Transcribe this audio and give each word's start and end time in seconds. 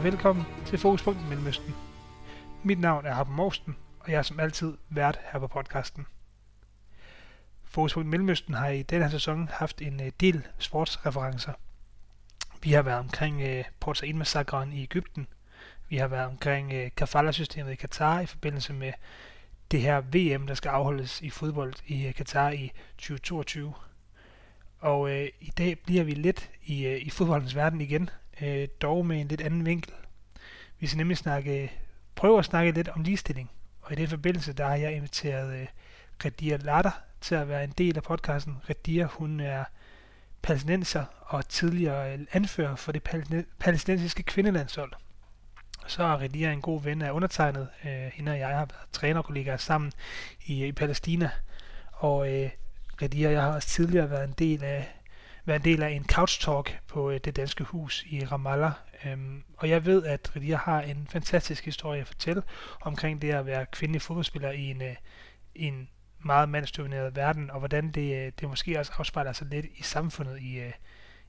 Og 0.00 0.04
velkommen 0.04 0.44
til 0.66 0.78
Fokuspunkt 0.78 1.28
Mellemøsten. 1.28 1.74
Mit 2.62 2.80
navn 2.80 3.06
er 3.06 3.14
Harpen 3.14 3.34
Morsten, 3.34 3.76
og 4.00 4.10
jeg 4.10 4.18
er 4.18 4.22
som 4.22 4.40
altid 4.40 4.76
vært 4.88 5.18
her 5.32 5.38
på 5.38 5.46
podcasten. 5.46 6.06
Fokuspunkt 7.64 8.08
Mellemøsten 8.08 8.54
har 8.54 8.68
i 8.68 8.82
denne 8.82 9.04
her 9.04 9.10
sæson 9.10 9.48
haft 9.52 9.82
en 9.82 10.00
øh, 10.02 10.12
del 10.20 10.46
sportsreferencer. 10.58 11.52
Vi 12.62 12.72
har 12.72 12.82
været 12.82 12.98
omkring 12.98 13.42
uh, 13.42 13.64
Port 13.80 13.98
Said-massakren 13.98 14.72
i 14.72 14.82
Ægypten. 14.82 15.26
Vi 15.88 15.96
har 15.96 16.08
været 16.08 16.26
omkring 16.26 16.72
uh, 16.72 16.88
kafala-systemet 16.96 17.72
i 17.72 17.76
Katar 17.76 18.20
i 18.20 18.26
forbindelse 18.26 18.72
med 18.72 18.92
det 19.70 19.80
her 19.80 20.00
VM, 20.00 20.46
der 20.46 20.54
skal 20.54 20.68
afholdes 20.68 21.20
i 21.20 21.30
fodbold 21.30 21.74
i 21.86 22.08
uh, 22.08 22.14
Katar 22.14 22.50
i 22.50 22.72
2022. 22.98 23.74
Og 24.78 25.00
uh, 25.00 25.24
i 25.40 25.52
dag 25.58 25.78
bliver 25.78 26.04
vi 26.04 26.14
lidt 26.14 26.50
i, 26.64 26.86
uh, 26.86 27.06
i 27.06 27.10
fodboldens 27.10 27.56
verden 27.56 27.80
igen, 27.80 28.10
øh, 28.42 28.68
dog 28.82 29.06
med 29.06 29.20
en 29.20 29.28
lidt 29.28 29.40
anden 29.40 29.66
vinkel. 29.66 29.92
Vi 30.78 30.86
skal 30.86 30.96
nemlig 30.96 31.16
snakke, 31.16 31.72
prøve 32.14 32.38
at 32.38 32.44
snakke 32.44 32.72
lidt 32.72 32.88
om 32.88 33.02
ligestilling. 33.02 33.50
Og 33.80 33.92
i 33.92 33.94
den 33.94 34.08
forbindelse, 34.08 34.52
der 34.52 34.66
har 34.66 34.76
jeg 34.76 34.92
inviteret 34.92 35.60
øh, 35.60 35.66
Radia 36.24 36.56
Latter 36.56 37.00
til 37.20 37.34
at 37.34 37.48
være 37.48 37.64
en 37.64 37.74
del 37.78 37.96
af 37.96 38.02
podcasten. 38.02 38.56
Radia, 38.68 39.04
hun 39.04 39.40
er 39.40 39.64
palæstinenser 40.42 41.04
og 41.20 41.48
tidligere 41.48 42.12
øh, 42.12 42.18
anfører 42.32 42.76
for 42.76 42.92
det 42.92 43.02
palæstinensiske 43.58 44.22
kvindelandshold. 44.22 44.92
Så 45.86 46.02
er 46.02 46.16
Radia 46.16 46.52
en 46.52 46.60
god 46.60 46.82
ven 46.82 47.02
af 47.02 47.10
undertegnet. 47.10 47.68
Øh, 47.84 48.10
hende 48.14 48.32
og 48.32 48.38
jeg 48.38 48.48
har 48.48 48.54
været 48.54 48.90
trænerkollegaer 48.92 49.56
sammen 49.56 49.92
i, 50.44 50.66
i 50.66 50.72
Palæstina. 50.72 51.30
Og 51.92 52.32
øh, 52.32 52.50
Radia 53.02 53.30
jeg 53.30 53.42
har 53.42 53.54
også 53.54 53.68
tidligere 53.68 54.10
været 54.10 54.24
en 54.24 54.34
del 54.38 54.64
af 54.64 54.99
være 55.50 55.56
en 55.56 55.64
del 55.64 55.82
af 55.82 55.90
en 55.90 56.04
couch 56.04 56.40
talk 56.40 56.78
på 56.86 57.10
øh, 57.10 57.20
det 57.24 57.36
danske 57.36 57.64
hus 57.64 58.04
i 58.06 58.24
Ramallah. 58.24 58.72
Øhm, 59.04 59.44
og 59.56 59.68
jeg 59.68 59.84
ved, 59.84 60.04
at 60.04 60.32
Radia 60.36 60.56
har 60.56 60.80
en 60.80 61.06
fantastisk 61.10 61.64
historie 61.64 62.00
at 62.00 62.06
fortælle 62.06 62.42
omkring 62.80 63.22
det 63.22 63.30
at 63.30 63.46
være 63.46 63.66
kvindelig 63.66 64.02
fodboldspiller 64.02 64.50
i 64.50 64.70
en, 64.70 64.82
øh, 64.82 64.94
i 65.54 65.64
en 65.64 65.88
meget 66.18 66.48
mandsdomineret 66.48 67.16
verden, 67.16 67.50
og 67.50 67.58
hvordan 67.58 67.90
det, 67.90 68.26
øh, 68.26 68.32
det 68.40 68.48
måske 68.48 68.78
også 68.78 68.92
afspejler 68.98 69.32
sig 69.32 69.46
lidt 69.46 69.66
i 69.76 69.82
samfundet 69.82 70.40
i, 70.40 70.58
øh, 70.58 70.72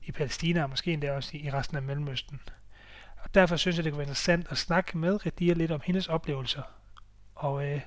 i 0.02 0.12
Palæstina, 0.12 0.62
og 0.62 0.70
måske 0.70 0.92
endda 0.92 1.12
også 1.12 1.36
i, 1.36 1.40
i 1.46 1.50
resten 1.50 1.76
af 1.76 1.82
Mellemøsten. 1.82 2.40
Og 3.16 3.34
derfor 3.34 3.56
synes 3.56 3.76
jeg, 3.76 3.84
det 3.84 3.92
kunne 3.92 3.98
være 3.98 4.06
interessant 4.06 4.46
at 4.50 4.58
snakke 4.58 4.98
med 4.98 5.26
Radia 5.26 5.52
lidt 5.54 5.70
om 5.70 5.80
hendes 5.84 6.08
oplevelser. 6.08 6.62
Og, 7.34 7.66
øh, 7.66 7.80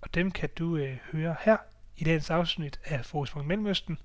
og 0.00 0.14
dem 0.14 0.30
kan 0.30 0.48
du 0.58 0.76
øh, 0.76 0.96
høre 1.12 1.36
her 1.40 1.56
i 1.96 2.04
dagens 2.04 2.30
afsnit 2.30 2.80
af 2.84 3.04
Fokuspunkt 3.04 3.48
Mellemøsten. 3.48 3.98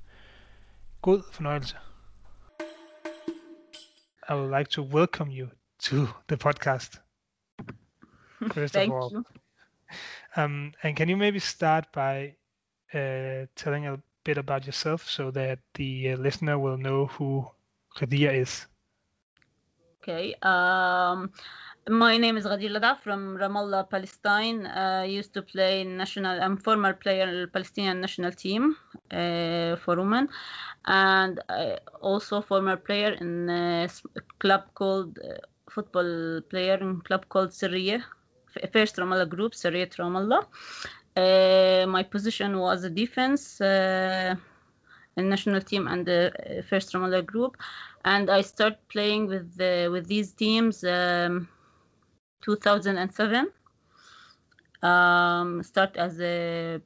God 1.05 1.23
fornøjelse. 1.31 1.77
I 4.29 4.33
would 4.35 4.49
like 4.49 4.69
to 4.69 4.81
welcome 4.81 5.31
you 5.31 5.49
to 5.79 6.07
the 6.27 6.35
podcast. 6.35 6.99
First 8.53 8.73
Thank 8.73 8.91
of 8.91 8.97
all. 8.97 9.11
you. 9.11 9.25
Um, 10.35 10.73
and 10.83 10.97
can 10.97 11.09
you 11.09 11.17
maybe 11.17 11.39
start 11.39 11.85
by 11.93 12.35
uh, 12.93 13.45
telling 13.55 13.87
a 13.87 13.97
bit 14.23 14.37
about 14.37 14.65
yourself 14.65 15.07
so 15.09 15.31
that 15.31 15.59
the 15.75 16.13
uh, 16.13 16.17
listener 16.17 16.57
will 16.57 16.77
know 16.77 17.05
who 17.05 17.45
Ghadeer 17.97 18.33
is? 18.41 18.65
Okay. 20.01 20.33
Um, 20.41 21.31
my 21.89 22.17
name 22.17 22.37
is 22.37 22.45
Ghadeer 22.45 22.71
Ladaa 22.71 22.99
from 22.99 23.37
Ramallah, 23.37 23.89
Palestine. 23.89 24.65
Uh, 24.65 25.01
I 25.03 25.05
used 25.05 25.33
to 25.35 25.41
play 25.41 25.83
national. 25.83 26.41
I'm 26.41 26.57
former 26.57 26.93
player 26.93 27.47
Palestinian 27.47 28.01
national 28.01 28.31
team 28.31 28.75
uh, 29.11 29.75
for 29.75 29.95
women, 29.97 30.29
and 30.85 31.39
I 31.47 31.77
also 32.01 32.41
former 32.41 32.75
player 32.75 33.11
in 33.21 33.49
a 33.49 33.87
club 34.39 34.63
called 34.73 35.19
uh, 35.19 35.37
football 35.69 36.41
player 36.49 36.75
in 36.75 37.01
club 37.01 37.29
called 37.29 37.49
Sirriya 37.51 38.03
first 38.71 38.95
Ramallah 38.95 39.29
group, 39.29 39.53
Sariyat 39.53 39.95
Ramallah. 39.97 40.45
Uh, 41.15 41.85
my 41.87 42.03
position 42.03 42.57
was 42.57 42.83
a 42.83 42.89
defense 42.89 43.61
uh, 43.61 44.35
in 45.17 45.29
national 45.29 45.61
team 45.61 45.87
and 45.87 46.05
the 46.05 46.31
uh, 46.33 46.61
first 46.63 46.93
Ramallah 46.93 47.25
group, 47.25 47.57
and 48.05 48.29
I 48.29 48.41
started 48.41 48.79
playing 48.89 49.27
with 49.27 49.55
the, 49.55 49.89
with 49.91 50.07
these 50.07 50.33
teams 50.33 50.83
um, 50.83 51.47
2007. 52.45 53.51
Um, 54.83 55.63
start 55.63 55.97
as 55.97 56.19
a 56.21 56.81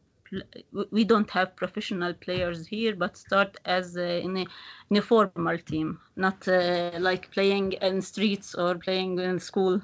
we 0.91 1.03
don't 1.03 1.29
have 1.31 1.55
professional 1.55 2.13
players 2.13 2.67
here, 2.67 2.95
but 2.95 3.17
start 3.17 3.57
as 3.65 3.97
a, 3.97 4.21
in, 4.21 4.37
a, 4.37 4.45
in 4.91 4.97
a 4.97 5.01
formal 5.01 5.47
team, 5.47 5.99
not 6.15 6.47
uh, 6.47 6.91
like 6.99 7.31
playing 7.31 7.73
in 7.73 8.01
streets 8.01 8.53
or 8.55 8.75
playing 8.75 9.19
in 9.19 9.39
school. 9.39 9.81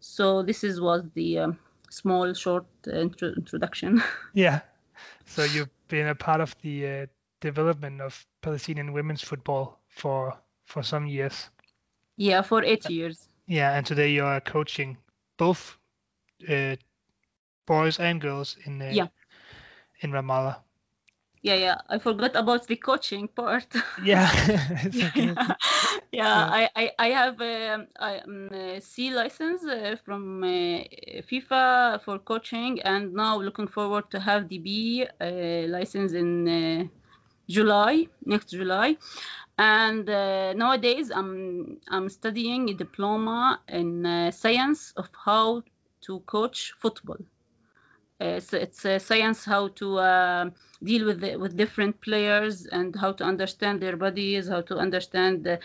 So 0.00 0.42
this 0.42 0.62
is 0.64 0.80
was 0.80 1.04
the 1.14 1.38
um, 1.38 1.58
small 1.90 2.34
short 2.34 2.66
uh, 2.86 2.92
intro- 2.96 3.34
introduction. 3.36 4.02
yeah. 4.34 4.60
So 5.24 5.44
you've 5.44 5.70
been 5.88 6.08
a 6.08 6.14
part 6.14 6.40
of 6.40 6.54
the 6.62 6.86
uh, 6.86 7.06
development 7.40 8.00
of 8.00 8.26
Palestinian 8.42 8.92
women's 8.92 9.22
football 9.22 9.80
for 9.88 10.36
for 10.66 10.82
some 10.82 11.06
years. 11.06 11.50
Yeah, 12.16 12.42
for 12.42 12.62
eight 12.64 12.88
years. 12.90 13.29
Yeah, 13.50 13.76
and 13.76 13.84
today 13.84 14.12
you 14.12 14.24
are 14.24 14.40
coaching 14.40 14.96
both 15.36 15.76
uh, 16.48 16.76
boys 17.66 17.98
and 17.98 18.20
girls 18.20 18.56
in 18.64 18.80
uh, 18.82 18.96
yeah. 18.96 19.08
in 20.00 20.12
Ramallah. 20.12 20.62
Yeah 21.42 21.54
yeah 21.54 21.78
i 21.88 21.98
forgot 21.98 22.36
about 22.36 22.66
the 22.66 22.76
coaching 22.76 23.28
part. 23.28 23.66
Yeah 23.98 24.28
yeah, 24.92 25.10
yeah. 25.22 25.34
yeah, 26.12 26.46
I, 26.50 26.68
I 26.76 26.90
i 26.98 27.08
have 27.08 27.40
um, 27.40 28.48
a 28.52 28.80
c 28.80 29.10
license 29.10 29.64
uh, 29.64 29.96
from 30.04 30.42
uh, 30.44 30.82
fifa 31.28 32.00
for 32.04 32.18
coaching 32.18 32.80
and 32.82 33.12
now 33.14 33.38
looking 33.40 33.68
forward 33.68 34.10
to 34.10 34.20
have 34.20 34.48
the 34.48 34.58
b 34.58 35.06
uh, 35.20 35.66
license 35.68 36.12
in 36.12 36.48
uh, 36.48 36.84
july 37.48 38.06
next 38.24 38.50
july 38.50 38.96
and 39.60 40.08
uh, 40.08 40.52
nowadays 40.54 41.10
i'm 41.10 41.78
i'm 41.88 42.08
studying 42.08 42.70
a 42.70 42.74
diploma 42.74 43.60
in 43.68 44.06
uh, 44.06 44.30
science 44.30 44.92
of 44.96 45.08
how 45.26 45.62
to 46.00 46.20
coach 46.20 46.72
football 46.80 47.20
so 48.46 48.56
it's 48.58 48.84
a 48.84 48.98
science 48.98 49.44
how 49.46 49.68
to 49.68 49.98
deal 50.82 51.06
with 51.06 51.20
the, 51.20 51.36
with 51.36 51.56
different 51.56 52.00
players 52.00 52.66
and 52.66 52.96
how 52.96 53.12
to 53.12 53.24
understand 53.24 53.80
their 53.80 53.96
bodies, 53.96 54.48
how 54.48 54.60
to 54.62 54.76
understand 54.78 55.44
the, 55.44 55.58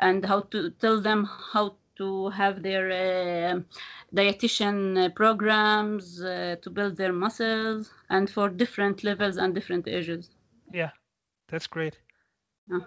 and 0.00 0.24
how 0.24 0.40
to 0.40 0.70
tell 0.70 1.00
them 1.00 1.28
how 1.52 1.76
to 1.96 2.28
have 2.30 2.62
their 2.62 2.90
uh, 2.90 3.60
dietitian 4.14 5.14
programs 5.14 6.22
uh, 6.22 6.56
to 6.62 6.70
build 6.70 6.96
their 6.96 7.12
muscles 7.12 7.92
and 8.10 8.28
for 8.28 8.48
different 8.48 9.04
levels 9.04 9.36
and 9.36 9.54
different 9.54 9.88
ages. 9.88 10.30
Yeah, 10.72 10.90
that's 11.48 11.66
great. 11.66 11.98
Yeah. 12.70 12.80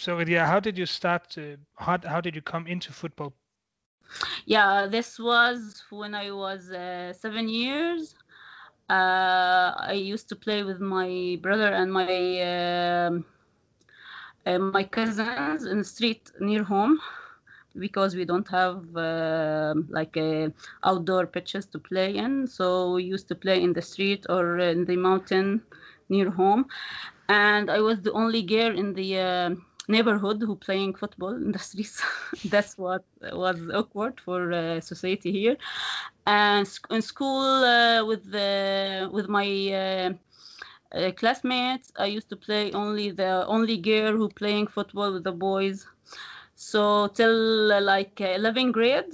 So, 0.00 0.18
yeah, 0.20 0.46
how 0.46 0.60
did 0.60 0.78
you 0.78 0.86
start? 0.86 1.30
To, 1.30 1.58
how 1.76 1.98
how 2.04 2.20
did 2.20 2.34
you 2.36 2.42
come 2.42 2.66
into 2.66 2.92
football? 2.92 3.34
Yeah, 4.46 4.86
this 4.86 5.18
was 5.18 5.84
when 5.90 6.14
I 6.14 6.30
was 6.32 6.70
uh, 6.70 7.12
seven 7.12 7.48
years. 7.48 8.14
Uh, 8.88 9.72
I 9.76 9.92
used 9.94 10.28
to 10.30 10.36
play 10.36 10.62
with 10.62 10.80
my 10.80 11.38
brother 11.42 11.68
and 11.72 11.92
my 11.92 12.40
um, 12.52 13.24
uh, 14.46 14.58
my 14.58 14.84
cousins 14.84 15.64
in 15.64 15.78
the 15.78 15.84
street 15.84 16.30
near 16.40 16.62
home 16.64 16.98
because 17.78 18.14
we 18.16 18.24
don't 18.24 18.48
have 18.48 18.84
uh, 18.96 19.74
like 19.88 20.16
outdoor 20.84 21.26
pitches 21.26 21.66
to 21.66 21.78
play 21.78 22.16
in. 22.16 22.46
So 22.46 22.94
we 22.94 23.04
used 23.04 23.28
to 23.28 23.34
play 23.34 23.62
in 23.62 23.72
the 23.72 23.82
street 23.82 24.26
or 24.28 24.58
in 24.58 24.84
the 24.86 24.96
mountain 24.96 25.62
near 26.08 26.30
home. 26.30 26.66
And 27.28 27.70
I 27.70 27.80
was 27.80 28.00
the 28.02 28.12
only 28.12 28.42
girl 28.42 28.76
in 28.78 28.94
the 28.94 29.18
uh, 29.18 29.50
neighborhood 29.90 30.42
who 30.42 30.56
playing 30.56 30.94
football 30.94 31.34
in 31.34 31.52
the 31.52 31.58
streets. 31.68 32.02
That's 32.44 32.78
what 32.78 33.04
was 33.32 33.58
awkward 33.74 34.20
for 34.20 34.52
uh, 34.52 34.80
society 34.80 35.32
here. 35.32 35.56
And 36.26 36.66
in 36.90 37.02
school 37.02 37.64
uh, 37.74 38.04
with 38.04 38.30
the 38.30 39.08
with 39.12 39.28
my 39.28 39.48
uh, 39.82 40.10
uh, 40.96 41.12
classmates, 41.12 41.92
I 41.98 42.06
used 42.06 42.30
to 42.30 42.36
play 42.36 42.72
only 42.72 43.10
the 43.10 43.46
only 43.46 43.78
girl 43.78 44.12
who 44.16 44.28
playing 44.30 44.68
football 44.68 45.12
with 45.12 45.24
the 45.24 45.32
boys. 45.32 45.86
So 46.54 47.08
till 47.08 47.72
uh, 47.72 47.80
like 47.80 48.20
11th 48.20 48.72
grade, 48.74 49.12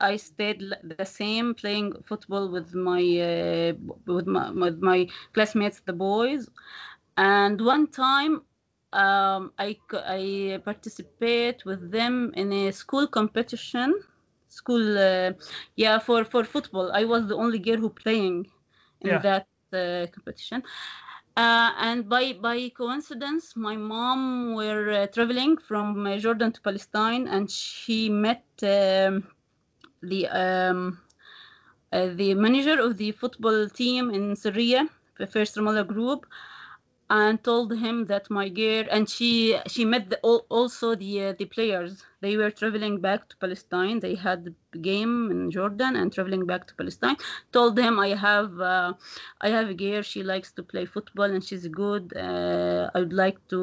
I 0.00 0.16
stayed 0.16 0.60
the 0.82 1.04
same 1.04 1.54
playing 1.54 1.94
football 2.04 2.48
with 2.50 2.74
my 2.74 3.02
uh, 3.30 3.72
with 4.06 4.26
my 4.26 4.50
with 4.50 4.78
my 4.82 5.08
classmates, 5.32 5.80
the 5.80 5.92
boys. 5.92 6.48
And 7.16 7.60
one 7.60 7.86
time 7.88 8.42
um, 8.92 9.52
I, 9.58 9.76
I 9.92 10.60
participate 10.64 11.64
with 11.64 11.90
them 11.90 12.32
in 12.34 12.52
a 12.52 12.72
school 12.72 13.06
competition. 13.06 13.94
School 14.48 14.98
uh, 14.98 15.32
yeah 15.76 15.98
for 15.98 16.24
for 16.24 16.44
football. 16.44 16.90
I 16.92 17.04
was 17.04 17.26
the 17.28 17.36
only 17.36 17.58
girl 17.58 17.78
who 17.78 17.90
playing 17.90 18.46
in 19.00 19.20
yeah. 19.20 19.22
that 19.22 19.46
uh, 19.72 20.06
competition. 20.14 20.62
Uh, 21.36 21.70
and 21.78 22.08
by 22.08 22.32
by 22.32 22.68
coincidence, 22.76 23.54
my 23.56 23.76
mom 23.76 24.54
were 24.54 24.90
uh, 24.90 25.06
traveling 25.06 25.56
from 25.58 26.06
uh, 26.06 26.16
Jordan 26.18 26.52
to 26.52 26.60
Palestine, 26.60 27.26
and 27.28 27.50
she 27.50 28.08
met 28.08 28.44
um, 28.62 29.24
the 30.02 30.26
um, 30.28 30.98
uh, 31.92 32.08
the 32.14 32.34
manager 32.34 32.80
of 32.80 32.96
the 32.98 33.12
football 33.12 33.68
team 33.68 34.10
in 34.10 34.34
Syria, 34.36 34.88
the 35.18 35.26
first 35.26 35.56
Ramallah 35.56 35.86
group, 35.86 36.26
and 37.10 37.42
told 37.42 37.72
him 37.72 38.04
that 38.06 38.28
my 38.30 38.48
girl 38.48 38.84
and 38.90 39.08
she 39.08 39.58
she 39.66 39.84
met 39.84 40.10
the, 40.10 40.18
also 40.50 40.94
the 40.94 41.12
uh, 41.28 41.32
the 41.38 41.46
players. 41.46 42.04
They 42.20 42.36
were 42.36 42.50
traveling 42.50 43.00
back 43.00 43.28
to 43.28 43.36
palestine. 43.36 44.00
They 44.00 44.14
had 44.14 44.54
game 44.82 45.30
in 45.30 45.50
jordan 45.50 45.96
and 45.96 46.12
traveling 46.12 46.44
back 46.46 46.66
to 46.68 46.74
palestine. 46.74 47.16
Told 47.52 47.78
him 47.78 47.98
i 47.98 48.08
have 48.08 48.60
uh, 48.60 48.92
i 49.40 49.48
have 49.48 49.68
a 49.70 49.74
girl. 49.74 50.02
She 50.02 50.22
likes 50.22 50.52
to 50.52 50.62
play 50.62 50.84
football 50.84 51.30
and 51.34 51.42
she's 51.42 51.66
good. 51.68 52.12
Uh, 52.16 52.90
i 52.94 52.98
would 53.00 53.12
like 53.24 53.38
to 53.48 53.60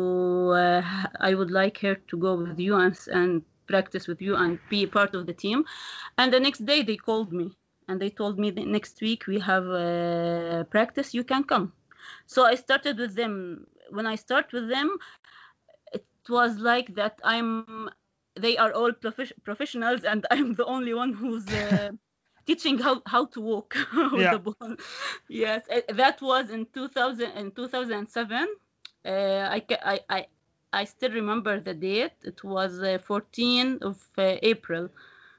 uh, 0.63 0.81
i 1.19 1.33
would 1.35 1.51
like 1.51 1.77
her 1.79 1.95
to 2.09 2.17
go 2.17 2.35
with 2.35 2.59
you 2.59 2.75
and, 2.75 2.97
and 3.11 3.43
practice 3.67 4.07
with 4.07 4.21
you 4.21 4.35
and 4.35 4.59
be 4.69 4.85
part 4.87 5.13
of 5.15 5.25
the 5.27 5.33
team. 5.33 5.65
And 6.17 6.33
the 6.33 6.39
next 6.39 6.65
day 6.65 6.81
they 6.83 6.97
called 6.97 7.31
me 7.31 7.51
and 7.87 8.01
they 8.01 8.09
told 8.09 8.39
me 8.39 8.51
next 8.51 9.01
week 9.01 9.27
we 9.27 9.39
have 9.39 9.65
uh, 9.69 10.63
practice. 10.65 11.13
You 11.13 11.23
can 11.23 11.43
come 11.43 11.73
so 12.25 12.45
i 12.45 12.55
started 12.55 12.97
with 12.97 13.15
them. 13.15 13.67
When 13.89 14.05
i 14.07 14.15
start 14.15 14.51
with 14.53 14.69
them 14.69 14.97
it 15.93 16.05
was 16.29 16.59
like 16.59 16.95
that 16.95 17.19
i'm 17.23 17.89
they 18.35 18.57
are 18.57 18.71
all 18.73 18.91
prof- 18.93 19.33
professionals 19.43 20.03
and 20.03 20.25
i'm 20.31 20.53
the 20.53 20.65
only 20.65 20.93
one 20.93 21.13
who's 21.13 21.51
uh, 21.53 21.91
teaching 22.45 22.77
how, 22.79 23.01
how 23.05 23.25
to 23.25 23.41
walk 23.41 23.75
with 24.13 24.29
Yeah. 24.29 24.31
the 24.31 24.39
ball. 24.39 24.75
Yes 25.27 25.63
uh, 25.71 25.81
that 25.93 26.21
was 26.21 26.49
in 26.49 26.65
2000 26.67 27.31
in 27.31 27.51
2007 27.51 28.47
uh, 29.05 29.09
I, 29.57 29.65
I 29.93 29.99
i 30.09 30.25
i 30.73 30.83
still 30.85 31.11
remember 31.11 31.59
the 31.59 31.73
date. 31.73 32.17
It 32.23 32.43
was 32.43 32.81
uh, 32.81 32.97
14 32.99 33.79
of 33.81 33.97
uh, 34.17 34.37
april. 34.41 34.89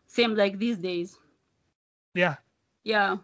Same 0.07 0.35
like 0.35 0.59
these 0.59 0.79
days. 0.79 1.19
Yeah. 2.15 2.37
yeah. 2.85 3.17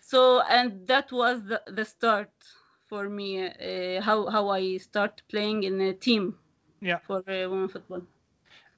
So 0.00 0.40
and 0.42 0.86
that 0.88 1.12
was 1.12 1.44
the, 1.46 1.62
the 1.66 1.84
start 1.84 2.30
for 2.92 3.08
me 3.08 3.28
uh, 3.48 4.00
how 4.02 4.18
how 4.34 4.48
i 4.50 4.76
start 4.78 5.22
playing 5.30 5.62
in 5.64 5.80
a 5.80 5.92
team 5.94 6.38
Yeah. 6.80 7.00
for 7.06 7.18
uh, 7.28 7.48
women 7.50 7.68
football 7.68 8.02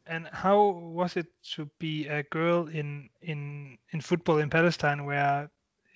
And 0.07 0.29
how 0.29 0.71
was 0.71 1.17
it 1.17 1.27
to 1.55 1.67
be 1.79 2.07
a 2.09 2.23
girl 2.25 2.69
in 2.69 3.11
in 3.21 3.79
in 3.91 4.01
football 4.01 4.39
in 4.39 4.51
Palestine, 4.51 5.05
where 5.05 5.51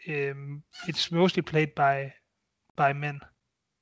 um, 0.08 0.62
it's 0.86 1.10
mostly 1.12 1.42
played 1.42 1.74
by 1.74 2.14
by 2.76 2.92
men? 2.92 3.20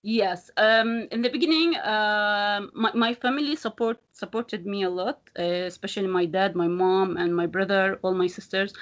Yes 0.06 0.50
um 0.58 1.08
in 1.12 1.23
the 1.23 1.31
beginning 1.31 1.76
um 1.79 2.70
my, 2.75 2.93
my 2.94 3.14
family 3.14 3.56
support 3.56 3.99
supported 4.12 4.67
me 4.67 4.82
a 4.85 4.91
lot 4.91 5.19
uh, 5.38 5.43
especially 5.73 6.06
my 6.08 6.26
dad 6.26 6.55
my 6.56 6.69
mom 6.69 7.17
and 7.17 7.35
my 7.37 7.47
brother 7.47 7.99
all 8.03 8.14
my 8.14 8.29
sisters. 8.29 8.73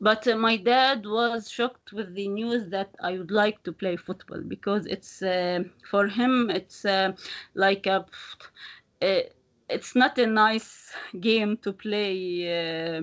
But 0.00 0.26
uh, 0.28 0.36
my 0.36 0.56
dad 0.56 1.06
was 1.06 1.50
shocked 1.50 1.92
with 1.92 2.14
the 2.14 2.28
news 2.28 2.68
that 2.70 2.90
i 3.02 3.12
would 3.18 3.30
like 3.30 3.62
to 3.64 3.72
play 3.72 3.96
football 3.96 4.42
because 4.48 4.86
it's 4.86 5.22
uh, 5.22 5.60
for 5.90 6.08
him 6.08 6.50
it's 6.50 6.84
uh, 6.84 7.12
like 7.54 7.86
a 7.86 8.06
uh, 9.02 9.20
it's 9.68 9.94
not 9.96 10.18
a 10.18 10.26
nice 10.26 10.94
game 11.20 11.56
to 11.58 11.72
play 11.72 12.16
uh, 12.98 13.02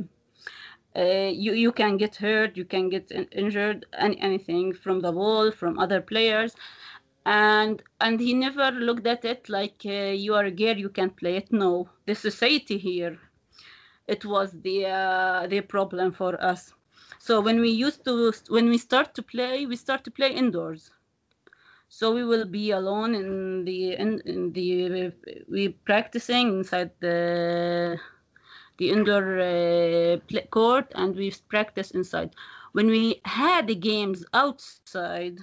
uh, 0.95 1.29
you 1.33 1.53
you 1.53 1.71
can 1.71 1.97
get 1.97 2.15
hurt 2.17 2.57
you 2.57 2.65
can 2.65 2.89
get 2.89 3.11
in- 3.11 3.29
injured 3.31 3.85
any, 3.97 4.19
anything 4.21 4.73
from 4.73 4.99
the 5.01 5.11
ball 5.11 5.51
from 5.51 5.79
other 5.79 6.01
players 6.01 6.55
and 7.25 7.83
and 8.01 8.19
he 8.19 8.33
never 8.33 8.71
looked 8.71 9.07
at 9.07 9.25
it 9.25 9.49
like 9.49 9.81
uh, 9.85 10.11
you 10.25 10.33
are 10.35 10.45
a 10.45 10.51
girl 10.51 10.77
you 10.77 10.89
can't 10.89 11.15
play 11.17 11.35
it. 11.37 11.51
No 11.51 11.89
the 12.05 12.15
society 12.15 12.77
here 12.77 13.19
it 14.07 14.25
was 14.25 14.51
the 14.61 14.85
uh, 14.87 15.47
the 15.47 15.61
problem 15.61 16.11
for 16.11 16.41
us. 16.43 16.73
So 17.19 17.41
when 17.41 17.59
we 17.61 17.69
used 17.69 18.03
to 18.05 18.33
when 18.49 18.69
we 18.69 18.77
start 18.77 19.13
to 19.15 19.23
play 19.23 19.65
we 19.65 19.75
start 19.75 20.03
to 20.05 20.11
play 20.11 20.31
indoors. 20.33 20.91
So 21.89 22.13
we 22.13 22.23
will 22.23 22.45
be 22.45 22.71
alone 22.71 23.15
in 23.15 23.65
the 23.65 23.93
in, 23.95 24.21
in 24.25 24.53
the 24.53 25.11
we 25.49 25.69
practicing 25.69 26.59
inside 26.59 26.91
the 26.99 27.99
the 28.77 28.89
indoor 28.91 29.39
uh, 29.39 30.17
play 30.27 30.47
court 30.51 30.91
and 30.95 31.15
we 31.15 31.33
practice 31.49 31.91
inside. 31.91 32.31
When 32.71 32.87
we 32.87 33.21
had 33.25 33.67
the 33.67 33.75
games 33.75 34.25
outside 34.33 35.39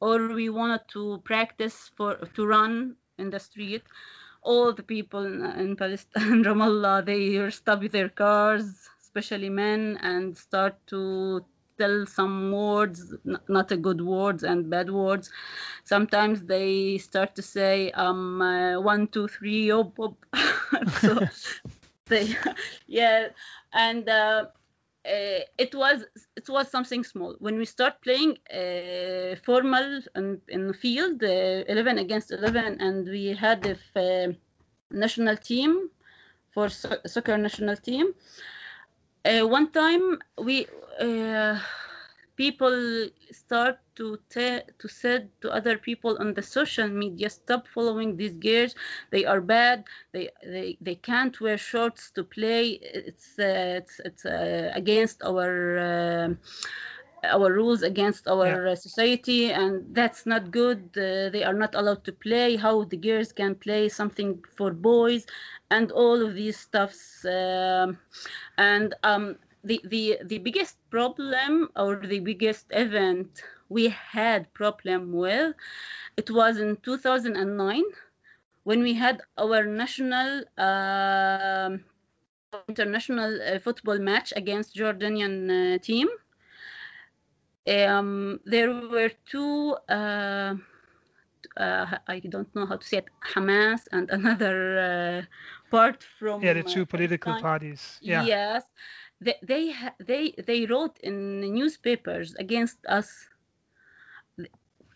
or 0.00 0.28
we 0.34 0.48
wanted 0.48 0.82
to 0.88 1.20
practice 1.24 1.90
for 1.96 2.16
to 2.34 2.46
run 2.46 2.96
in 3.18 3.30
the 3.30 3.38
street 3.38 3.82
all 4.42 4.72
the 4.72 4.82
people 4.82 5.24
in, 5.24 5.42
in 5.62 5.76
palestine 5.76 6.42
ramallah 6.48 7.04
they 7.04 7.48
stop 7.50 7.80
their 7.92 8.08
cars 8.08 8.88
especially 9.00 9.48
men 9.50 9.98
and 10.02 10.36
start 10.36 10.74
to 10.86 11.44
tell 11.78 12.06
some 12.06 12.52
words 12.52 13.14
n- 13.26 13.38
not 13.48 13.70
a 13.72 13.76
good 13.76 14.00
words 14.00 14.42
and 14.44 14.70
bad 14.70 14.90
words. 14.90 15.30
Sometimes 15.84 16.42
they 16.44 16.98
start 16.98 17.34
to 17.36 17.42
say 17.42 17.90
um 17.92 18.40
uh, 18.42 18.80
one 18.80 19.06
two 19.08 19.26
three 19.28 19.70
so 21.00 21.20
they 22.08 22.26
yeah 22.86 23.28
and 23.72 24.08
uh, 24.08 24.46
uh, 25.06 25.40
it 25.58 25.74
was 25.74 26.04
it 26.36 26.48
was 26.48 26.70
something 26.70 27.04
small. 27.04 27.36
When 27.38 27.56
we 27.58 27.64
start 27.64 28.02
playing 28.02 28.38
uh, 28.52 29.36
formal 29.44 30.00
in, 30.16 30.40
in 30.48 30.72
field 30.74 31.22
uh, 31.22 31.64
11 31.72 31.98
against 31.98 32.32
11 32.32 32.80
and 32.80 33.06
we 33.08 33.26
had 33.28 33.62
the 33.62 33.76
uh, 33.96 34.32
national 34.90 35.36
team 35.36 35.90
for 36.52 36.68
so- 36.68 37.00
soccer 37.06 37.36
national 37.38 37.76
team 37.76 38.14
uh, 39.24 39.46
one 39.46 39.70
time 39.70 40.18
we 40.38 40.66
uh, 41.00 41.58
people 42.36 43.08
start 43.30 43.78
to 43.96 44.18
te- 44.28 44.62
to 44.78 44.88
said 44.88 45.30
to 45.40 45.50
other 45.50 45.76
people 45.78 46.16
on 46.20 46.34
the 46.34 46.42
social 46.42 46.88
media 46.88 47.28
stop 47.30 47.66
following 47.68 48.16
these 48.16 48.34
girls. 48.34 48.74
They 49.10 49.24
are 49.24 49.40
bad. 49.40 49.84
They 50.12 50.30
they, 50.42 50.76
they 50.80 50.94
can't 50.96 51.38
wear 51.40 51.56
shorts 51.58 52.10
to 52.12 52.24
play. 52.24 52.78
It's 52.82 53.38
uh, 53.38 53.80
it's 53.80 54.00
it's 54.04 54.24
uh, 54.26 54.70
against 54.74 55.22
our 55.22 55.78
uh, 55.78 56.34
our 57.24 57.52
rules 57.52 57.82
against 57.82 58.26
our 58.28 58.66
uh, 58.68 58.74
society 58.74 59.50
and 59.50 59.94
that's 59.94 60.26
not 60.26 60.50
good. 60.50 60.90
Uh, 60.96 61.28
they 61.30 61.42
are 61.44 61.54
not 61.54 61.74
allowed 61.74 62.04
to 62.04 62.12
play. 62.12 62.56
How 62.56 62.84
the 62.84 62.96
girls 62.96 63.32
can 63.32 63.54
play 63.54 63.88
something 63.88 64.42
for 64.56 64.72
boys 64.72 65.26
and 65.70 65.90
all 65.92 66.22
of 66.24 66.34
these 66.34 66.58
stuffs 66.58 67.24
um, 67.24 67.98
and 68.58 68.94
um, 69.02 69.36
the, 69.64 69.80
the 69.84 70.18
the 70.24 70.38
biggest 70.38 70.78
problem 70.90 71.70
or 71.76 71.96
the 71.96 72.20
biggest 72.20 72.66
event 72.70 73.42
we 73.68 73.88
had 73.88 74.52
problem 74.54 75.12
with 75.12 75.54
it 76.16 76.30
was 76.30 76.58
in 76.58 76.76
2009 76.76 77.84
when 78.64 78.80
we 78.82 78.94
had 78.94 79.22
our 79.38 79.64
national 79.66 80.44
um 80.58 81.84
international 82.68 83.40
uh, 83.42 83.58
football 83.58 83.98
match 83.98 84.32
against 84.36 84.74
Jordanian 84.76 85.36
uh, 85.76 85.78
team 85.78 86.08
um, 87.68 88.40
there 88.44 88.72
were 88.72 89.00
two 89.26 89.76
uh, 89.88 90.54
uh, 91.56 91.98
I 92.06 92.20
don't 92.20 92.52
know 92.54 92.66
how 92.66 92.76
to 92.76 92.86
say 92.86 92.98
it 92.98 93.08
Hamas 93.34 93.86
and 93.92 94.08
another 94.10 94.78
uh, 94.78 95.22
part 95.70 96.02
from 96.02 96.42
Yeah, 96.42 96.54
the 96.54 96.62
uh, 96.64 96.64
two 96.64 96.86
political 96.86 97.34
Palestine. 97.34 97.36
parties. 97.36 98.00
Yeah. 98.04 98.30
Yes, 98.38 98.64
they 99.20 99.74
they 99.98 100.32
they 100.46 100.66
wrote 100.66 100.98
in 101.02 101.40
newspapers 101.40 102.34
against 102.36 102.84
us. 102.86 103.28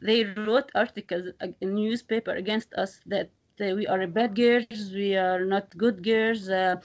They 0.03 0.25
wrote 0.25 0.71
articles 0.75 1.33
in 1.61 1.75
newspaper 1.75 2.33
against 2.33 2.75
us 2.75 3.01
that 3.07 3.31
we 3.59 3.87
are 3.87 4.07
bad 4.07 4.35
girls, 4.37 4.93
we 4.93 5.17
are 5.17 5.45
not 5.45 5.77
good 5.77 6.03
girls, 6.03 6.49
uh, 6.49 6.77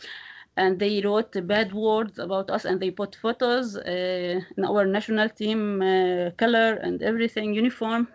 and 0.55 0.79
they 0.79 1.01
wrote 1.01 1.33
bad 1.47 1.73
words 1.73 2.17
about 2.19 2.49
us, 2.49 2.65
and 2.65 2.79
they 2.79 2.91
put 2.91 3.15
photos 3.15 3.75
uh, 3.77 4.39
in 4.57 4.63
our 4.65 4.85
national 4.85 5.29
team 5.29 5.81
uh, 5.81 6.31
color 6.37 6.71
and 6.85 7.01
everything 7.03 7.53
uniform, 7.53 8.07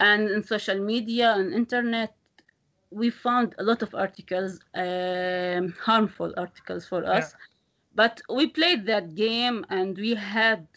and 0.00 0.28
in 0.30 0.42
social 0.42 0.78
media 0.78 1.32
and 1.36 1.52
internet 1.54 2.14
we 2.90 3.10
found 3.10 3.54
a 3.58 3.62
lot 3.62 3.82
of 3.82 3.94
articles, 3.94 4.60
um, 4.74 5.74
harmful 5.88 6.32
articles 6.36 6.86
for 6.86 7.04
Yeah. 7.12 7.28
But 7.94 8.22
we 8.28 8.46
played 8.48 8.86
that 8.86 9.14
game 9.14 9.64
and 9.68 9.96
we 9.96 10.14
had 10.14 10.68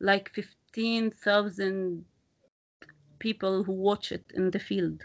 like 0.00 0.28
15,000 0.30 2.04
people 3.18 3.64
who 3.64 3.72
watch 3.72 4.12
it 4.12 4.24
in 4.34 4.50
the 4.50 4.58
field. 4.58 5.04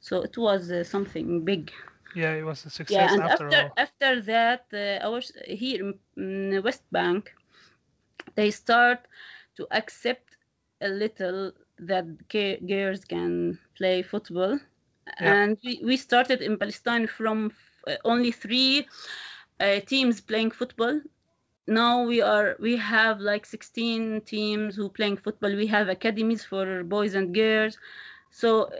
So 0.00 0.22
it 0.22 0.36
was 0.36 0.70
uh, 0.70 0.84
something 0.84 1.44
big. 1.44 1.70
Yeah, 2.14 2.34
it 2.34 2.44
was 2.44 2.64
a 2.66 2.70
Yeah, 2.88 3.12
success 3.12 3.14
and 3.14 3.26
after, 3.28 3.56
after 3.56 3.60
all. 3.60 3.76
after 3.76 4.20
that, 4.22 4.66
uh, 4.72 5.06
our 5.06 5.20
here 5.46 5.94
in, 6.16 6.62
West 6.62 6.84
Bank, 6.90 7.32
they 8.34 8.50
start 8.50 9.00
to 9.56 9.66
accept 9.70 10.36
a 10.80 10.88
little 10.88 11.52
that 11.78 12.06
girls 12.28 13.04
can 13.04 13.58
play 13.76 14.02
football. 14.02 14.58
Yeah. 15.20 15.36
And 15.36 15.58
we, 15.64 15.80
we 15.84 15.96
started 15.96 16.40
in 16.42 16.58
Palestine 16.58 17.06
from 17.06 17.52
uh, 17.86 17.96
only 18.04 18.32
three 18.32 18.86
uh, 19.60 19.80
teams 19.80 20.20
playing 20.20 20.50
football. 20.50 21.00
Now 21.66 22.04
we 22.04 22.20
are 22.20 22.56
we 22.60 22.76
have 22.76 23.20
like 23.20 23.46
16 23.46 24.22
teams 24.22 24.76
who 24.76 24.88
playing 24.88 25.16
football. 25.18 25.54
We 25.56 25.66
have 25.68 25.88
academies 25.88 26.44
for 26.44 26.84
boys 26.84 27.14
and 27.14 27.34
girls. 27.34 27.78
So 28.30 28.64
uh, 28.64 28.76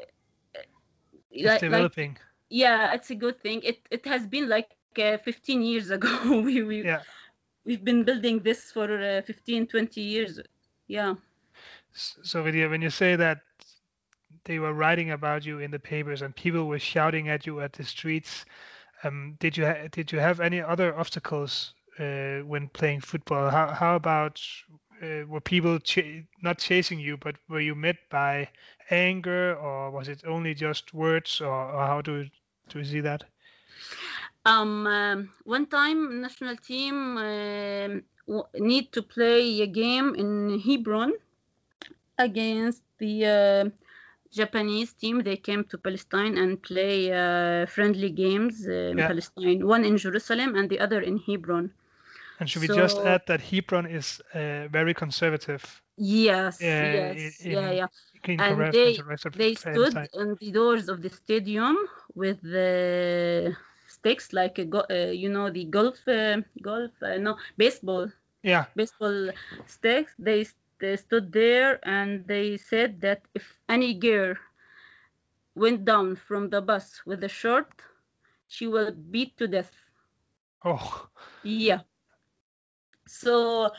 It's 1.30 1.44
like- 1.44 1.70
like- 1.70 1.90
developing. 1.90 2.18
yeah, 2.50 2.92
it's 2.94 3.10
a 3.10 3.14
good 3.14 3.40
thing. 3.40 3.62
It 3.62 3.78
it 3.90 4.06
has 4.06 4.26
been 4.26 4.48
like 4.48 4.70
uh, 4.98 5.18
15 5.18 5.62
years 5.62 5.90
ago. 5.90 6.40
we 6.46 6.62
we 6.62 6.84
yeah. 6.84 7.02
we've 7.64 7.84
been 7.84 8.04
building 8.04 8.40
this 8.40 8.70
for 8.72 8.86
uh, 9.00 9.22
15 9.22 9.66
20 9.66 10.00
years. 10.00 10.40
Yeah. 10.86 11.14
So 11.92 12.44
you 12.46 12.68
when 12.70 12.82
you 12.82 12.90
say 12.90 13.16
that 13.16 13.40
they 14.44 14.58
were 14.58 14.72
writing 14.72 15.10
about 15.10 15.44
you 15.44 15.58
in 15.58 15.70
the 15.70 15.78
papers 15.78 16.22
and 16.22 16.34
people 16.34 16.66
were 16.66 16.78
shouting 16.78 17.28
at 17.28 17.46
you 17.46 17.60
at 17.60 17.72
the 17.72 17.84
streets, 17.84 18.44
um, 19.04 19.36
did 19.40 19.56
you 19.56 19.66
ha- 19.66 19.88
did 19.90 20.12
you 20.12 20.18
have 20.20 20.40
any 20.40 20.60
other 20.60 20.96
obstacles 20.98 21.74
uh, 21.98 22.38
when 22.40 22.68
playing 22.68 23.00
football? 23.00 23.50
How 23.50 23.68
how 23.68 23.96
about 23.96 24.40
uh, 25.02 25.24
were 25.28 25.40
people 25.40 25.78
ch- 25.80 26.24
not 26.42 26.58
chasing 26.58 27.00
you, 27.00 27.16
but 27.18 27.36
were 27.48 27.60
you 27.60 27.74
met 27.74 27.96
by 28.10 28.48
anger, 28.90 29.54
or 29.56 29.90
was 29.90 30.08
it 30.08 30.24
only 30.26 30.54
just 30.54 30.94
words, 30.94 31.40
or, 31.40 31.50
or 31.50 31.86
how 31.86 32.02
do 32.02 32.26
do 32.68 32.78
you 32.78 32.84
see 32.84 33.00
that? 33.00 33.24
Um, 34.44 34.86
um, 34.86 35.30
one 35.44 35.66
time, 35.66 36.20
national 36.20 36.56
team 36.56 37.16
um, 37.18 38.02
w- 38.26 38.48
need 38.54 38.92
to 38.92 39.02
play 39.02 39.60
a 39.62 39.66
game 39.66 40.14
in 40.14 40.60
Hebron 40.60 41.12
against 42.18 42.82
the 42.98 43.26
uh, 43.26 43.70
Japanese 44.34 44.92
team. 44.94 45.22
They 45.22 45.36
came 45.36 45.64
to 45.70 45.78
Palestine 45.78 46.36
and 46.38 46.62
play 46.62 47.12
uh, 47.12 47.66
friendly 47.66 48.10
games 48.10 48.66
uh, 48.68 48.92
in 48.94 49.02
Yeah. 49.02 49.10
Palestine. 49.10 49.66
One 49.66 49.84
in 49.84 49.96
Jerusalem 49.96 50.54
and 50.56 50.68
the 50.70 50.80
other 50.80 51.00
in 51.00 51.18
Hebron. 51.26 51.70
And 52.38 52.48
should 52.50 52.62
we 52.62 52.68
just 52.68 52.98
add 53.00 53.22
that 53.26 53.40
Hebron 53.40 53.86
is 53.86 54.20
uh, 54.34 54.68
very 54.68 54.94
conservative 54.94 55.82
Yes, 55.96 56.80
Yeah, 56.80 56.80
yes, 56.80 57.20
i- 57.44 57.48
yeah, 57.48 57.70
yeah. 57.70 57.88
in 58.24 58.36
And 58.38 58.70
they- 58.70 58.96
the 58.96 59.04
They 59.34 59.54
stood 59.54 59.96
on 60.20 60.36
the 60.40 60.50
doors 60.52 60.88
of 60.88 61.02
the 61.02 61.10
stadium 61.10 61.76
with 62.14 62.38
the 62.42 63.56
sticks, 63.96 64.32
like 64.32 64.58
a 64.58 64.64
go- 64.74 64.88
uh, 64.96 65.10
you 65.22 65.28
know 65.34 65.48
the 65.50 65.64
golf, 65.76 65.98
uh, 66.08 66.40
golf, 66.62 66.92
uh, 67.02 67.16
no 67.26 67.32
baseball 67.56 68.04
Yeah, 68.42 68.66
baseball 68.76 69.18
sticks. 69.66 70.12
They, 70.18 70.38
they 70.80 70.96
stood 70.96 71.32
there 71.32 71.78
and 71.86 72.26
they 72.26 72.56
said 72.56 73.00
that 73.02 73.26
if 73.34 73.60
any 73.68 73.94
girl 73.94 74.34
went 75.54 75.84
down 75.84 76.14
from 76.14 76.50
the 76.50 76.60
bus 76.60 77.04
with 77.06 77.22
a 77.24 77.28
shirt, 77.28 77.82
she 78.46 78.66
will 78.66 78.92
beat 78.92 79.36
to 79.36 79.46
death. 79.48 79.90
oh, 80.64 81.08
Yeah. 81.42 81.82
So, 83.06 83.70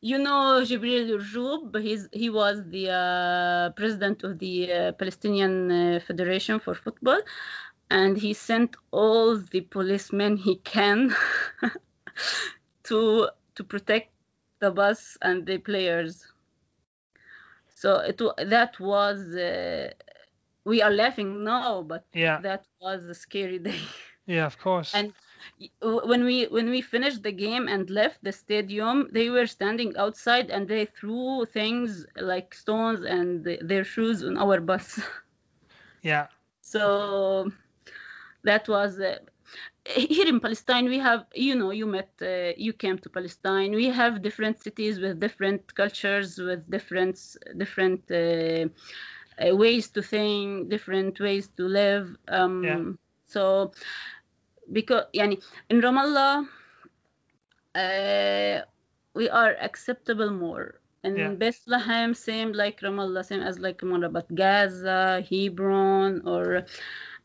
you 0.00 0.18
know 0.18 0.60
Jibril 0.68 1.06
Rajoub, 1.18 1.80
he's 1.82 2.08
he 2.12 2.28
was 2.30 2.56
the 2.68 2.90
uh, 2.90 3.70
president 3.78 4.22
of 4.24 4.38
the 4.38 4.72
uh, 4.72 4.92
Palestinian 4.92 5.70
uh, 5.70 6.00
Federation 6.00 6.58
for 6.60 6.74
Football, 6.74 7.20
and 7.90 8.16
he 8.18 8.32
sent 8.34 8.76
all 8.90 9.36
the 9.38 9.60
policemen 9.62 10.36
he 10.36 10.56
can 10.56 11.10
to 12.84 13.28
to 13.54 13.64
protect 13.64 14.12
the 14.60 14.70
bus 14.70 15.18
and 15.22 15.46
the 15.46 15.58
players. 15.58 16.31
So 17.82 17.88
it 18.10 18.18
that 18.56 18.72
was 18.80 19.18
uh, 19.36 19.90
we 20.64 20.82
are 20.82 20.90
laughing 20.90 21.44
now, 21.44 21.82
but 21.82 22.06
yeah, 22.14 22.42
that 22.46 22.64
was 22.80 23.04
a 23.06 23.14
scary 23.14 23.58
day. 23.70 23.82
yeah, 24.26 24.46
of 24.46 24.58
course. 24.58 24.98
And 24.98 25.14
when 25.82 26.24
we 26.24 26.44
when 26.46 26.68
we 26.70 26.80
finished 26.80 27.22
the 27.22 27.32
game 27.32 27.68
and 27.68 27.90
left 27.90 28.22
the 28.24 28.32
stadium, 28.32 29.08
they 29.12 29.28
were 29.30 29.46
standing 29.46 29.96
outside 29.96 30.50
and 30.50 30.68
they 30.68 30.84
threw 30.86 31.44
things 31.46 32.06
like 32.16 32.54
stones 32.54 33.02
and 33.02 33.44
th- 33.44 33.60
their 33.62 33.84
shoes 33.84 34.22
on 34.24 34.36
our 34.38 34.60
bus. 34.60 35.00
yeah, 36.02 36.26
so 36.60 37.50
that 38.44 38.68
was 38.68 39.00
uh, 39.00 39.18
here 39.84 40.28
in 40.28 40.40
Palestine, 40.40 40.88
we 40.88 40.98
have, 40.98 41.26
you 41.34 41.54
know, 41.54 41.70
you 41.70 41.86
met, 41.86 42.10
uh, 42.22 42.52
you 42.56 42.72
came 42.72 42.98
to 42.98 43.08
Palestine. 43.08 43.72
We 43.72 43.86
have 43.88 44.22
different 44.22 44.62
cities 44.62 45.00
with 45.00 45.18
different 45.18 45.74
cultures, 45.74 46.38
with 46.38 46.70
different 46.70 47.18
different 47.56 48.02
uh, 48.10 48.68
uh 49.42 49.56
ways 49.56 49.88
to 49.90 50.02
think, 50.02 50.68
different 50.68 51.18
ways 51.18 51.48
to 51.56 51.64
live. 51.64 52.16
Um, 52.28 52.64
yeah. 52.64 52.82
So, 53.26 53.72
because, 54.72 55.06
yani, 55.14 55.42
in 55.70 55.80
Ramallah, 55.80 56.46
uh, 57.74 58.64
we 59.14 59.28
are 59.30 59.56
acceptable 59.60 60.30
more. 60.30 60.80
And 61.04 61.18
yeah. 61.18 61.30
Bethlehem, 61.30 62.14
same 62.14 62.52
like 62.52 62.80
Ramallah, 62.80 63.24
same 63.24 63.40
as 63.40 63.58
like 63.58 63.80
Ramallah, 63.80 64.12
but 64.12 64.32
Gaza, 64.34 65.24
Hebron, 65.28 66.22
or 66.24 66.64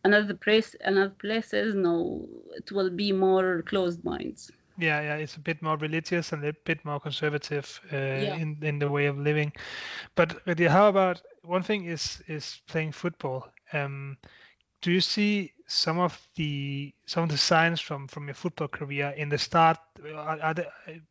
another 0.03 0.35
place, 0.35 0.75
another 0.81 1.15
places, 1.19 1.75
no, 1.75 2.27
it 2.55 2.71
will 2.71 2.89
be 2.89 3.11
more 3.11 3.61
closed 3.63 4.03
minds. 4.03 4.51
yeah, 4.77 5.01
yeah. 5.01 5.15
It's 5.15 5.35
a 5.35 5.39
bit 5.39 5.61
more 5.61 5.77
religious 5.77 6.31
and 6.31 6.43
a 6.45 6.53
bit 6.65 6.83
more 6.85 6.99
conservative 6.99 7.79
uh, 7.91 7.95
in 7.95 8.57
in 8.61 8.79
the 8.79 8.89
way 8.89 9.05
of 9.07 9.17
living. 9.17 9.53
But 10.15 10.35
how 10.67 10.87
about 10.89 11.21
one 11.43 11.63
thing 11.63 11.85
is 11.85 12.21
is 12.27 12.61
playing 12.67 12.91
football. 12.93 13.49
Um, 13.73 14.17
do 14.81 14.91
you 14.91 15.01
see 15.01 15.53
some 15.67 15.99
of 15.99 16.27
the 16.35 16.93
some 17.05 17.23
of 17.23 17.29
the 17.29 17.37
signs 17.37 17.81
from 17.81 18.07
from 18.07 18.27
your 18.27 18.35
football 18.35 18.67
career 18.67 19.13
in 19.17 19.29
the 19.29 19.37
start? 19.37 19.77
Are, 20.15 20.39
are 20.39 20.53
the, 20.53 20.67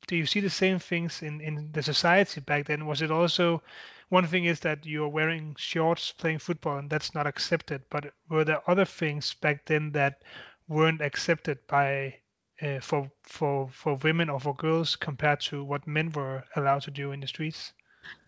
do 0.06 0.16
you 0.16 0.26
see 0.26 0.40
the 0.40 0.50
same 0.50 0.78
things 0.78 1.22
in 1.22 1.40
in 1.40 1.72
the 1.72 1.82
society 1.82 2.40
back 2.40 2.66
then? 2.66 2.86
Was 2.86 3.02
it 3.02 3.10
also 3.10 3.62
one 4.08 4.26
thing 4.26 4.44
is 4.44 4.60
that 4.60 4.86
you're 4.86 5.08
wearing 5.08 5.56
shorts 5.58 6.12
playing 6.12 6.38
football 6.38 6.78
and 6.78 6.88
that's 6.88 7.14
not 7.14 7.26
accepted, 7.26 7.82
but 7.90 8.12
were 8.28 8.44
there 8.44 8.62
other 8.70 8.84
things 8.84 9.34
back 9.34 9.66
then 9.66 9.90
that 9.92 10.22
weren't 10.68 11.00
accepted 11.00 11.58
by 11.66 12.14
uh, 12.62 12.80
for 12.80 13.10
for 13.22 13.68
for 13.70 13.96
women 13.96 14.30
or 14.30 14.40
for 14.40 14.54
girls 14.54 14.96
compared 14.96 15.40
to 15.40 15.64
what 15.64 15.86
men 15.86 16.10
were 16.12 16.44
allowed 16.54 16.82
to 16.82 16.90
do 16.90 17.12
in 17.12 17.20
the 17.20 17.26
streets? 17.26 17.72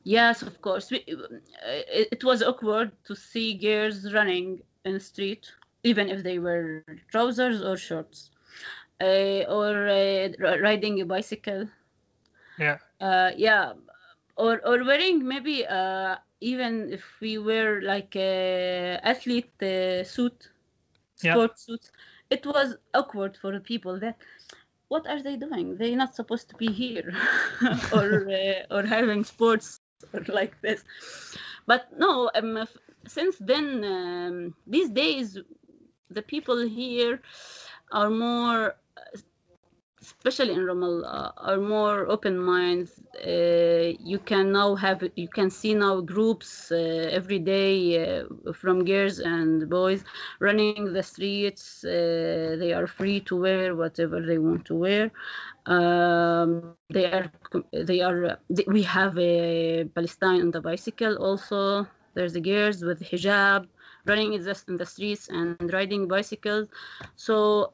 Yes, 0.02 0.42
of 0.42 0.60
course. 0.60 0.90
We, 0.90 0.98
uh, 0.98 1.38
it, 1.66 2.08
it 2.12 2.24
was 2.24 2.42
awkward 2.42 2.90
to 3.04 3.14
see 3.14 3.54
girls 3.54 4.12
running 4.12 4.62
in 4.84 4.94
the 4.94 5.00
street, 5.00 5.52
even 5.84 6.08
if 6.08 6.22
they 6.24 6.38
were 6.38 6.84
trousers 7.08 7.62
or 7.62 7.76
shorts, 7.76 8.30
uh, 9.00 9.42
or 9.48 9.88
uh, 9.88 10.28
riding 10.60 11.00
a 11.00 11.04
bicycle. 11.06 11.68
Yeah, 12.58 12.78
Uh, 13.00 13.30
yeah, 13.36 13.72
or 14.36 14.60
or 14.66 14.84
wearing 14.84 15.26
maybe 15.26 15.66
uh, 15.66 16.16
even 16.40 16.90
if 16.92 17.20
we 17.20 17.38
wear 17.38 17.80
like 17.82 18.14
a 18.16 18.98
athlete 19.02 19.52
uh, 19.62 20.04
suit, 20.04 20.50
Yeah. 21.22 21.38
sport 21.38 21.58
suits, 21.58 21.92
it 22.30 22.44
was 22.46 22.76
awkward 22.94 23.36
for 23.36 23.52
the 23.52 23.60
people 23.60 23.98
that. 24.00 24.16
What 24.88 25.06
are 25.06 25.22
they 25.22 25.36
doing? 25.36 25.76
They're 25.76 25.96
not 25.96 26.14
supposed 26.14 26.48
to 26.50 26.56
be 26.56 26.72
here, 26.72 27.12
or 27.92 28.28
uh, 28.30 28.74
or 28.74 28.84
having 28.84 29.24
sports 29.24 29.80
or 30.12 30.22
like 30.28 30.60
this. 30.62 30.84
But 31.66 31.98
no, 31.98 32.30
um, 32.34 32.66
since 33.08 33.36
then, 33.38 33.84
um, 33.84 34.54
these 34.66 34.90
days, 34.90 35.38
the 36.10 36.22
people 36.22 36.58
here 36.66 37.20
are 37.92 38.10
more, 38.10 38.74
especially 40.00 40.54
in 40.54 40.60
Ramallah, 40.60 41.32
are 41.36 41.58
more 41.58 42.06
open 42.08 42.38
minds. 42.38 43.00
Uh, 43.26 43.92
you 44.12 44.18
can 44.18 44.52
now 44.52 44.74
have, 44.76 45.02
you 45.16 45.28
can 45.28 45.50
see 45.50 45.74
now 45.74 46.00
groups 46.00 46.70
uh, 46.72 46.76
every 47.18 47.38
day 47.40 47.74
uh, 48.20 48.52
from 48.52 48.84
girls 48.84 49.18
and 49.20 49.68
boys 49.68 50.04
running 50.40 50.92
the 50.92 51.02
streets. 51.02 51.84
Uh, 51.84 52.56
they 52.58 52.72
are 52.72 52.86
free 52.86 53.20
to 53.22 53.36
wear 53.36 53.74
whatever 53.74 54.20
they 54.20 54.38
want 54.38 54.64
to 54.66 54.74
wear. 54.74 55.10
Um, 55.66 56.76
they 56.90 57.06
are, 57.06 57.30
they 57.72 58.00
are. 58.00 58.38
We 58.66 58.82
have 58.82 59.18
a 59.18 59.84
Palestine 59.94 60.40
on 60.42 60.50
the 60.52 60.60
bicycle 60.60 61.16
also. 61.16 61.86
There's 62.18 62.34
the 62.38 62.46
girls 62.54 62.84
with 62.88 63.00
hijab 63.10 63.68
running 64.14 64.34
in 64.38 64.42
the, 64.48 64.64
in 64.78 64.78
the 64.88 64.94
streets 64.94 65.28
and 65.40 65.72
riding 65.78 66.08
bicycles. 66.08 66.68
So, 67.16 67.72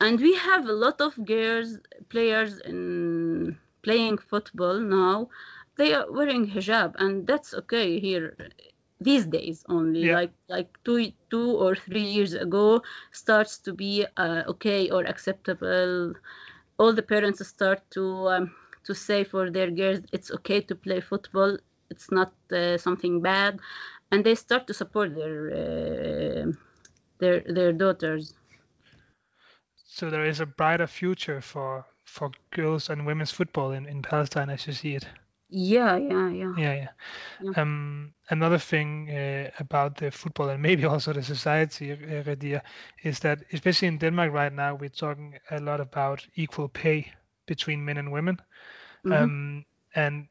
and 0.00 0.20
we 0.20 0.34
have 0.36 0.66
a 0.68 0.72
lot 0.72 1.00
of 1.00 1.12
girls 1.24 1.78
players 2.08 2.58
in 2.60 3.58
playing 3.82 4.18
football 4.18 4.80
now. 4.80 5.28
They 5.76 5.94
are 5.94 6.06
wearing 6.10 6.46
hijab, 6.48 6.94
and 6.98 7.26
that's 7.26 7.54
okay 7.54 8.00
here 8.00 8.36
these 9.00 9.26
days 9.26 9.64
only 9.68 10.04
Yeah. 10.06 10.16
like 10.20 10.32
like 10.48 10.70
two 10.84 11.12
two 11.30 11.48
or 11.64 11.74
three 11.76 12.08
years 12.16 12.34
ago 12.34 12.82
starts 13.12 13.58
to 13.66 13.72
be 13.74 14.06
uh, 14.16 14.42
okay 14.52 14.90
or 14.90 15.02
acceptable 15.12 16.14
all 16.78 16.92
the 16.94 17.02
parents 17.14 17.46
start 17.46 17.80
to 17.96 18.04
um, 18.34 18.50
to 18.84 18.94
say 18.94 19.24
for 19.24 19.50
their 19.50 19.70
girls 19.70 20.00
it's 20.12 20.30
okay 20.38 20.60
to 20.60 20.74
play 20.74 21.00
football 21.00 21.58
it's 21.90 22.10
not 22.10 22.32
uh, 22.52 22.76
something 22.78 23.20
bad, 23.20 23.58
and 24.10 24.24
they 24.24 24.34
start 24.34 24.66
to 24.68 24.74
support 24.74 25.14
their 25.14 25.38
uh, 25.52 26.52
their 27.18 27.40
their 27.40 27.72
daughters. 27.72 28.34
So 29.86 30.10
there 30.10 30.24
is 30.24 30.40
a 30.40 30.46
brighter 30.46 30.86
future 30.86 31.40
for 31.40 31.86
for 32.04 32.30
girls 32.50 32.88
and 32.90 33.06
women's 33.06 33.30
football 33.32 33.72
in, 33.72 33.86
in 33.86 34.02
Palestine 34.02 34.50
as 34.50 34.66
you 34.66 34.72
see 34.72 34.94
it. 34.94 35.06
Yeah, 35.50 35.96
yeah, 35.96 36.30
yeah. 36.30 36.54
Yeah, 36.54 36.74
yeah. 36.74 36.88
Yeah. 37.40 37.52
Um, 37.56 38.14
another 38.30 38.58
thing 38.58 39.10
uh, 39.10 39.50
about 39.58 39.96
the 39.96 40.10
football 40.10 40.48
and 40.50 40.62
maybe 40.62 40.84
also 40.86 41.12
the 41.12 41.22
society, 41.22 41.92
uh, 41.92 41.96
Ghadeer, 42.22 42.62
is 43.02 43.20
that 43.20 43.42
especially 43.52 43.88
in 43.88 43.98
Denmark 43.98 44.32
right 44.32 44.52
now, 44.52 44.74
we're 44.74 44.88
talking 44.90 45.38
a 45.50 45.60
lot 45.60 45.80
about 45.80 46.26
equal 46.34 46.68
pay 46.68 47.12
between 47.46 47.84
men 47.84 47.96
and 47.98 48.12
women. 48.12 48.38
Mhm. 49.04 49.24
Um, 49.24 49.64
and 49.94 50.28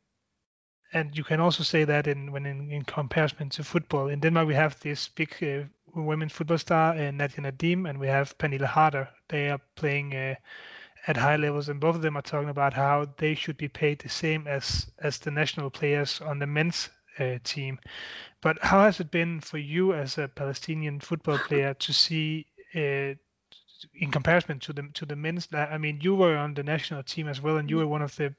and 0.94 1.18
you 1.18 1.24
can 1.24 1.40
also 1.40 1.64
say 1.64 1.84
that 1.84 2.08
in 2.08 2.32
when 2.32 2.46
in, 2.46 2.72
in 2.72 2.84
comparison 2.84 3.50
to 3.50 3.64
football 3.64 4.08
in 4.08 4.20
Denmark 4.20 4.48
we 4.48 4.56
have 4.56 4.80
this 4.80 5.08
big 5.10 5.32
uh, 5.44 5.64
women's 5.96 6.34
football 6.34 6.58
star 6.58 6.94
uh, 6.94 7.12
Nadia 7.12 7.42
Nadim 7.42 7.90
and 7.90 8.00
we 8.00 8.08
have 8.08 8.38
Pernille 8.38 8.66
Harder. 8.66 9.10
They 9.30 9.50
are 9.50 9.62
playing 9.76 10.16
uh, 10.16 10.36
at 11.08 11.18
high 11.18 11.36
levels, 11.36 11.70
and 11.70 11.80
both 11.80 11.96
of 11.96 12.02
them 12.02 12.18
are 12.18 12.22
talking 12.22 12.50
about 12.50 12.74
how 12.74 13.08
they 13.18 13.36
should 13.36 13.58
be 13.58 13.68
paid 13.68 14.00
the 14.00 14.10
same 14.10 14.48
as 14.48 14.92
as 15.00 15.20
the 15.20 15.32
national 15.32 15.70
players 15.70 16.22
on 16.22 16.40
the 16.40 16.48
men's 16.48 16.90
uh, 17.20 17.38
team. 17.44 17.80
But 18.42 18.58
how 18.62 18.82
has 18.82 19.00
it 19.00 19.12
been 19.12 19.40
for 19.40 19.58
you 19.58 19.94
as 19.94 20.18
a 20.18 20.28
Palestinian 20.28 21.00
football 21.00 21.38
player 21.48 21.74
to 21.74 21.94
see? 21.94 22.48
Uh, 22.74 23.16
in 23.94 24.10
comparison 24.10 24.60
to 24.60 24.74
the 24.74 24.84
to 24.94 25.06
the 25.06 25.16
men's, 25.16 25.48
I 25.54 25.78
mean, 25.78 26.00
you 26.02 26.16
were 26.16 26.38
on 26.38 26.54
the 26.54 26.64
national 26.64 27.04
team 27.04 27.28
as 27.28 27.42
well, 27.42 27.58
and 27.58 27.70
you 27.70 27.78
were 27.78 27.88
one 27.88 28.02
of 28.02 28.16
the 28.16 28.34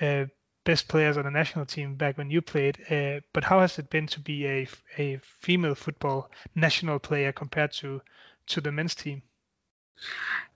uh, 0.00 0.26
best 0.64 0.88
players 0.88 1.16
on 1.16 1.24
the 1.24 1.30
national 1.30 1.66
team 1.66 1.94
back 1.96 2.18
when 2.18 2.30
you 2.30 2.42
played. 2.42 2.78
Uh, 2.90 3.20
but 3.32 3.44
how 3.44 3.60
has 3.60 3.78
it 3.78 3.90
been 3.90 4.06
to 4.08 4.20
be 4.20 4.46
a 4.46 4.68
a 4.98 5.18
female 5.18 5.74
football 5.74 6.30
national 6.54 6.98
player 6.98 7.32
compared 7.32 7.72
to 7.72 8.02
to 8.46 8.60
the 8.60 8.72
men's 8.72 8.94
team? 8.94 9.22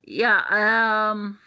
Yeah, 0.03 0.41
um, 0.51 1.39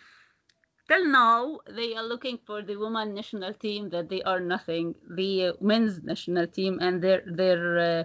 till 0.88 1.06
now 1.08 1.60
they 1.70 1.96
are 1.96 2.04
looking 2.04 2.38
for 2.46 2.62
the 2.62 2.76
women 2.78 3.14
national 3.16 3.54
team 3.54 3.90
that 3.90 4.10
they 4.10 4.22
are 4.24 4.40
nothing. 4.40 4.96
The 5.10 5.48
uh, 5.48 5.54
men's 5.62 6.04
national 6.04 6.48
team 6.48 6.80
and 6.82 7.02
their 7.02 7.22
their 7.26 7.62
uh, 7.80 8.04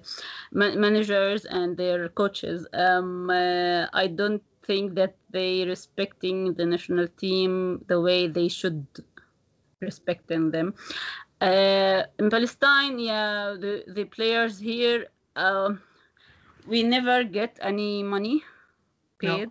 ma- 0.52 0.74
managers 0.86 1.44
and 1.46 1.76
their 1.76 2.08
coaches. 2.08 2.66
Um, 2.72 3.30
uh, 3.30 3.86
I 3.92 4.06
don't 4.08 4.42
think 4.64 4.94
that 4.94 5.14
they 5.30 5.64
respecting 5.64 6.54
the 6.54 6.66
national 6.66 7.08
team 7.08 7.84
the 7.88 8.00
way 8.00 8.26
they 8.28 8.48
should 8.48 8.86
respecting 9.80 10.50
them. 10.50 10.74
Uh, 11.40 12.02
in 12.18 12.30
Palestine, 12.30 12.98
yeah, 12.98 13.54
the 13.58 13.84
the 13.86 14.04
players 14.04 14.58
here, 14.58 15.06
um, 15.36 15.80
we 16.66 16.82
never 16.82 17.24
get 17.24 17.58
any 17.62 18.02
money 18.02 18.42
paid. 19.18 19.50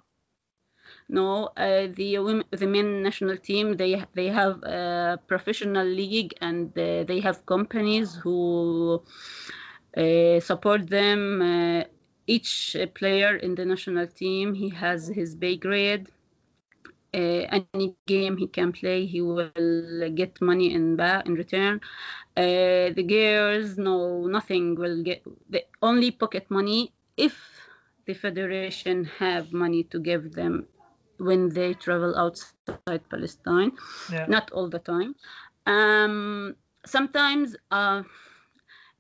No, 1.10 1.50
uh, 1.58 1.88
the 1.94 2.20
women, 2.20 2.46
the 2.52 2.68
men 2.68 3.02
national 3.04 3.38
team, 3.38 3.74
they 3.78 4.04
they 4.14 4.28
have 4.28 4.62
a 4.64 5.20
professional 5.28 5.86
league 5.88 6.34
and 6.42 6.78
uh, 6.78 7.04
they 7.04 7.20
have 7.22 7.46
companies 7.46 8.16
who 8.24 9.02
uh, 9.98 10.40
support 10.40 10.90
them. 10.90 11.42
Uh, 11.42 11.84
each 12.28 12.76
uh, 12.76 12.88
player 12.88 13.36
in 13.36 13.56
the 13.56 13.66
national 13.66 14.08
team, 14.08 14.54
he 14.56 14.70
has 14.70 15.08
his 15.08 15.36
pay 15.36 15.56
grade. 15.58 16.08
Uh, 17.16 17.48
any 17.58 17.96
game 18.08 18.38
he 18.38 18.48
can 18.48 18.74
play, 18.74 19.06
he 19.06 19.22
will 19.22 20.10
get 20.16 20.42
money 20.42 20.74
in 20.74 20.96
back 20.96 21.26
in 21.26 21.34
return. 21.36 21.80
Uh, 22.36 22.90
the 22.98 23.04
girls, 23.08 23.78
no, 23.78 24.28
nothing 24.28 24.76
will 24.76 25.02
get. 25.04 25.24
The 25.50 25.64
only 25.82 26.12
pocket 26.12 26.50
money 26.50 26.94
if 27.18 27.36
the 28.06 28.14
federation 28.14 29.06
have 29.20 29.54
money 29.54 29.84
to 29.92 30.00
give 30.00 30.34
them 30.34 30.68
when 31.18 31.50
they 31.50 31.74
travel 31.74 32.16
outside 32.18 32.76
Palestine. 32.78 33.72
Yeah. 34.12 34.28
Not 34.28 34.52
all 34.52 34.70
the 34.70 34.80
time. 34.80 35.16
Um, 35.66 36.56
sometimes 36.86 37.56
uh, 37.72 38.04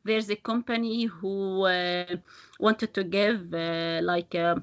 there's 0.04 0.30
a 0.30 0.36
company 0.36 1.06
who 1.06 1.65
uh, 1.65 2.17
wanted 2.60 2.93
to 2.93 3.04
give 3.04 3.54
uh, 3.54 3.99
like 4.04 4.36
uh, 4.36 4.56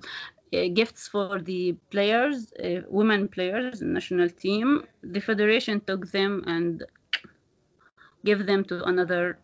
uh, 0.55 0.69
gifts 0.75 1.09
for 1.09 1.41
the 1.41 1.75
players, 1.91 2.53
uh, 2.62 2.83
women 2.88 3.29
players, 3.29 3.83
national 3.83 4.29
team. 4.31 4.85
The 5.03 5.21
federation 5.21 5.81
took 5.81 6.11
them 6.12 6.43
and 6.47 6.85
gave 8.25 8.47
them 8.47 8.65
to 8.65 8.83
another 8.85 9.38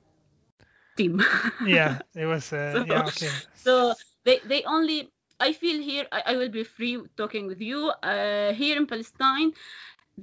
team. 0.97 1.21
yeah, 1.61 2.01
it 2.15 2.27
was. 2.27 2.53
Uh, 2.53 2.79
So- 2.79 2.85
yeah, 2.85 3.07
okay. 3.09 3.41
so 3.55 3.95
they 4.25 4.37
they 4.51 4.63
only 4.77 4.99
i 5.41 5.53
feel 5.53 5.79
here 5.91 6.07
i, 6.13 6.21
I 6.33 6.35
will 6.37 6.51
be 6.59 6.65
free 6.65 6.97
talking 7.17 7.47
with 7.47 7.61
you 7.71 7.81
uh, 8.13 8.53
here 8.61 8.77
in 8.81 8.87
palestine 8.87 9.53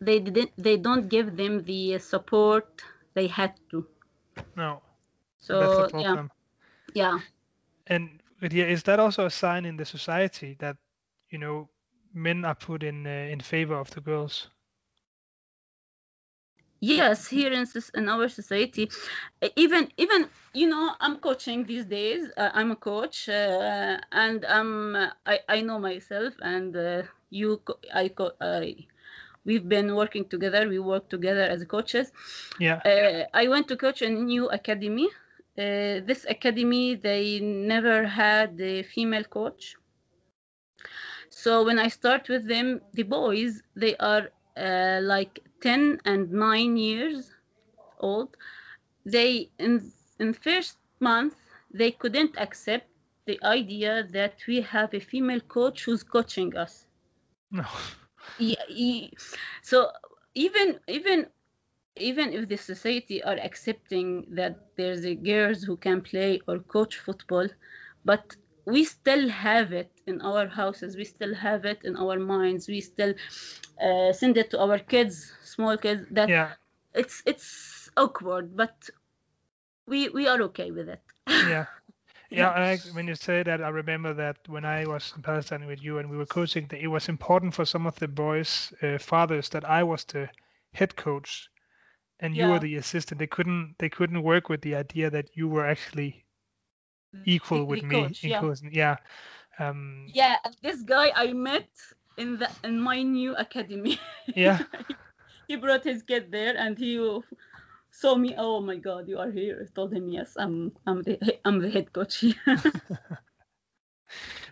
they 0.00 0.18
didn't 0.20 0.52
they 0.56 0.76
don't 0.76 1.08
give 1.08 1.36
them 1.36 1.64
the 1.64 1.98
support 1.98 2.82
they 3.14 3.26
had 3.28 3.54
to. 3.70 3.86
No, 4.56 4.82
So 5.38 5.56
that's 5.56 5.76
the 5.76 5.84
yeah, 5.98 6.16
problem. 6.16 6.30
yeah. 6.94 7.18
And 7.86 8.22
Ghadeer, 8.40 8.68
is 8.68 8.84
that 8.84 8.98
also 9.00 9.26
a 9.26 9.30
sign 9.30 9.64
in 9.64 9.76
the 9.76 9.84
society 9.84 10.54
that 10.60 10.76
you 11.28 11.38
know 11.38 11.68
men 12.12 12.44
are 12.44 12.54
put 12.54 12.82
in 12.82 13.06
uh, 13.06 13.10
in 13.10 13.40
favor 13.40 13.74
of 13.74 13.90
the 13.90 14.00
girls? 14.00 14.48
Yes, 16.80 17.28
here 17.28 17.52
in 17.52 17.66
in 17.94 18.08
our 18.08 18.28
society, 18.28 18.90
even 19.56 19.90
even 19.96 20.28
you 20.54 20.68
know, 20.68 20.94
I'm 21.00 21.16
coaching 21.18 21.64
these 21.64 21.84
days. 21.86 22.30
Uh, 22.36 22.50
I'm 22.54 22.70
a 22.72 22.76
coach, 22.76 23.28
uh, 23.28 23.98
and 24.12 24.44
um, 24.44 24.96
I 25.26 25.40
I 25.48 25.60
know 25.62 25.78
myself, 25.78 26.34
and 26.42 26.76
uh, 26.76 27.02
you, 27.30 27.58
co- 27.64 27.80
I, 27.94 28.10
I, 28.40 28.86
we've 29.48 29.68
been 29.76 29.88
working 29.96 30.24
together. 30.34 30.68
We 30.68 30.78
work 30.78 31.08
together 31.08 31.44
as 31.54 31.64
coaches. 31.64 32.12
Yeah. 32.60 32.80
Uh, 32.84 33.24
I 33.42 33.48
went 33.48 33.68
to 33.68 33.76
coach 33.76 34.02
a 34.02 34.10
new 34.10 34.48
academy. 34.60 35.08
Uh, 35.58 36.00
this 36.10 36.22
academy, 36.36 36.96
they 36.96 37.40
never 37.40 38.06
had 38.06 38.60
a 38.60 38.82
female 38.82 39.24
coach. 39.24 39.76
So 41.30 41.64
when 41.64 41.78
I 41.78 41.88
start 41.88 42.28
with 42.28 42.46
them, 42.48 42.80
the 42.94 43.04
boys, 43.04 43.62
they 43.76 43.96
are 43.96 44.24
uh, 44.56 45.00
like 45.02 45.40
10 45.62 46.00
and 46.04 46.30
9 46.32 46.76
years 46.76 47.34
old. 48.00 48.36
They, 49.04 49.50
in, 49.58 49.92
in 50.20 50.32
first 50.34 50.78
month, 51.00 51.34
they 51.72 51.92
couldn't 51.92 52.36
accept 52.38 52.88
the 53.26 53.38
idea 53.44 54.04
that 54.12 54.34
we 54.46 54.60
have 54.62 54.94
a 54.94 55.00
female 55.00 55.40
coach 55.40 55.84
who's 55.84 56.02
coaching 56.02 56.56
us 56.56 56.86
No. 57.50 57.64
yeah, 58.36 59.06
so 59.62 59.90
even 60.34 60.78
even 60.88 61.26
even 61.96 62.32
if 62.32 62.48
the 62.48 62.56
society 62.56 63.22
are 63.22 63.38
accepting 63.38 64.24
that 64.30 64.54
there's 64.76 65.04
a 65.04 65.14
girls 65.14 65.62
who 65.62 65.76
can 65.76 66.00
play 66.00 66.40
or 66.46 66.58
coach 66.58 66.96
football 66.98 67.46
but 68.04 68.36
we 68.66 68.84
still 68.84 69.28
have 69.28 69.72
it 69.72 69.90
in 70.06 70.20
our 70.20 70.46
houses 70.48 70.96
we 70.96 71.04
still 71.04 71.34
have 71.34 71.64
it 71.64 71.78
in 71.84 71.96
our 71.96 72.18
minds 72.18 72.68
we 72.68 72.80
still 72.80 73.14
uh, 73.82 74.12
send 74.12 74.36
it 74.36 74.50
to 74.50 74.58
our 74.60 74.78
kids 74.78 75.32
small 75.42 75.76
kids 75.76 76.04
that 76.10 76.32
Yeah. 76.32 76.54
it's 76.94 77.22
it's 77.26 77.88
awkward 77.96 78.56
but 78.56 78.90
we 79.86 80.08
we 80.08 80.26
are 80.26 80.40
okay 80.42 80.70
with 80.70 80.88
it 80.88 81.02
Yeah. 81.40 81.66
Yeah, 82.30 82.52
and 82.54 82.64
I, 82.64 82.76
when 82.92 83.08
you 83.08 83.14
say 83.14 83.42
that, 83.42 83.62
I 83.62 83.68
remember 83.68 84.12
that 84.14 84.36
when 84.48 84.64
I 84.64 84.86
was 84.86 85.12
in 85.16 85.22
Palestine 85.22 85.66
with 85.66 85.82
you 85.82 85.98
and 85.98 86.10
we 86.10 86.16
were 86.16 86.26
coaching, 86.26 86.66
that 86.68 86.80
it 86.80 86.88
was 86.88 87.08
important 87.08 87.54
for 87.54 87.64
some 87.64 87.86
of 87.86 87.98
the 87.98 88.08
boys' 88.08 88.72
uh, 88.82 88.98
fathers 88.98 89.48
that 89.50 89.64
I 89.64 89.82
was 89.82 90.04
the 90.04 90.28
head 90.72 90.94
coach 90.96 91.48
and 92.20 92.36
you 92.36 92.46
were 92.48 92.58
the 92.58 92.76
assistant. 92.76 93.18
They 93.18 93.26
couldn't 93.26 93.76
they 93.78 93.88
couldn't 93.88 94.22
work 94.22 94.48
with 94.48 94.60
the 94.62 94.74
idea 94.74 95.10
that 95.10 95.36
you 95.36 95.48
were 95.48 95.66
actually 95.66 96.24
equal 97.24 97.58
The- 97.60 97.64
with 97.64 97.80
the 97.80 97.86
me 97.86 98.02
coach, 98.02 98.24
in 98.24 98.30
yeah. 98.30 98.40
coaching. 98.40 98.70
Yeah. 98.72 98.96
Um, 99.60 100.06
yeah 100.14 100.36
this 100.62 100.82
guy 100.82 101.10
i 101.16 101.32
met 101.32 101.68
in 102.16 102.38
the 102.38 102.48
in 102.62 102.80
my 102.80 103.02
new 103.02 103.34
academy 103.34 103.98
yeah. 104.36 104.60
he 105.48 105.56
brought 105.56 105.82
his 105.82 106.02
kid 106.02 106.30
there 106.30 106.56
and 106.56 106.78
he 106.78 106.96
saw 107.90 108.14
me 108.16 108.34
oh 108.38 108.60
my 108.60 108.76
god 108.76 109.08
you 109.08 109.18
are 109.18 109.30
here 109.30 109.58
i 109.62 109.66
told 109.74 109.92
him 109.92 110.08
yes 110.08 110.36
i'm 110.38 110.72
i'm 110.86 111.02
the 111.02 111.18
i'm 111.44 111.60
the 111.60 111.70
head 111.70 111.92
coach 111.92 112.18
here 112.18 112.34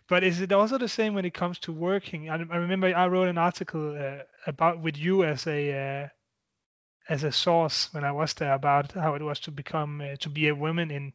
But 0.08 0.24
is 0.24 0.40
it 0.40 0.52
also 0.52 0.78
the 0.78 0.88
same 0.88 1.14
when 1.14 1.24
it 1.24 1.34
comes 1.34 1.58
to 1.60 1.72
working? 1.72 2.28
I, 2.28 2.34
I 2.34 2.56
remember 2.56 2.94
I 2.94 3.06
wrote 3.06 3.28
an 3.28 3.38
article 3.38 3.96
uh, 3.96 4.24
about 4.46 4.80
with 4.80 4.96
you 4.96 5.22
as 5.24 5.46
a 5.46 5.72
uh, 6.04 6.08
as 7.08 7.24
a 7.24 7.32
source 7.32 7.92
when 7.92 8.04
I 8.04 8.12
was 8.12 8.34
there 8.34 8.54
about 8.54 8.92
how 8.92 9.14
it 9.14 9.22
was 9.22 9.40
to 9.40 9.50
become 9.50 10.00
uh, 10.00 10.16
to 10.20 10.28
be 10.30 10.48
a 10.48 10.54
woman 10.54 10.90
in 10.90 11.12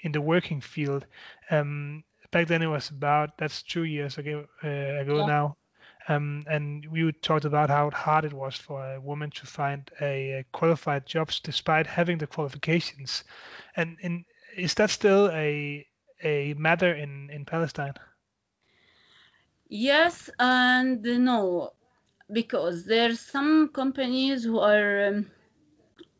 in 0.00 0.12
the 0.12 0.20
working 0.20 0.60
field. 0.60 1.06
Um, 1.50 2.04
back 2.32 2.46
then 2.48 2.62
it 2.62 2.66
was 2.66 2.90
about 2.90 3.36
that's 3.38 3.62
two 3.62 3.84
years 3.84 4.18
ago 4.18 4.46
uh, 4.64 4.68
ago 5.02 5.20
Yeah. 5.20 5.22
now. 5.22 5.56
Um, 6.08 6.44
and 6.48 6.86
we 6.90 7.12
talked 7.12 7.44
about 7.44 7.70
how 7.70 7.90
hard 7.90 8.24
it 8.24 8.32
was 8.32 8.56
for 8.56 8.94
a 8.94 9.00
woman 9.00 9.30
to 9.30 9.46
find 9.46 9.90
a, 10.00 10.44
qualified 10.52 11.06
jobs 11.06 11.40
despite 11.40 11.86
having 11.86 12.18
the 12.18 12.26
qualifications. 12.26 13.24
And, 13.76 13.96
and 14.02 14.24
is 14.56 14.74
that 14.74 14.90
still 14.90 15.30
a 15.30 15.86
a 16.22 16.54
matter 16.54 16.92
in 16.94 17.30
in 17.30 17.44
Palestine? 17.44 17.94
Yes 19.68 20.30
and 20.38 21.02
no, 21.02 21.72
because 22.30 22.84
there's 22.84 23.20
some 23.20 23.68
companies 23.68 24.44
who 24.44 24.58
are 24.58 25.06
um, 25.06 25.30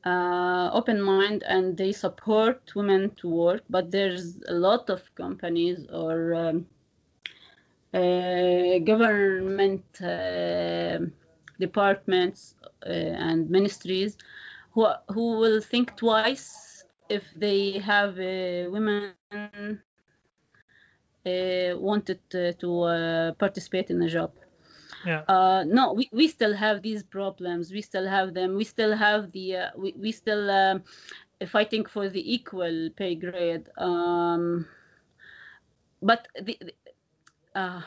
uh, 0.05 0.71
open 0.73 1.01
mind 1.01 1.43
and 1.45 1.77
they 1.77 1.93
support 1.93 2.75
women 2.75 3.11
to 3.17 3.29
work, 3.29 3.63
but 3.69 3.91
there's 3.91 4.43
a 4.49 4.55
lot 4.55 4.91
of 4.91 5.03
companies 5.15 5.87
or 5.93 6.35
um, 6.35 6.67
government 7.93 9.85
uh, 10.01 10.99
departments 11.61 12.55
uh, 12.87 12.91
and 12.91 13.51
ministries 13.51 14.17
who 14.73 14.87
who 15.09 15.39
will 15.39 15.61
think 15.61 15.97
twice 15.97 16.85
if 17.09 17.25
they 17.37 17.79
have 17.79 18.19
uh, 18.19 18.71
women 18.71 19.13
uh, 21.27 21.77
wanted 21.77 22.19
to, 22.31 22.53
to 22.55 22.83
uh, 22.83 23.33
participate 23.33 23.91
in 23.91 24.03
a 24.03 24.09
job. 24.09 24.33
Yeah. 25.05 25.23
Uh, 25.29 25.65
no, 25.67 25.93
we, 25.93 26.09
we 26.13 26.29
still 26.29 26.55
have 26.55 26.83
these 26.83 27.03
problems. 27.03 27.73
We 27.73 27.83
still 27.83 28.07
have 28.07 28.35
them. 28.35 28.57
We 28.57 28.65
still 28.65 28.97
have 28.97 29.33
the 29.33 29.57
uh, 29.57 29.71
we 29.77 29.95
we 29.99 30.13
still 30.13 30.51
um, 30.51 30.85
fighting 31.49 31.85
for 31.85 32.09
the 32.09 32.35
equal 32.35 32.91
pay 32.97 33.15
grade. 33.15 33.69
Um, 33.77 34.67
but 36.01 36.29
the, 36.41 36.57
the 36.61 36.75
uh, 37.55 37.83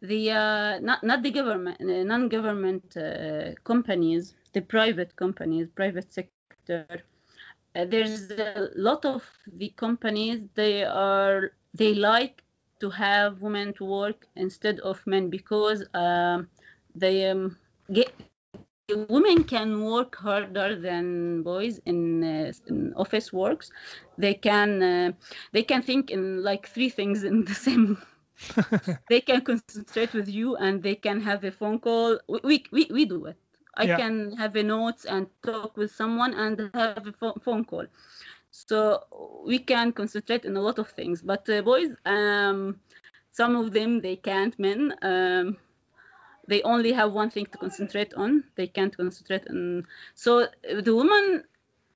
the 0.00 0.30
uh, 0.30 0.78
not 0.80 1.02
not 1.02 1.22
the 1.22 1.30
government, 1.30 1.80
uh, 1.80 2.02
non-government 2.04 2.96
uh, 2.96 3.54
companies, 3.64 4.34
the 4.52 4.62
private 4.62 5.16
companies, 5.16 5.68
private 5.74 6.12
sector. 6.12 6.66
Uh, 7.74 7.84
there's 7.86 8.30
a 8.30 8.68
lot 8.76 9.04
of 9.04 9.22
the 9.46 9.70
companies 9.76 10.40
they 10.54 10.84
are 10.84 11.52
they 11.74 11.94
like 11.94 12.42
to 12.80 12.90
have 12.90 13.40
women 13.40 13.72
to 13.74 13.84
work 13.84 14.26
instead 14.36 14.78
of 14.80 15.06
men 15.06 15.30
because 15.30 15.84
um, 15.94 16.48
they 16.94 17.28
um, 17.28 17.56
get 17.92 18.12
women 18.92 19.44
can 19.44 19.82
work 19.84 20.16
harder 20.16 20.76
than 20.76 21.42
boys 21.42 21.78
in, 21.86 22.22
uh, 22.22 22.52
in 22.66 22.92
office 22.96 23.32
works. 23.32 23.70
They 24.16 24.34
can 24.34 24.82
uh, 24.82 25.12
they 25.52 25.62
can 25.62 25.82
think 25.82 26.10
in 26.10 26.42
like 26.42 26.66
three 26.66 26.88
things 26.90 27.24
in 27.24 27.44
the 27.44 27.54
same 27.54 27.98
they 29.08 29.20
can 29.20 29.42
concentrate 29.42 30.12
with 30.14 30.28
you 30.28 30.56
and 30.56 30.82
they 30.82 30.94
can 30.94 31.20
have 31.20 31.44
a 31.44 31.50
phone 31.52 31.78
call. 31.80 32.18
We 32.44 32.64
we, 32.72 32.86
we 32.90 33.04
do 33.04 33.26
it. 33.26 33.38
I 33.76 33.86
Yeah. 33.86 34.00
can 34.00 34.32
have 34.36 34.56
a 34.56 34.62
notes 34.62 35.04
and 35.04 35.28
talk 35.42 35.76
with 35.76 35.90
someone 35.92 36.34
and 36.34 36.60
have 36.60 36.96
a 36.96 37.02
pho- 37.02 37.38
phone 37.42 37.64
call. 37.64 37.86
So 38.50 39.00
we 39.46 39.58
can 39.58 39.92
concentrate 39.92 40.44
in 40.44 40.56
a 40.56 40.60
lot 40.62 40.78
of 40.78 40.88
things. 40.88 41.22
But 41.22 41.48
uh, 41.48 41.62
boys 41.62 41.90
um 42.04 42.80
some 43.30 43.56
of 43.56 43.72
them 43.72 44.00
they 44.00 44.16
can't 44.16 44.58
men 44.58 44.94
um 45.02 45.56
they 46.48 46.62
only 46.62 46.92
have 46.92 47.12
one 47.12 47.30
thing 47.30 47.46
to 47.46 47.58
concentrate 47.58 48.12
on 48.14 48.44
they 48.56 48.66
can't 48.66 48.96
concentrate 48.96 49.46
on 49.50 49.84
so 50.14 50.40
uh, 50.42 50.80
the 50.82 50.94
women 50.94 51.44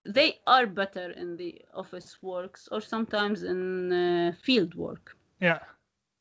they 0.05 0.39
are 0.47 0.67
better 0.67 1.11
in 1.13 1.37
the 1.37 1.61
office 1.75 2.19
works 2.23 2.69
or 2.73 2.81
sometimes 2.81 3.43
in 3.43 3.93
uh, 3.93 4.33
field 4.43 4.75
work 4.75 5.17
yeah. 5.41 5.61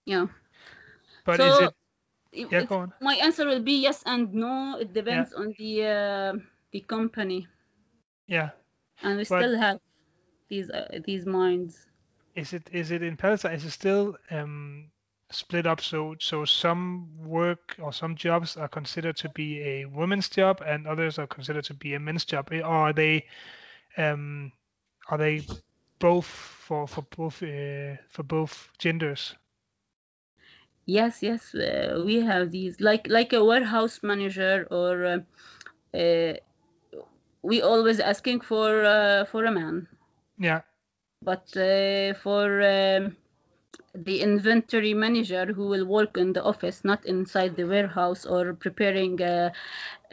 yeah 0.06 0.28
But 1.26 1.40
so 1.40 1.46
is 1.46 1.60
it? 1.60 1.74
Yeah, 2.52 2.62
go 2.64 2.78
on. 2.78 2.94
my 3.02 3.16
answer 3.16 3.46
will 3.46 3.62
be 3.62 3.82
yes 3.82 4.04
and 4.06 4.34
no 4.34 4.78
it 4.80 4.94
depends 4.94 5.34
on 5.34 5.54
the 5.58 5.86
uh, 5.86 6.34
the 6.72 6.82
company 6.82 7.48
Yeah. 8.28 8.52
and 9.04 9.18
we 9.18 9.24
But- 9.28 9.40
still 9.40 9.58
have 9.58 9.80
these 10.50 10.70
uh, 10.70 11.00
these 11.06 11.26
minds 11.26 11.88
Is 12.36 12.54
it 12.54 12.70
is 12.72 12.92
it 12.92 13.02
in 13.04 13.18
Palestine? 13.18 13.54
Is 13.54 13.66
it 13.66 13.72
still 13.72 14.18
um, 14.32 14.92
split 15.32 15.66
up 15.66 15.80
so 15.82 16.16
so 16.20 16.46
some 16.46 17.10
work 17.26 17.76
or 17.80 17.92
some 17.94 18.16
jobs 18.16 18.56
are 18.58 18.68
considered 18.68 19.16
to 19.18 19.30
be 19.30 19.62
a 19.62 19.86
woman's 19.86 20.30
job 20.30 20.62
and 20.66 20.88
others 20.88 21.18
are 21.20 21.28
considered 21.28 21.64
to 21.66 21.74
be 21.74 21.94
a 21.94 22.00
men's 22.00 22.26
job? 22.26 22.50
Are 22.64 22.94
they 22.94 23.26
um, 23.98 24.52
are 25.10 25.18
they 25.18 25.46
both 26.00 26.26
for 26.26 26.88
for 26.88 27.04
both 27.04 27.42
uh, 27.44 27.96
for 28.10 28.24
both 28.24 28.72
genders? 28.78 29.36
yes 30.86 31.22
yes 31.24 31.54
uh, 31.56 32.02
we 32.06 32.22
have 32.22 32.52
these 32.52 32.80
like 32.82 33.08
like 33.08 33.34
a 33.34 33.44
warehouse 33.44 34.02
manager 34.04 34.68
or 34.72 35.06
uh, 35.06 35.98
uh, 35.98 36.34
we 37.42 37.62
always 37.62 38.00
asking 38.00 38.40
for 38.42 38.84
uh, 38.84 39.26
for 39.26 39.46
a 39.46 39.52
man 39.52 39.88
Yeah. 40.38 40.62
but 41.22 41.56
uh, 41.58 42.14
for 42.14 42.62
um, 42.62 43.16
the 43.94 44.22
inventory 44.22 44.94
manager 44.94 45.46
who 45.54 45.68
will 45.68 45.86
work 45.86 46.18
in 46.18 46.34
the 46.34 46.44
office 46.44 46.84
not 46.84 47.06
inside 47.06 47.56
the 47.56 47.66
warehouse 47.66 48.26
or 48.26 48.54
preparing 48.54 49.22
uh, 49.22 49.52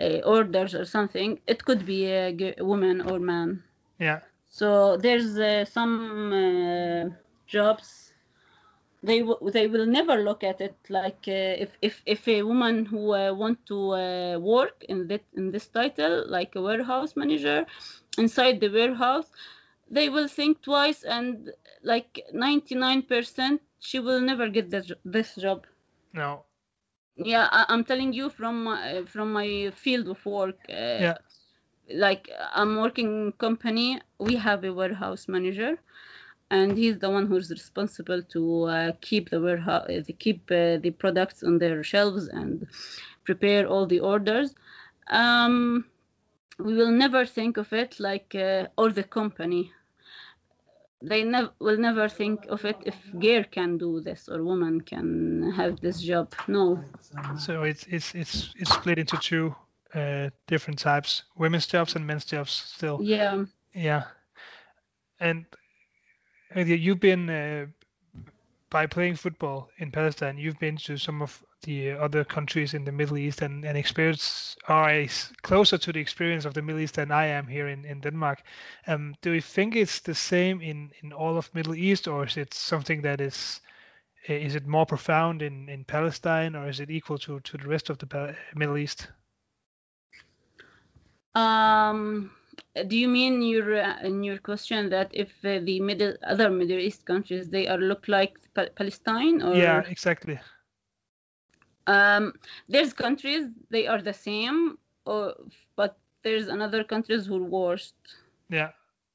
uh, 0.00 0.18
orders 0.24 0.74
or 0.74 0.84
something. 0.84 1.40
It 1.46 1.64
could 1.64 1.84
be 1.86 2.06
a 2.06 2.32
g- 2.32 2.54
woman 2.60 3.00
or 3.00 3.18
man. 3.18 3.62
Yeah. 3.98 4.20
so 4.48 4.96
there's 4.96 5.38
uh, 5.38 5.64
some 5.64 6.32
uh, 6.32 7.10
jobs. 7.46 8.12
They 9.02 9.20
w- 9.20 9.50
they 9.50 9.66
will 9.68 9.86
never 9.86 10.16
look 10.16 10.42
at 10.44 10.60
it 10.60 10.76
like 10.88 11.24
uh, 11.28 11.54
if 11.64 11.76
if 11.82 12.02
if 12.06 12.26
a 12.28 12.42
woman 12.42 12.86
who 12.86 13.12
uh, 13.14 13.32
want 13.32 13.64
to 13.66 13.78
uh, 13.92 14.38
work 14.38 14.84
in 14.88 15.06
that 15.08 15.24
in 15.34 15.50
this 15.52 15.68
title 15.68 16.24
like 16.28 16.54
a 16.56 16.62
warehouse 16.62 17.14
manager 17.16 17.66
inside 18.18 18.60
the 18.60 18.68
warehouse 18.68 19.30
they 19.94 20.08
will 20.08 20.28
think 20.28 20.62
twice 20.62 21.02
and 21.04 21.50
like 21.82 22.20
99% 22.32 23.60
she 23.78 23.98
will 24.00 24.20
never 24.20 24.48
get 24.48 24.70
this, 24.70 24.92
this 25.04 25.34
job 25.36 25.66
No. 26.12 26.44
yeah 27.16 27.48
I, 27.50 27.66
i'm 27.68 27.84
telling 27.84 28.12
you 28.12 28.30
from 28.30 28.64
my, 28.64 29.04
from 29.06 29.32
my 29.32 29.70
field 29.74 30.08
of 30.08 30.24
work 30.26 30.58
uh, 30.70 31.08
Yeah. 31.08 31.18
like 31.94 32.28
i'm 32.54 32.76
working 32.76 33.06
in 33.26 33.32
company 33.32 34.00
we 34.18 34.36
have 34.36 34.64
a 34.64 34.72
warehouse 34.72 35.28
manager 35.28 35.78
and 36.50 36.76
he's 36.78 36.98
the 36.98 37.10
one 37.10 37.26
who's 37.26 37.50
responsible 37.50 38.22
to 38.34 38.64
uh, 38.64 38.92
keep 39.00 39.30
the 39.30 39.40
warehouse 39.40 39.86
to 40.06 40.12
keep 40.12 40.50
uh, 40.50 40.76
the 40.84 40.90
products 40.98 41.42
on 41.42 41.58
their 41.58 41.82
shelves 41.82 42.28
and 42.28 42.66
prepare 43.24 43.66
all 43.66 43.86
the 43.86 44.00
orders 44.00 44.54
um, 45.10 45.84
we 46.58 46.74
will 46.74 46.90
never 46.90 47.24
think 47.24 47.56
of 47.56 47.72
it 47.72 47.98
like 48.00 48.34
uh, 48.34 48.66
or 48.78 48.90
the 48.90 49.04
company 49.04 49.72
they 51.08 51.22
nev- 51.24 51.52
will 51.60 51.78
never 51.78 52.08
think 52.08 52.46
of 52.48 52.64
it 52.64 52.76
if 52.86 52.96
gear 53.20 53.44
can 53.44 53.78
do 53.78 54.00
this 54.00 54.28
or 54.28 54.42
woman 54.42 54.80
can 54.80 55.52
have 55.56 55.80
this 55.80 56.00
job 56.00 56.32
no 56.48 56.78
So 57.38 57.62
it's 57.64 57.84
it's 57.86 58.14
it's 58.14 58.52
it's 58.56 58.72
split 58.72 58.98
into 58.98 59.16
two 59.18 59.54
uh, 59.94 60.30
different 60.46 60.78
types: 60.78 61.24
women's 61.36 61.66
jobs 61.66 61.96
and 61.96 62.06
men's 62.06 62.24
jobs. 62.26 62.52
Still. 62.52 63.00
yeah 63.02 63.44
Yeah. 63.74 64.04
And 65.20 65.46
you've 66.54 67.00
been 67.00 67.30
uh, 67.30 67.66
by 68.70 68.86
playing 68.86 69.16
football 69.16 69.70
in 69.78 69.90
Palestine, 69.90 70.38
you've 70.38 70.58
been 70.58 70.76
to 70.76 70.96
some 70.98 71.22
of 71.22 71.44
the 71.64 71.92
other 71.92 72.24
countries 72.24 72.74
in 72.74 72.84
the 72.84 72.92
Middle 72.92 73.18
East 73.18 73.42
and, 73.42 73.64
and 73.64 73.76
experience 73.76 74.56
are 74.68 75.06
closer 75.42 75.78
to 75.78 75.92
the 75.92 76.00
experience 76.00 76.44
of 76.44 76.54
the 76.54 76.62
Middle 76.62 76.80
East 76.80 76.94
than 76.94 77.10
I 77.10 77.26
am 77.26 77.46
here 77.46 77.68
in, 77.68 77.84
in 77.84 78.00
Denmark. 78.00 78.42
Um, 78.86 79.14
do 79.22 79.32
you 79.32 79.40
think 79.40 79.76
it's 79.76 80.00
the 80.00 80.14
same 80.14 80.60
in, 80.60 80.90
in 81.02 81.12
all 81.12 81.36
of 81.36 81.54
Middle 81.54 81.74
East 81.74 82.08
or 82.08 82.26
is 82.26 82.36
it 82.36 82.54
something 82.54 83.02
that 83.02 83.20
is 83.20 83.60
is 84.26 84.54
it 84.54 84.66
more 84.66 84.86
profound 84.86 85.42
in, 85.42 85.68
in 85.68 85.84
Palestine 85.84 86.56
or 86.56 86.66
is 86.66 86.80
it 86.80 86.90
equal 86.90 87.18
to, 87.18 87.40
to 87.40 87.58
the 87.58 87.68
rest 87.68 87.90
of 87.90 87.98
the 87.98 88.34
Middle 88.54 88.78
East? 88.78 89.08
Um, 91.34 92.30
do 92.86 92.96
you 92.96 93.08
mean 93.08 93.42
your 93.42 93.74
in 94.02 94.22
your 94.22 94.38
question 94.38 94.88
that 94.90 95.10
if 95.12 95.28
uh, 95.44 95.58
the 95.64 95.80
middle 95.80 96.14
other 96.26 96.48
Middle 96.48 96.78
East 96.78 97.04
countries 97.04 97.48
they 97.48 97.68
are 97.68 97.78
look 97.78 98.08
like 98.08 98.38
Palestine 98.54 99.42
or 99.42 99.54
yeah 99.54 99.82
exactly 99.88 100.38
um 101.86 102.32
there's 102.68 102.92
countries 102.92 103.48
they 103.70 103.86
are 103.86 104.00
the 104.02 104.12
same 104.12 104.78
or 105.06 105.34
but 105.76 105.96
there's 106.22 106.48
another 106.48 106.84
countries 106.84 107.26
who 107.26 107.36
are 107.36 107.48
worse 107.48 107.92
yeah 108.48 108.70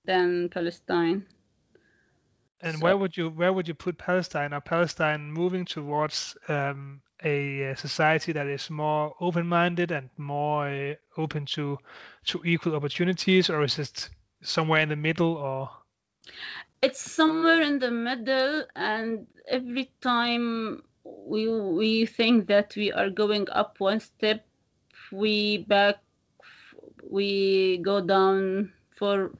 than 0.05 0.49
Palestine 0.49 1.25
and 2.62 2.77
so, 2.77 2.84
where 2.84 2.97
would 2.97 3.15
you 3.17 3.29
where 3.29 3.53
would 3.53 3.67
you 3.67 3.73
put 3.73 3.97
Palestine? 3.97 4.53
Are 4.53 4.62
Palestine 4.62 5.32
moving 5.32 5.65
towards 5.65 6.38
um, 6.47 7.01
a, 7.23 7.73
society 7.75 8.34
that 8.34 8.47
is 8.47 8.69
more 8.69 9.15
open-minded 9.19 9.91
and 9.91 10.10
more 10.17 10.67
uh, 10.67 10.93
open 11.17 11.45
to 11.47 11.77
to 12.25 12.41
equal 12.45 12.75
opportunities, 12.75 13.49
or 13.49 13.63
is 13.63 13.79
it 13.79 14.10
somewhere 14.41 14.82
in 14.82 14.89
the 14.89 14.95
middle? 14.95 15.36
Or 15.36 15.69
it's 16.82 16.99
somewhere 16.99 17.62
in 17.62 17.79
the 17.79 17.91
middle, 17.91 18.65
and 18.75 19.27
every 19.47 19.91
time 20.01 20.84
we 21.26 21.48
we 21.50 22.06
think 22.06 22.48
that 22.48 22.76
we 22.76 22.91
are 22.91 23.10
going 23.10 23.48
up 23.52 23.80
one 23.80 24.00
step, 24.00 24.45
we 25.12 25.60
back 25.67 25.95
we 27.10 27.78
go 27.78 28.02
down 28.02 28.72
for 28.95 29.32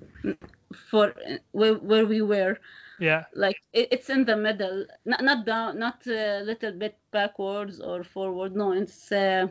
for 0.90 1.14
where, 1.52 1.76
where 1.76 2.06
we 2.06 2.22
were 2.22 2.58
yeah 3.00 3.26
like 3.34 3.58
it, 3.74 3.88
it's 3.92 4.10
in 4.10 4.26
the 4.26 4.36
middle 4.36 4.86
not 5.06 5.24
not 5.24 5.46
down 5.46 5.80
not 5.80 6.06
a 6.08 6.42
little 6.42 6.72
bit 6.72 6.98
backwards 7.12 7.80
or 7.80 8.04
forward 8.04 8.56
no 8.56 8.72
it's 8.72 9.12
uh, 9.12 9.48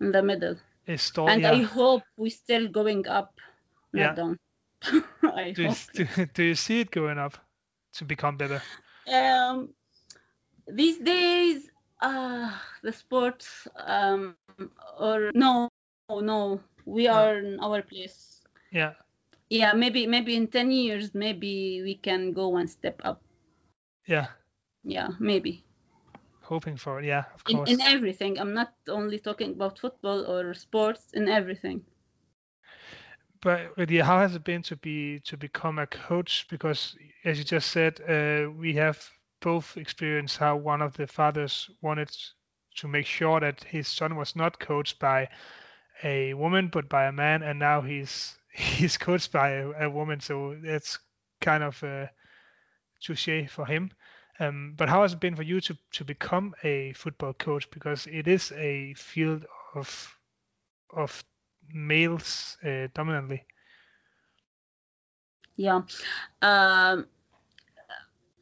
in 0.00 0.12
the 0.12 0.22
middle 0.22 0.56
it's 0.86 1.02
still, 1.02 1.28
and 1.28 1.42
yeah. 1.42 1.52
i 1.52 1.62
hope 1.62 2.02
we're 2.16 2.30
still 2.30 2.68
going 2.68 3.06
up 3.08 3.34
not 3.92 4.00
yeah. 4.00 4.14
down 4.14 4.38
I 5.22 5.52
do. 5.56 5.62
You, 5.64 5.74
do, 5.94 6.26
do 6.34 6.42
you 6.44 6.54
see 6.54 6.80
it 6.80 6.90
going 6.90 7.18
up 7.18 7.36
to 7.94 8.04
become 8.04 8.36
better 8.36 8.62
um 9.12 9.70
these 10.68 10.98
days 10.98 11.70
uh 12.00 12.52
the 12.82 12.92
sports 12.92 13.68
um 13.86 14.36
or 14.98 15.30
no 15.34 15.68
no 16.10 16.60
we 16.86 17.06
are 17.08 17.38
in 17.38 17.58
our 17.60 17.82
place. 17.82 18.44
Yeah. 18.70 18.94
Yeah 19.50 19.72
maybe 19.74 20.06
maybe 20.06 20.34
in 20.36 20.48
10 20.48 20.70
years 20.70 21.14
maybe 21.14 21.80
we 21.82 21.94
can 21.94 22.32
go 22.32 22.48
one 22.48 22.66
step 22.68 23.00
up. 23.04 23.22
Yeah. 24.06 24.28
Yeah 24.84 25.10
maybe. 25.18 25.64
Hoping 26.42 26.76
for 26.76 27.00
it 27.00 27.04
yeah 27.06 27.24
of 27.34 27.44
in, 27.46 27.60
course. 27.60 27.66
in 27.66 27.80
everything. 27.80 28.38
I'm 28.38 28.52
not 28.54 28.74
only 28.88 29.18
talking 29.18 29.52
about 29.52 29.78
football 29.78 30.24
or 30.26 30.54
sports 30.54 31.12
in 31.12 31.28
everything. 31.28 31.84
But 33.40 33.76
Lydia, 33.78 34.04
how 34.04 34.20
has 34.20 34.34
it 34.34 34.44
been 34.44 34.62
to 34.62 34.76
be 34.76 35.20
to 35.20 35.36
become 35.36 35.78
a 35.78 35.86
coach? 35.86 36.46
Because 36.48 36.96
as 37.24 37.38
you 37.38 37.44
just 37.44 37.70
said 37.70 38.00
uh, 38.00 38.50
we 38.50 38.74
have 38.74 39.10
both 39.40 39.76
experienced 39.76 40.36
how 40.38 40.56
one 40.56 40.82
of 40.82 40.96
the 40.96 41.06
fathers 41.06 41.70
wanted 41.80 42.10
to 42.76 42.88
make 42.88 43.06
sure 43.06 43.40
that 43.40 43.64
his 43.64 43.88
son 43.88 44.16
was 44.16 44.36
not 44.36 44.58
coached 44.58 44.98
by 44.98 45.28
a 46.04 46.32
woman 46.34 46.68
but 46.68 46.88
by 46.88 47.06
a 47.06 47.12
man 47.12 47.42
and 47.42 47.58
now 47.58 47.80
he's 47.80 48.38
he's 48.58 48.96
coached 48.96 49.32
by 49.32 49.50
a, 49.50 49.86
a 49.86 49.90
woman, 49.90 50.20
so 50.20 50.56
it's 50.62 50.98
kind 51.40 51.62
of 51.62 51.82
a 51.82 52.10
touche 53.00 53.48
for 53.48 53.66
him. 53.66 53.90
Um, 54.40 54.74
but 54.76 54.88
how 54.88 55.02
has 55.02 55.12
it 55.12 55.20
been 55.20 55.36
for 55.36 55.42
you 55.42 55.60
to, 55.62 55.76
to 55.92 56.04
become 56.04 56.54
a 56.62 56.92
football 56.92 57.32
coach? 57.32 57.70
Because 57.70 58.06
it 58.06 58.28
is 58.28 58.52
a 58.52 58.94
field 58.94 59.44
of 59.74 60.14
of 60.90 61.22
males 61.72 62.56
uh, 62.64 62.88
dominantly. 62.94 63.44
Yeah. 65.56 65.82
Um, 66.40 67.06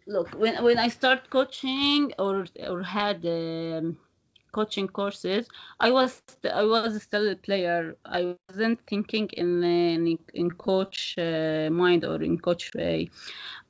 look, 0.06 0.34
when 0.38 0.62
when 0.64 0.78
I 0.78 0.88
start 0.88 1.30
coaching 1.30 2.12
or 2.18 2.46
or 2.68 2.82
had 2.82 3.24
um, 3.26 3.98
coaching 4.52 4.88
courses, 4.88 5.48
I 5.80 5.90
was 5.90 6.22
I 6.44 6.64
was 6.64 7.02
still 7.02 7.28
a 7.30 7.36
player. 7.36 7.96
I 8.04 8.36
wasn't 8.48 8.80
thinking 8.86 9.28
in 9.34 9.62
in, 9.64 10.18
in 10.34 10.50
coach 10.52 11.16
uh, 11.18 11.68
mind 11.70 12.04
or 12.04 12.22
in 12.22 12.38
coach 12.38 12.72
way. 12.74 13.10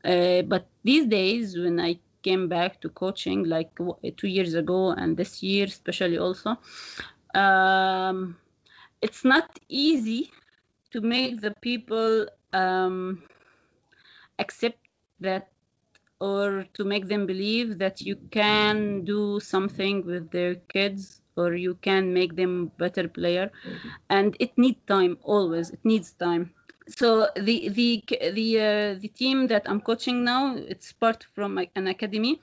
Uh, 0.04 0.42
but 0.42 0.66
these 0.84 1.06
days, 1.06 1.56
when 1.58 1.80
I 1.80 1.98
came 2.22 2.48
back 2.48 2.80
to 2.82 2.88
coaching, 2.90 3.44
like 3.44 3.70
two 4.16 4.28
years 4.28 4.54
ago 4.54 4.90
and 4.90 5.16
this 5.16 5.42
year 5.42 5.66
especially 5.66 6.18
also, 6.18 6.56
um, 7.34 8.36
it's 9.02 9.24
not 9.24 9.58
easy 9.68 10.30
to 10.92 11.00
make 11.00 11.40
the 11.40 11.52
people 11.60 12.26
um, 12.52 13.22
accept 14.38 14.78
that 15.20 15.48
or 16.20 16.66
to 16.74 16.84
make 16.84 17.08
them 17.08 17.26
believe 17.26 17.78
that 17.78 18.00
you 18.00 18.16
can 18.30 19.04
do 19.04 19.40
something 19.40 20.04
with 20.06 20.30
their 20.30 20.54
kids 20.74 21.20
or 21.36 21.54
you 21.54 21.74
can 21.82 22.12
make 22.12 22.36
them 22.36 22.70
better 22.78 23.08
player. 23.08 23.50
And 24.08 24.36
it 24.40 24.56
needs 24.56 24.80
time 24.86 25.18
always. 25.22 25.70
It 25.70 25.84
needs 25.84 26.12
time. 26.12 26.52
So 26.88 27.28
the 27.36 27.68
the 27.68 28.04
the 28.32 28.48
uh, 28.60 28.94
the 29.00 29.08
team 29.08 29.46
that 29.48 29.68
i'm 29.68 29.80
coaching 29.80 30.24
now 30.24 30.54
it's 30.56 30.92
part 30.92 31.24
from 31.34 31.58
an 31.58 31.86
academy. 31.88 32.40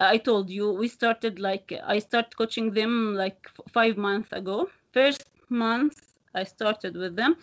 I 0.00 0.18
told 0.18 0.50
you 0.50 0.72
we 0.72 0.88
started 0.88 1.38
like 1.38 1.72
i 1.86 1.98
started 1.98 2.36
coaching 2.36 2.72
them 2.72 3.14
like 3.14 3.48
five 3.72 3.96
months 3.96 4.32
ago. 4.32 4.68
First 4.92 5.24
month 5.48 6.12
i 6.34 6.44
started 6.44 6.96
with 6.96 7.16
them 7.16 7.36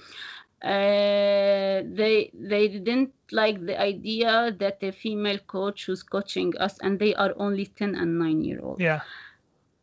uh, 0.63 1.81
they 1.99 2.31
they 2.33 2.67
didn't 2.67 3.11
like 3.31 3.65
the 3.65 3.79
idea 3.79 4.55
that 4.59 4.77
a 4.83 4.91
female 4.91 5.39
coach 5.39 5.87
was 5.87 6.03
coaching 6.03 6.53
us 6.57 6.77
and 6.79 6.99
they 6.99 7.13
are 7.15 7.33
only 7.37 7.65
10 7.65 7.95
and 7.95 8.19
9 8.19 8.43
year 8.43 8.59
old. 8.61 8.79
Yeah. 8.79 9.01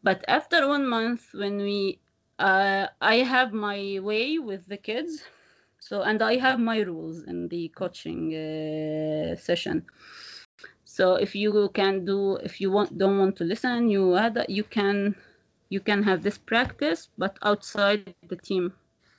But 0.02 0.24
after 0.28 0.68
one 0.68 0.86
month 0.88 1.30
when 1.34 1.58
we 1.58 1.98
uh, 2.38 2.86
i 3.00 3.16
have 3.16 3.52
my 3.52 3.98
way 4.02 4.38
with 4.38 4.66
the 4.68 4.76
kids 4.76 5.22
so 5.80 6.02
and 6.02 6.22
i 6.22 6.36
have 6.36 6.60
my 6.60 6.80
rules 6.80 7.24
in 7.24 7.48
the 7.48 7.68
coaching 7.68 8.34
uh, 8.34 9.36
session. 9.36 9.84
So 10.84 11.14
if 11.14 11.34
you 11.34 11.70
can 11.74 12.04
do 12.04 12.36
if 12.36 12.60
you 12.60 12.70
want 12.70 12.98
don't 12.98 13.18
want 13.18 13.36
to 13.36 13.44
listen 13.44 13.88
you 13.88 14.16
add 14.16 14.44
you 14.48 14.64
can 14.64 15.14
you 15.68 15.80
can 15.80 16.02
have 16.02 16.22
this 16.22 16.38
practice 16.38 17.08
but 17.18 17.38
outside 17.42 18.14
the 18.28 18.36
team 18.36 18.72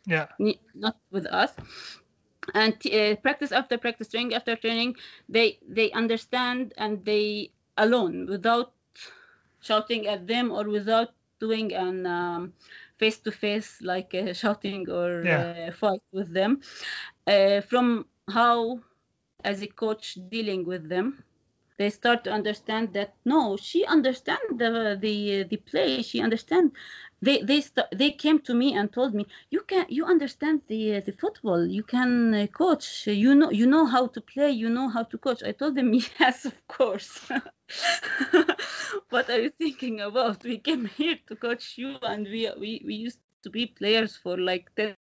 yeah. 0.09 0.27
Not 0.73 0.97
with 1.11 1.25
us. 1.27 1.53
And 2.53 2.73
uh, 2.87 3.15
practice 3.21 3.51
after 3.51 3.77
practice 3.77 4.09
training 4.09 4.33
after 4.33 4.55
training 4.55 4.95
they 5.29 5.59
they 5.67 5.91
understand 5.91 6.73
and 6.77 7.05
they 7.05 7.51
alone 7.77 8.25
without 8.27 8.73
shouting 9.61 10.07
at 10.07 10.25
them 10.27 10.51
or 10.51 10.65
without 10.67 11.09
doing 11.39 11.73
an 11.73 12.05
um, 12.05 12.53
face-to-face 12.97 13.81
like 13.81 14.13
uh, 14.15 14.33
shouting 14.33 14.89
or 14.89 15.23
yeah. 15.23 15.69
uh, 15.69 15.71
fight 15.71 16.01
with 16.11 16.33
them 16.33 16.61
uh, 17.27 17.61
from 17.61 18.05
how 18.29 18.79
as 19.43 19.61
a 19.61 19.67
coach 19.67 20.17
dealing 20.29 20.65
with 20.65 20.89
them 20.89 21.23
they 21.79 21.89
start 21.89 22.23
to 22.25 22.31
understand 22.31 22.93
that 22.93 23.15
no 23.25 23.57
she 23.57 23.85
understand 23.85 24.45
the 24.63 24.97
the 25.05 25.43
the 25.51 25.57
play 25.57 26.01
she 26.03 26.21
understand. 26.21 26.71
They 27.21 27.41
they 27.41 27.61
st- 27.61 27.91
they 27.93 28.11
came 28.11 28.39
to 28.41 28.53
me 28.55 28.73
and 28.75 28.91
told 28.91 29.13
me 29.15 29.25
you 29.51 29.61
can 29.71 29.85
you 29.89 30.05
understand 30.05 30.61
the 30.67 30.99
the 31.07 31.13
football. 31.13 31.65
You 31.67 31.83
can 31.83 32.33
uh, 32.35 32.47
coach. 32.47 33.07
You 33.07 33.35
know 33.35 33.51
you 33.51 33.67
know 33.67 33.85
how 33.85 34.07
to 34.07 34.21
play. 34.21 34.51
You 34.51 34.69
know 34.69 34.89
how 34.89 35.03
to 35.03 35.17
coach. 35.17 35.43
I 35.43 35.53
told 35.53 35.75
them 35.75 35.93
yes 36.19 36.45
of 36.45 36.57
course. 36.67 37.31
What 39.09 39.29
are 39.29 39.39
you 39.41 39.51
thinking 39.51 40.01
about? 40.01 40.43
We 40.43 40.57
came 40.59 40.85
here 40.85 41.17
to 41.27 41.35
coach 41.35 41.77
you 41.77 41.97
and 42.03 42.25
we 42.27 42.49
we, 42.59 42.81
we 42.85 42.95
used 42.95 43.19
to 43.43 43.49
be 43.49 43.65
players 43.67 44.15
for 44.17 44.37
like 44.37 44.71
10 44.75 45.01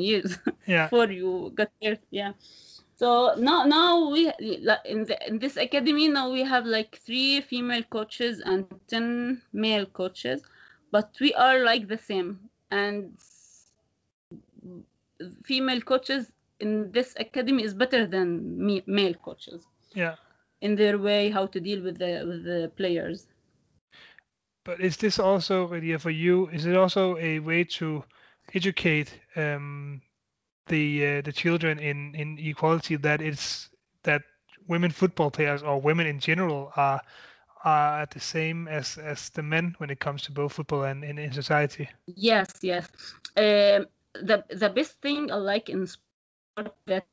years 0.00 0.38
yeah. 0.66 0.90
before 0.90 1.10
you 1.10 1.52
got 1.54 1.70
here. 1.80 1.98
Yeah 2.10 2.32
so 3.00 3.34
now 3.38 3.64
now 3.64 4.10
we 4.10 4.30
in, 4.38 5.04
the, 5.04 5.18
in 5.26 5.38
this 5.38 5.56
academy 5.56 6.06
now 6.08 6.30
we 6.30 6.42
have 6.42 6.66
like 6.66 6.98
three 7.06 7.40
female 7.40 7.82
coaches 7.84 8.42
and 8.44 8.66
10 8.88 9.40
male 9.52 9.86
coaches 9.86 10.42
but 10.90 11.08
we 11.20 11.32
are 11.34 11.60
like 11.64 11.88
the 11.88 11.96
same 11.96 12.38
and 12.70 13.16
female 15.44 15.80
coaches 15.80 16.30
in 16.60 16.92
this 16.92 17.14
academy 17.18 17.62
is 17.64 17.72
better 17.72 18.06
than 18.06 18.28
me, 18.66 18.82
male 18.86 19.14
coaches 19.14 19.62
yeah 19.94 20.16
in 20.60 20.76
their 20.76 20.98
way 20.98 21.30
how 21.30 21.46
to 21.46 21.58
deal 21.58 21.82
with 21.82 21.98
the 21.98 22.22
with 22.26 22.44
the 22.44 22.70
players. 22.76 23.26
But 24.64 24.80
is 24.80 24.98
this 24.98 25.18
also, 25.18 25.66
Ghadeer, 25.68 25.98
for 25.98 26.10
you? 26.10 26.48
Is 26.48 26.66
it 26.66 26.76
also 26.76 27.16
a 27.16 27.38
way 27.38 27.64
to 27.78 28.04
educate 28.54 29.10
um, 29.36 30.02
the 30.70 31.18
uh, 31.18 31.20
the 31.22 31.32
children 31.32 31.78
in 31.78 32.14
in 32.14 32.38
equality 32.38 32.96
that 32.96 33.20
it's 33.20 33.68
that 34.04 34.22
women 34.66 34.90
football 34.90 35.30
players 35.30 35.62
or 35.62 35.80
women 35.80 36.06
in 36.06 36.20
general 36.20 36.72
are 36.76 37.00
are 37.64 38.02
at 38.02 38.10
the 38.10 38.20
same 38.20 38.68
as 38.68 38.98
as 38.98 39.30
the 39.30 39.42
men 39.42 39.74
when 39.78 39.90
it 39.90 40.00
comes 40.00 40.22
to 40.22 40.32
both 40.32 40.52
football 40.52 40.84
and, 40.84 41.04
and 41.04 41.18
in 41.18 41.32
society? 41.32 41.88
Yes, 42.06 42.48
yes. 42.62 42.88
Um, 43.36 43.86
the 44.14 44.44
the 44.48 44.70
best 44.70 45.00
thing 45.02 45.30
I 45.30 45.36
like 45.36 45.68
in 45.68 45.86
sport 45.86 46.74
that 46.86 47.06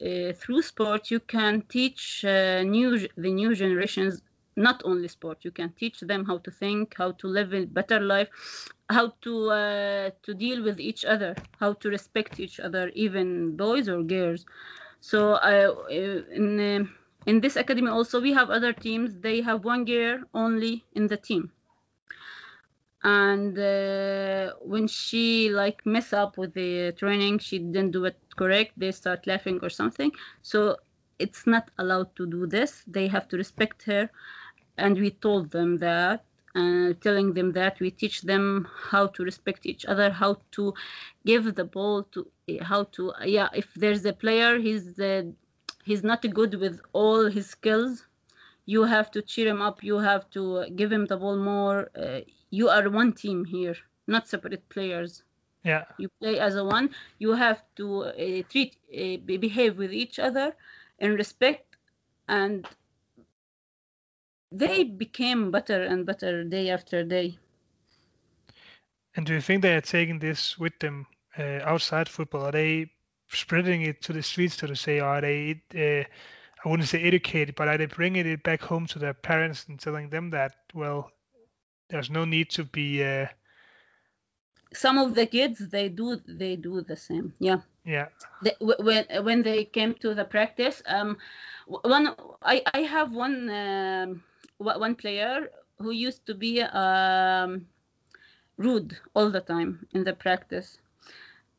uh, 0.00 0.32
through 0.32 0.62
sport 0.62 1.10
you 1.10 1.20
can 1.20 1.62
teach 1.68 2.24
uh, 2.24 2.62
new 2.62 3.08
the 3.16 3.32
new 3.32 3.54
generations 3.54 4.22
not 4.56 4.82
only 4.84 5.08
sport 5.08 5.38
you 5.42 5.50
can 5.50 5.72
teach 5.72 6.00
them 6.00 6.24
how 6.24 6.38
to 6.38 6.50
think 6.50 6.94
how 6.98 7.12
to 7.12 7.26
live 7.26 7.52
a 7.54 7.64
better 7.64 8.00
life 8.00 8.28
how 8.90 9.12
to 9.22 9.50
uh, 9.50 10.10
to 10.22 10.34
deal 10.34 10.62
with 10.62 10.78
each 10.80 11.04
other 11.04 11.38
how 11.62 11.72
to 11.74 11.88
respect 11.88 12.40
each 12.40 12.58
other 12.60 12.90
even 12.94 13.56
boys 13.56 13.88
or 13.88 14.02
girls. 14.02 14.44
So 15.00 15.34
uh, 15.34 15.86
in 15.90 16.60
uh, 16.60 16.84
in 17.26 17.40
this 17.40 17.56
academy 17.56 17.88
also 17.88 18.20
we 18.20 18.32
have 18.32 18.50
other 18.50 18.72
teams. 18.72 19.14
They 19.26 19.40
have 19.42 19.64
one 19.64 19.84
girl 19.84 20.18
only 20.34 20.84
in 20.92 21.06
the 21.06 21.16
team. 21.16 21.52
And 23.04 23.58
uh, 23.58 24.54
when 24.60 24.86
she 24.88 25.50
like 25.50 25.84
mess 25.86 26.12
up 26.12 26.36
with 26.36 26.52
the 26.54 26.92
training 26.92 27.38
she 27.38 27.58
didn't 27.58 27.90
do 27.92 28.04
it 28.04 28.16
correct 28.36 28.72
they 28.76 28.92
start 28.92 29.26
laughing 29.26 29.58
or 29.62 29.70
something. 29.70 30.10
So 30.42 30.76
it's 31.18 31.46
not 31.46 31.70
allowed 31.78 32.14
to 32.16 32.26
do 32.26 32.46
this. 32.46 32.82
They 32.86 33.06
have 33.08 33.28
to 33.28 33.36
respect 33.36 33.82
her 33.84 34.10
and 34.82 34.94
we 35.04 35.10
told 35.26 35.50
them 35.50 35.70
that 35.78 36.24
uh, 36.54 36.92
telling 37.06 37.32
them 37.38 37.52
that 37.60 37.74
we 37.80 37.90
teach 37.90 38.22
them 38.32 38.68
how 38.90 39.04
to 39.14 39.20
respect 39.30 39.66
each 39.72 39.84
other 39.92 40.08
how 40.22 40.32
to 40.56 40.74
give 41.30 41.44
the 41.54 41.64
ball 41.76 42.02
to 42.14 42.20
how 42.70 42.82
to 42.96 43.12
yeah 43.24 43.48
if 43.62 43.68
there's 43.82 44.04
a 44.04 44.12
player 44.24 44.50
he's 44.58 44.86
uh, 45.00 45.22
he's 45.88 46.04
not 46.10 46.20
good 46.40 46.54
with 46.64 46.76
all 46.92 47.22
his 47.36 47.46
skills 47.56 48.06
you 48.74 48.82
have 48.84 49.08
to 49.10 49.22
cheer 49.30 49.48
him 49.52 49.62
up 49.68 49.82
you 49.90 49.96
have 50.10 50.28
to 50.36 50.42
give 50.80 50.90
him 50.96 51.06
the 51.06 51.16
ball 51.16 51.36
more 51.36 51.78
uh, 52.04 52.20
you 52.50 52.68
are 52.68 52.88
one 52.90 53.12
team 53.12 53.44
here 53.44 53.76
not 54.06 54.28
separate 54.28 54.68
players. 54.68 55.22
Yeah. 55.64 55.84
You 55.98 56.08
play 56.20 56.38
as 56.38 56.56
a 56.56 56.64
one 56.64 56.90
you 57.18 57.32
have 57.32 57.62
to 57.76 58.04
uh, 58.04 58.42
treat 58.50 58.76
uh, 58.92 59.16
behave 59.24 59.78
with 59.78 59.92
each 59.92 60.18
other 60.18 60.56
in 60.98 61.14
respect 61.14 61.76
and 62.28 62.66
they 64.52 64.84
became 64.84 65.50
better 65.50 65.82
and 65.82 66.06
better 66.06 66.44
day 66.44 66.70
after 66.70 67.04
day 67.04 67.36
and 69.16 69.26
do 69.26 69.34
you 69.34 69.40
think 69.40 69.62
they 69.62 69.74
are 69.74 69.80
taking 69.80 70.18
this 70.18 70.58
with 70.58 70.78
them 70.78 71.06
uh, 71.38 71.60
outside 71.64 72.08
football 72.08 72.46
are 72.46 72.52
they 72.52 72.90
spreading 73.28 73.82
it 73.82 74.02
to 74.02 74.12
the 74.12 74.22
streets 74.22 74.56
so 74.56 74.66
to 74.66 74.76
say 74.76 75.00
or 75.00 75.06
are 75.06 75.20
they 75.20 75.60
uh, 75.74 76.04
I 76.64 76.68
wouldn't 76.68 76.88
say 76.88 77.02
educated, 77.02 77.54
but 77.56 77.68
are 77.68 77.76
they 77.76 77.86
bringing 77.86 78.26
it 78.26 78.42
back 78.42 78.62
home 78.62 78.86
to 78.88 78.98
their 78.98 79.14
parents 79.14 79.66
and 79.68 79.80
telling 79.80 80.10
them 80.10 80.30
that, 80.30 80.54
well, 80.74 81.10
there's 81.88 82.10
no 82.10 82.24
need 82.24 82.50
to 82.50 82.64
be. 82.64 83.02
Uh... 83.02 83.26
Some 84.72 84.96
of 84.98 85.14
the 85.14 85.26
kids 85.26 85.58
they 85.68 85.88
do 85.88 86.20
they 86.26 86.56
do 86.56 86.80
the 86.80 86.96
same. 86.96 87.34
Yeah. 87.38 87.58
Yeah. 87.84 88.06
They, 88.42 88.54
when 88.60 89.04
when 89.22 89.42
they 89.42 89.64
came 89.64 89.94
to 89.94 90.14
the 90.14 90.24
practice, 90.24 90.82
um, 90.86 91.18
one 91.66 92.14
I 92.42 92.62
I 92.72 92.80
have 92.82 93.12
one 93.12 93.50
um, 93.50 94.22
one 94.62 94.94
player 94.94 95.50
who 95.78 95.90
used 95.90 96.26
to 96.26 96.34
be 96.34 96.62
um, 96.62 97.66
rude 98.56 98.98
all 99.14 99.30
the 99.30 99.40
time 99.40 99.86
in 99.92 100.04
the 100.04 100.12
practice. 100.12 100.78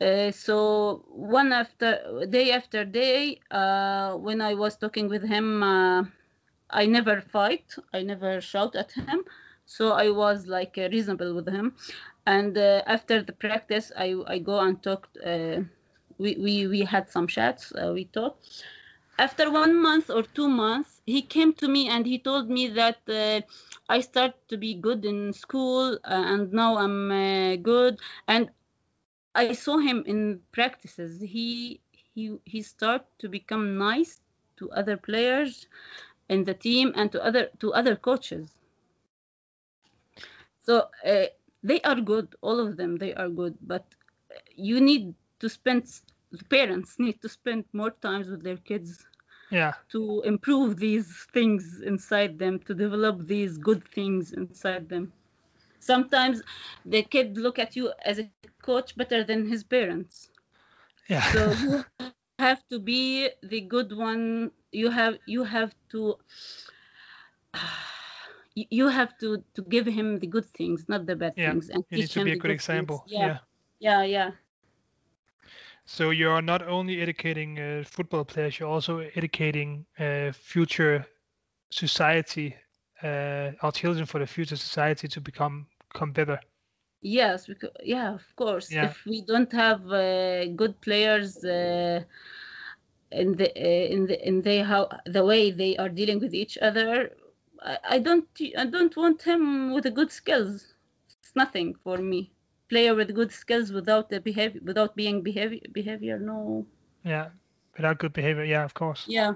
Uh, 0.02 0.32
so 0.32 1.04
one 1.10 1.52
after 1.54 2.26
day 2.30 2.52
after 2.52 2.84
day, 2.86 3.40
uh, 3.52 4.14
when 4.16 4.42
I 4.42 4.54
was 4.56 4.78
talking 4.78 5.08
with 5.10 5.24
him, 5.24 5.64
uh, 5.64 6.04
I 6.70 6.86
never 6.86 7.22
fight. 7.22 7.76
I 7.94 8.04
never 8.04 8.42
shout 8.42 8.76
at 8.76 8.92
him. 8.92 9.24
So 9.66 9.92
I 9.94 10.10
was 10.10 10.48
like 10.48 10.78
uh, 10.78 10.90
reasonable 10.92 11.34
with 11.34 11.48
him. 11.48 11.76
And 12.26 12.58
uh, 12.58 12.82
after 12.88 13.22
the 13.24 13.34
practice, 13.34 13.92
I, 13.98 14.16
I 14.28 14.40
go 14.40 14.60
and 14.60 14.82
talk. 14.82 15.10
we, 16.18 16.36
we 16.38 16.68
we 16.68 16.80
had 16.82 17.10
some 17.10 17.28
chats. 17.28 17.74
we 17.94 18.06
talked. 18.06 18.64
After 19.18 19.50
one 19.52 19.80
month 19.82 20.10
or 20.10 20.24
two 20.24 20.48
months, 20.48 21.02
he 21.06 21.22
came 21.22 21.54
to 21.54 21.68
me 21.68 21.88
and 21.90 22.06
he 22.06 22.18
told 22.20 22.50
me 22.50 22.68
that 22.70 23.00
uh, 23.10 23.42
I 23.90 24.02
start 24.02 24.36
to 24.50 24.58
be 24.58 24.74
good 24.76 25.06
in 25.06 25.34
school 25.34 25.94
uh, 26.04 26.24
and 26.32 26.52
now 26.54 26.78
I'm 26.78 27.12
uh, 27.12 27.56
good. 27.58 28.00
And 28.28 28.52
I 29.36 29.54
saw 29.54 29.78
him 29.78 30.04
in 30.06 30.42
practices. 30.52 31.22
He 31.22 31.82
he 31.92 32.38
he 32.46 32.62
started 32.62 33.08
to 33.20 33.30
become 33.30 33.78
nice 33.78 34.22
to 34.58 34.72
other 34.72 34.98
players 34.98 35.68
in 36.30 36.44
the 36.46 36.54
team 36.54 36.92
and 36.96 37.12
to 37.12 37.24
other 37.24 37.50
to 37.60 37.74
other 37.74 37.96
coaches. 37.96 38.58
So 40.62 40.90
uh, 41.06 41.26
they 41.64 41.82
are 41.82 42.00
good, 42.02 42.36
all 42.42 42.60
of 42.60 42.78
them. 42.78 42.98
They 42.98 43.14
are 43.14 43.30
good, 43.30 43.58
but 43.62 43.86
you 44.56 44.80
need 44.82 45.14
to 45.40 45.50
spend. 45.50 45.86
The 46.34 46.46
parents 46.46 47.00
need 47.00 47.22
to 47.24 47.30
spend 47.30 47.66
more 47.74 47.92
times 47.92 48.30
with 48.30 48.44
their 48.44 48.58
kids. 48.58 49.08
Yeah. 49.52 49.74
To 49.92 50.22
improve 50.26 50.78
these 50.80 51.28
things 51.34 51.82
inside 51.82 52.40
them, 52.40 52.60
to 52.68 52.74
develop 52.76 53.28
these 53.28 53.58
good 53.58 53.84
things 53.88 54.34
inside 54.34 54.90
them 54.90 55.14
sometimes 55.80 56.42
the 56.86 57.04
kid 57.04 57.38
look 57.38 57.60
at 57.60 57.76
you 57.76 57.92
as 58.06 58.20
a 58.20 58.30
coach 58.62 58.96
better 58.98 59.24
than 59.24 59.48
his 59.48 59.64
parents 59.64 60.32
yeah 61.10 61.22
so 61.22 61.52
you 61.64 61.86
have 62.40 62.62
to 62.70 62.80
be 62.80 63.30
the 63.44 63.62
good 63.62 63.92
one 63.96 64.52
you 64.72 64.90
have 64.90 65.18
you 65.26 65.44
have 65.44 65.74
to 65.90 66.18
you 68.56 68.88
have 68.90 69.18
to 69.20 69.44
to 69.56 69.62
give 69.64 69.86
him 69.88 70.20
the 70.20 70.28
good 70.28 70.46
things 70.46 70.88
not 70.90 71.06
the 71.06 71.16
bad 71.16 71.36
yeah. 71.36 71.54
things 71.54 71.70
and 71.70 71.84
you 71.90 71.98
need 71.98 72.10
to 72.10 72.22
be 72.22 72.32
a 72.32 72.36
good, 72.36 72.42
good 72.44 72.52
example 72.52 73.04
yeah. 73.08 73.28
yeah. 73.28 73.38
yeah 73.80 74.04
yeah 74.04 74.32
so 75.86 76.10
you're 76.12 76.42
not 76.42 76.68
only 76.68 77.02
educating 77.02 77.60
uh, 77.60 77.84
football 77.86 78.24
players 78.26 78.60
you're 78.60 78.70
also 78.70 79.00
educating 79.16 79.86
uh, 80.00 80.32
future 80.32 81.06
society 81.72 82.56
uh, 83.04 83.52
our 83.62 83.72
children 83.72 84.06
for 84.06 84.20
the 84.20 84.28
future 84.28 84.56
society 84.56 85.08
to 85.08 85.22
become 85.22 85.68
become 85.92 86.12
better. 86.12 86.40
Yes, 87.02 87.48
because, 87.48 87.72
yeah, 87.84 88.14
of 88.14 88.36
course. 88.36 88.72
Yeah. 88.72 88.86
If 88.86 89.06
we 89.06 89.22
don't 89.22 89.52
have 89.54 89.92
uh, 89.92 90.46
good 90.48 90.82
players 90.82 91.44
uh, 91.44 92.04
in 93.12 93.38
the 93.38 93.50
uh, 93.56 93.88
in 93.96 94.08
the 94.08 94.28
in 94.28 94.42
the 94.42 94.64
how 94.64 94.90
the 95.06 95.24
way 95.26 95.52
they 95.52 95.78
are 95.78 95.90
dealing 95.90 96.20
with 96.20 96.34
each 96.34 96.58
other, 96.60 97.16
I, 97.62 97.78
I 97.96 98.00
don't 98.00 98.28
I 98.58 98.66
don't 98.66 98.96
want 98.98 99.24
him 99.24 99.74
with 99.74 99.84
the 99.86 99.92
good 99.92 100.12
skills. 100.12 100.76
It's 101.22 101.36
nothing 101.36 101.76
for 101.76 101.98
me. 101.98 102.33
Player 102.74 102.96
with 102.96 103.16
good 103.16 103.32
skills 103.32 103.72
without 103.72 104.10
the 104.10 104.20
behavior 104.20 104.62
without 104.64 104.96
being 104.96 105.22
behavior 105.24 105.62
behavior 105.72 106.20
no. 106.20 106.68
Yeah, 107.04 107.30
without 107.78 108.00
good 108.00 108.14
behavior. 108.14 108.44
Yeah, 108.44 108.64
of 108.66 108.74
course. 108.74 109.10
Yeah. 109.10 109.36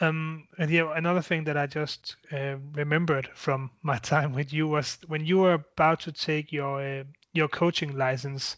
Um, 0.00 0.48
and 0.58 0.70
yeah, 0.70 0.92
another 0.96 1.22
thing 1.22 1.44
that 1.44 1.56
I 1.56 1.66
just 1.66 2.16
uh, 2.32 2.56
remembered 2.72 3.28
from 3.34 3.70
my 3.82 3.98
time 3.98 4.32
with 4.32 4.52
you 4.52 4.68
was 4.68 4.98
when 5.06 5.24
you 5.24 5.38
were 5.40 5.54
about 5.54 6.00
to 6.00 6.12
take 6.12 6.52
your 6.52 6.82
uh, 6.82 7.04
your 7.32 7.48
coaching 7.48 7.96
license. 7.96 8.56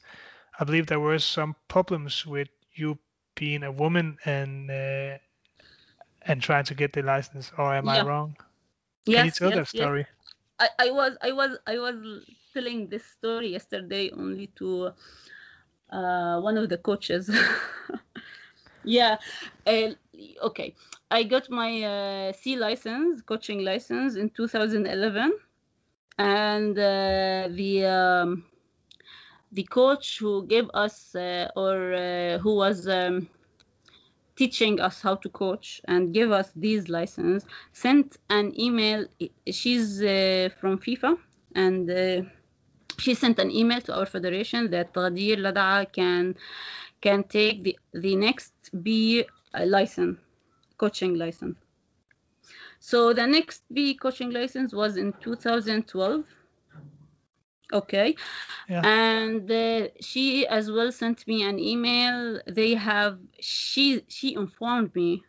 I 0.58 0.64
believe 0.64 0.86
there 0.86 1.00
were 1.00 1.18
some 1.18 1.56
problems 1.68 2.26
with 2.26 2.48
you 2.74 2.98
being 3.36 3.62
a 3.64 3.72
woman 3.72 4.18
and 4.24 4.70
uh, 4.70 5.18
and 6.22 6.42
trying 6.42 6.64
to 6.64 6.74
get 6.74 6.92
the 6.92 7.02
license. 7.02 7.52
Or 7.58 7.74
am 7.74 7.88
yeah. 7.88 7.96
I 8.00 8.00
wrong? 8.02 8.36
Yes, 9.06 9.16
Can 9.16 9.24
you 9.26 9.30
tell 9.32 9.50
yes, 9.50 9.58
that 9.60 9.68
story? 9.68 10.06
Yes. 10.58 10.70
I, 10.78 10.86
I 10.88 10.90
was 10.90 11.16
I 11.22 11.32
was 11.32 11.58
I 11.66 11.78
was 11.78 11.96
telling 12.54 12.88
this 12.88 13.04
story 13.04 13.48
yesterday 13.52 14.10
only 14.16 14.48
to 14.56 14.92
uh, 15.90 16.40
one 16.40 16.56
of 16.56 16.68
the 16.70 16.78
coaches. 16.78 17.30
yeah 18.84 19.16
uh, 19.66 19.88
okay. 20.42 20.74
I 21.10 21.24
got 21.24 21.50
my 21.50 21.82
uh, 21.82 22.32
c 22.32 22.56
license 22.56 23.22
coaching 23.22 23.64
license 23.64 24.16
in 24.16 24.30
2011 24.30 25.32
and 26.18 26.78
uh, 26.78 27.48
the 27.50 27.84
um, 27.86 28.44
the 29.52 29.64
coach 29.64 30.18
who 30.20 30.46
gave 30.46 30.68
us 30.74 31.14
uh, 31.14 31.48
or 31.56 31.94
uh, 31.94 32.38
who 32.38 32.56
was 32.56 32.88
um, 32.88 33.28
teaching 34.36 34.80
us 34.80 35.00
how 35.02 35.14
to 35.16 35.28
coach 35.28 35.80
and 35.86 36.12
give 36.12 36.32
us 36.32 36.52
these 36.56 36.88
license 36.88 37.46
sent 37.72 38.18
an 38.30 38.52
email. 38.58 39.06
She's 39.50 40.02
uh, 40.02 40.50
from 40.60 40.78
fifa 40.78 41.16
and 41.54 41.88
she 42.98 43.14
sent 43.14 43.38
an 43.38 43.50
email 43.50 43.80
to 43.82 43.94
our 43.98 44.06
federation 44.06 44.70
that 44.70 44.92
Ghadeer 44.92 45.36
Ladaa 45.36 45.92
can 45.92 46.34
can 47.00 47.24
take 47.24 47.62
the, 47.64 47.78
the 47.92 48.16
next 48.16 48.52
B 48.82 49.24
license. 49.64 50.18
coaching 50.78 51.14
license. 51.14 51.56
So 52.80 53.12
the 53.12 53.26
next 53.26 53.62
B 53.72 53.94
coaching 53.94 54.30
license 54.30 54.72
was 54.72 54.96
in 54.96 55.12
2012. 55.20 56.24
Okay. 57.72 58.14
Yeah. 58.68 58.84
And 58.84 59.50
uh, 59.50 59.88
she 60.00 60.46
as 60.46 60.70
well 60.70 60.90
sent 60.92 61.26
me 61.26 61.42
an 61.42 61.58
email. 61.58 62.40
They 62.46 62.74
have 62.74 63.18
she 63.40 64.02
she 64.08 64.34
informed 64.34 64.94
me 64.94 65.22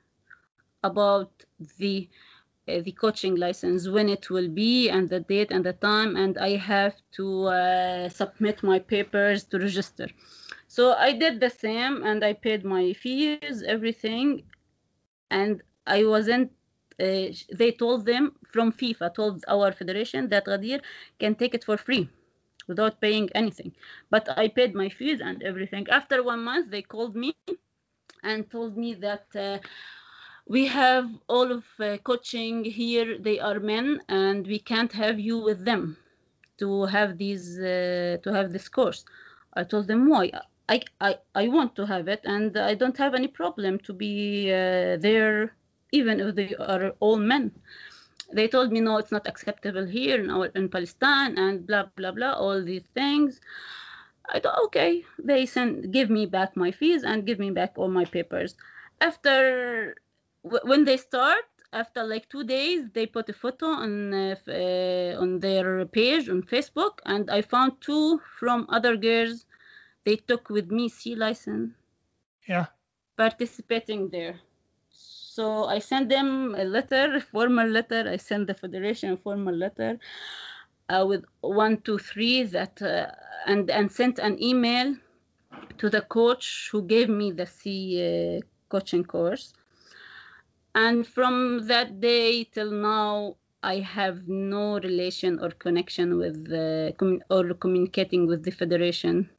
about 0.83 1.31
the 1.77 2.09
uh, 2.09 2.34
the 2.67 2.91
coaching 2.91 3.35
license 3.35 3.87
when 3.87 4.09
it 4.09 4.29
will 4.29 4.49
be 4.49 4.89
and 4.89 5.09
the 5.09 5.19
date 5.19 5.51
and 5.51 5.63
the 5.65 5.73
time 5.73 6.15
and 6.15 6.37
I 6.37 6.55
have 6.57 6.95
to 7.13 7.45
uh, 7.45 8.09
submit 8.09 8.63
my 8.63 8.79
papers 8.79 9.43
to 9.45 9.59
register. 9.59 10.07
So 10.67 10.93
I 10.93 11.13
did 11.13 11.39
the 11.39 11.49
same 11.49 12.03
and 12.03 12.23
I 12.23 12.33
paid 12.33 12.63
my 12.65 12.93
fees, 12.93 13.51
everything, 13.57 14.43
and 15.29 15.61
I 15.85 16.05
wasn't. 16.05 16.51
Uh, 16.99 17.27
they 17.53 17.71
told 17.71 18.05
them 18.05 18.35
from 18.51 18.71
FIFA 18.71 19.13
told 19.13 19.43
our 19.47 19.71
federation 19.71 20.29
that 20.29 20.45
Ghadeer 20.45 20.81
can 21.19 21.35
take 21.35 21.53
it 21.53 21.63
for 21.63 21.77
free 21.77 22.09
without 22.67 23.01
paying 23.01 23.29
anything. 23.35 23.73
But 24.09 24.27
I 24.37 24.47
paid 24.47 24.73
my 24.75 24.89
fees 24.89 25.21
and 25.21 25.43
everything. 25.43 25.87
After 25.89 26.23
one 26.23 26.43
month, 26.43 26.71
they 26.71 26.81
called 26.83 27.15
me 27.15 27.37
and 28.23 28.49
told 28.49 28.77
me 28.77 28.93
that 28.95 29.25
uh, 29.35 29.59
we 30.47 30.67
have 30.67 31.09
all 31.27 31.51
of 31.51 31.63
uh, 31.79 31.97
coaching 31.97 32.63
here. 32.63 33.17
They 33.17 33.39
are 33.39 33.59
men, 33.59 34.01
and 34.07 34.45
we 34.45 34.59
can't 34.59 34.91
have 34.91 35.19
you 35.19 35.37
with 35.39 35.65
them 35.65 35.97
to 36.57 36.85
have 36.85 37.17
these 37.17 37.59
uh, 37.59 38.17
to 38.23 38.33
have 38.33 38.51
this 38.51 38.69
course. 38.69 39.05
I 39.53 39.63
told 39.63 39.87
them 39.87 40.09
why. 40.09 40.31
I, 40.67 40.81
I, 40.99 41.19
I 41.35 41.47
want 41.47 41.75
to 41.75 41.85
have 41.85 42.07
it, 42.07 42.21
and 42.23 42.57
I 42.57 42.73
don't 42.73 42.97
have 42.97 43.13
any 43.13 43.27
problem 43.27 43.77
to 43.79 43.93
be 43.93 44.51
uh, 44.51 44.97
there, 44.97 45.53
even 45.91 46.19
if 46.19 46.35
they 46.35 46.55
are 46.55 46.93
all 46.99 47.17
men 47.17 47.51
they 48.33 48.47
told 48.47 48.71
me 48.71 48.81
no 48.81 48.97
it's 48.97 49.11
not 49.11 49.27
acceptable 49.27 49.85
here 49.85 50.19
in, 50.19 50.29
our, 50.29 50.47
in 50.47 50.69
palestine 50.69 51.37
and 51.37 51.65
blah 51.67 51.83
blah 51.95 52.11
blah 52.11 52.33
all 52.33 52.63
these 52.63 52.87
things 52.93 53.39
i 54.29 54.39
thought 54.39 54.59
okay 54.63 55.03
they 55.23 55.45
send 55.45 55.91
give 55.93 56.09
me 56.09 56.25
back 56.25 56.55
my 56.55 56.71
fees 56.71 57.03
and 57.03 57.25
give 57.25 57.39
me 57.39 57.51
back 57.51 57.73
all 57.75 57.87
my 57.87 58.05
papers 58.05 58.55
after 59.01 59.95
when 60.63 60.85
they 60.85 60.97
start 60.97 61.45
after 61.73 62.03
like 62.03 62.27
two 62.29 62.43
days 62.43 62.89
they 62.93 63.05
put 63.05 63.29
a 63.29 63.33
photo 63.33 63.67
on 63.67 64.13
uh, 64.13 64.35
uh, 64.47 65.21
on 65.23 65.39
their 65.39 65.85
page 65.85 66.29
on 66.29 66.41
facebook 66.43 66.99
and 67.05 67.29
i 67.29 67.41
found 67.41 67.71
two 67.81 68.19
from 68.39 68.65
other 68.69 68.95
girls 68.97 69.45
they 70.05 70.15
took 70.15 70.49
with 70.49 70.67
me 70.71 70.87
c 70.89 71.15
license 71.15 71.71
Yeah. 72.47 72.67
participating 73.17 74.09
there 74.09 74.39
so 74.89 75.65
I 75.65 75.79
sent 75.79 76.09
them 76.09 76.55
a 76.57 76.63
letter, 76.63 77.15
a 77.15 77.19
formal 77.21 77.67
letter. 77.67 78.05
I 78.09 78.17
sent 78.17 78.47
the 78.47 78.53
federation 78.53 79.13
a 79.13 79.17
formal 79.17 79.53
letter 79.55 79.99
uh, 80.89 81.05
with 81.07 81.25
one, 81.41 81.81
two, 81.81 81.97
three 81.97 82.43
that, 82.43 82.81
uh, 82.81 83.07
and 83.45 83.69
and 83.69 83.91
sent 83.91 84.19
an 84.19 84.41
email 84.41 84.95
to 85.77 85.89
the 85.89 86.01
coach 86.01 86.69
who 86.71 86.81
gave 86.83 87.09
me 87.09 87.31
the 87.31 87.45
C 87.45 87.67
uh, 88.01 88.41
coaching 88.69 89.03
course. 89.03 89.53
And 90.75 91.07
from 91.07 91.67
that 91.67 91.99
day 92.01 92.43
till 92.45 92.71
now, 92.71 93.37
I 93.63 93.79
have 93.79 94.27
no 94.27 94.79
relation 94.79 95.39
or 95.39 95.49
connection 95.51 96.17
with 96.17 96.49
the 96.49 96.95
or 97.29 97.53
communicating 97.55 98.27
with 98.27 98.43
the 98.43 98.51
federation. 98.51 99.29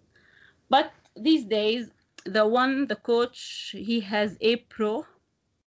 But 0.69 0.93
these 1.17 1.45
days, 1.47 1.93
the 2.25 2.47
one, 2.47 2.89
the 2.89 2.97
coach, 2.97 3.75
he 3.79 4.01
has 4.01 4.39
a 4.41 4.57
pro 4.57 5.07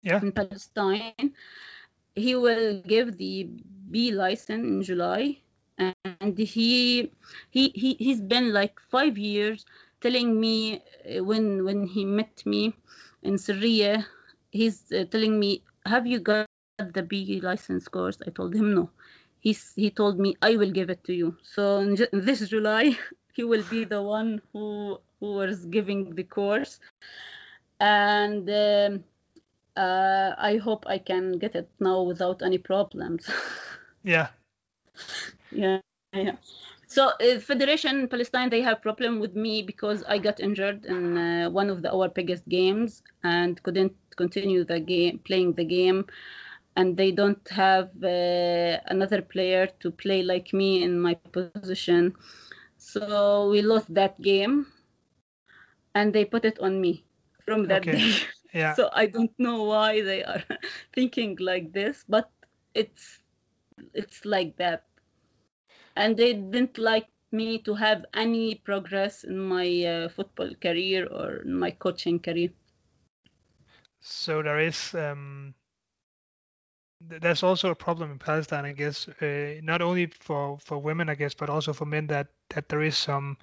Yeah. 0.03 0.21
in 0.21 0.31
Palestine. 0.33 1.33
He 2.15 2.35
will 2.35 2.81
give 2.81 3.17
the 3.17 3.49
B 3.91 4.11
license 4.11 4.65
in 4.65 4.83
July, 4.83 5.41
and 5.77 6.37
he 6.37 7.11
he, 7.49 7.69
he 7.75 7.95
he's 7.99 8.21
been 8.21 8.53
like 8.53 8.79
five 8.79 9.17
years 9.17 9.65
telling 10.01 10.39
me 10.39 10.81
uh, 11.05 11.23
when 11.23 11.63
when 11.63 11.87
he 11.87 12.05
met 12.05 12.45
me 12.45 12.73
in 13.21 13.37
Syria, 13.37 14.07
he's 14.51 14.91
uh, 14.91 15.05
telling 15.05 15.39
me, 15.39 15.63
"Have 15.85 16.07
you 16.07 16.19
got 16.19 16.47
the 16.77 17.03
B 17.03 17.39
license 17.41 17.87
course?" 17.87 18.17
I 18.27 18.31
told 18.31 18.55
him 18.55 18.73
no. 18.75 18.89
He's 19.39 19.73
he 19.75 19.91
told 19.91 20.19
me 20.19 20.35
I 20.41 20.55
will 20.57 20.71
give 20.71 20.89
it 20.89 21.03
to 21.05 21.13
you. 21.13 21.37
So 21.43 21.79
in 21.79 21.95
this 22.13 22.47
July, 22.49 22.97
he 23.33 23.43
will 23.43 23.63
be 23.69 23.85
the 23.85 24.01
one 24.01 24.41
who 24.53 24.99
who 25.19 25.33
was 25.33 25.65
giving 25.65 26.15
the 26.15 26.23
course, 26.23 26.79
and. 27.79 28.49
Um, 28.49 29.03
uh, 29.77 30.33
I 30.37 30.57
hope 30.57 30.85
I 30.87 30.97
can 30.97 31.33
get 31.37 31.55
it 31.55 31.69
now 31.79 32.01
without 32.01 32.41
any 32.41 32.57
problems. 32.57 33.29
Yeah. 34.03 34.29
yeah, 35.51 35.79
yeah. 36.13 36.35
So 36.87 37.09
uh, 37.21 37.39
Federation 37.39 38.07
Palestine 38.07 38.49
they 38.49 38.61
have 38.61 38.81
problem 38.81 39.19
with 39.19 39.35
me 39.35 39.61
because 39.63 40.03
I 40.07 40.17
got 40.19 40.39
injured 40.39 40.85
in 40.85 41.17
uh, 41.17 41.49
one 41.49 41.69
of 41.69 41.81
the 41.83 41.91
our 41.93 42.09
biggest 42.09 42.47
games 42.49 43.03
and 43.23 43.61
couldn't 43.63 43.93
continue 44.17 44.63
the 44.65 44.79
game 44.79 45.19
playing 45.19 45.53
the 45.53 45.65
game, 45.65 46.05
and 46.75 46.97
they 46.97 47.11
don't 47.11 47.47
have 47.49 47.89
uh, 48.03 48.79
another 48.87 49.21
player 49.21 49.67
to 49.81 49.91
play 49.91 50.23
like 50.23 50.53
me 50.53 50.83
in 50.83 50.99
my 50.99 51.15
position. 51.15 52.13
So 52.77 53.49
we 53.49 53.61
lost 53.61 53.93
that 53.95 54.21
game, 54.21 54.67
and 55.93 56.13
they 56.13 56.25
put 56.25 56.45
it 56.45 56.59
on 56.59 56.81
me 56.81 57.05
from 57.45 57.67
that 57.67 57.89
Okay. 57.89 57.91
day. 57.91 58.19
Yeah. 58.53 58.77
so 58.77 58.89
i 58.93 59.05
don't 59.05 59.33
know 59.37 59.63
why 59.63 60.01
they 60.01 60.23
are 60.23 60.43
thinking 60.95 61.35
like 61.39 61.71
this 61.73 62.05
but 62.07 62.29
it's 62.73 63.21
it's 63.93 64.25
like 64.25 64.55
that 64.57 64.85
and 65.97 66.17
they 66.17 66.33
didn't 66.33 66.77
like 66.77 67.07
me 67.31 67.59
to 67.59 67.75
have 67.75 68.05
any 68.13 68.55
progress 68.55 69.23
in 69.23 69.39
my 69.39 69.67
uh, 69.83 70.09
football 70.09 70.53
career 70.55 71.07
or 71.07 71.37
in 71.43 71.53
my 71.59 71.71
coaching 71.71 72.19
career 72.19 72.51
So 74.01 74.41
there 74.43 74.59
is 74.59 74.93
um, 74.95 75.55
th- 77.09 77.21
there's 77.21 77.43
also 77.43 77.69
a 77.71 77.75
problem 77.75 78.11
in 78.11 78.19
Palestine, 78.19 78.65
I 78.65 78.73
guess, 78.73 79.07
uh, 79.07 79.59
not 79.63 79.81
only 79.81 80.07
for 80.07 80.59
for 80.59 80.79
women, 80.79 81.09
I 81.09 81.15
guess, 81.15 81.33
but 81.33 81.49
also 81.49 81.73
for 81.73 81.85
men 81.85 82.07
that 82.07 82.27
that 82.49 82.69
there 82.69 82.81
is 82.81 82.97
some 82.97 83.37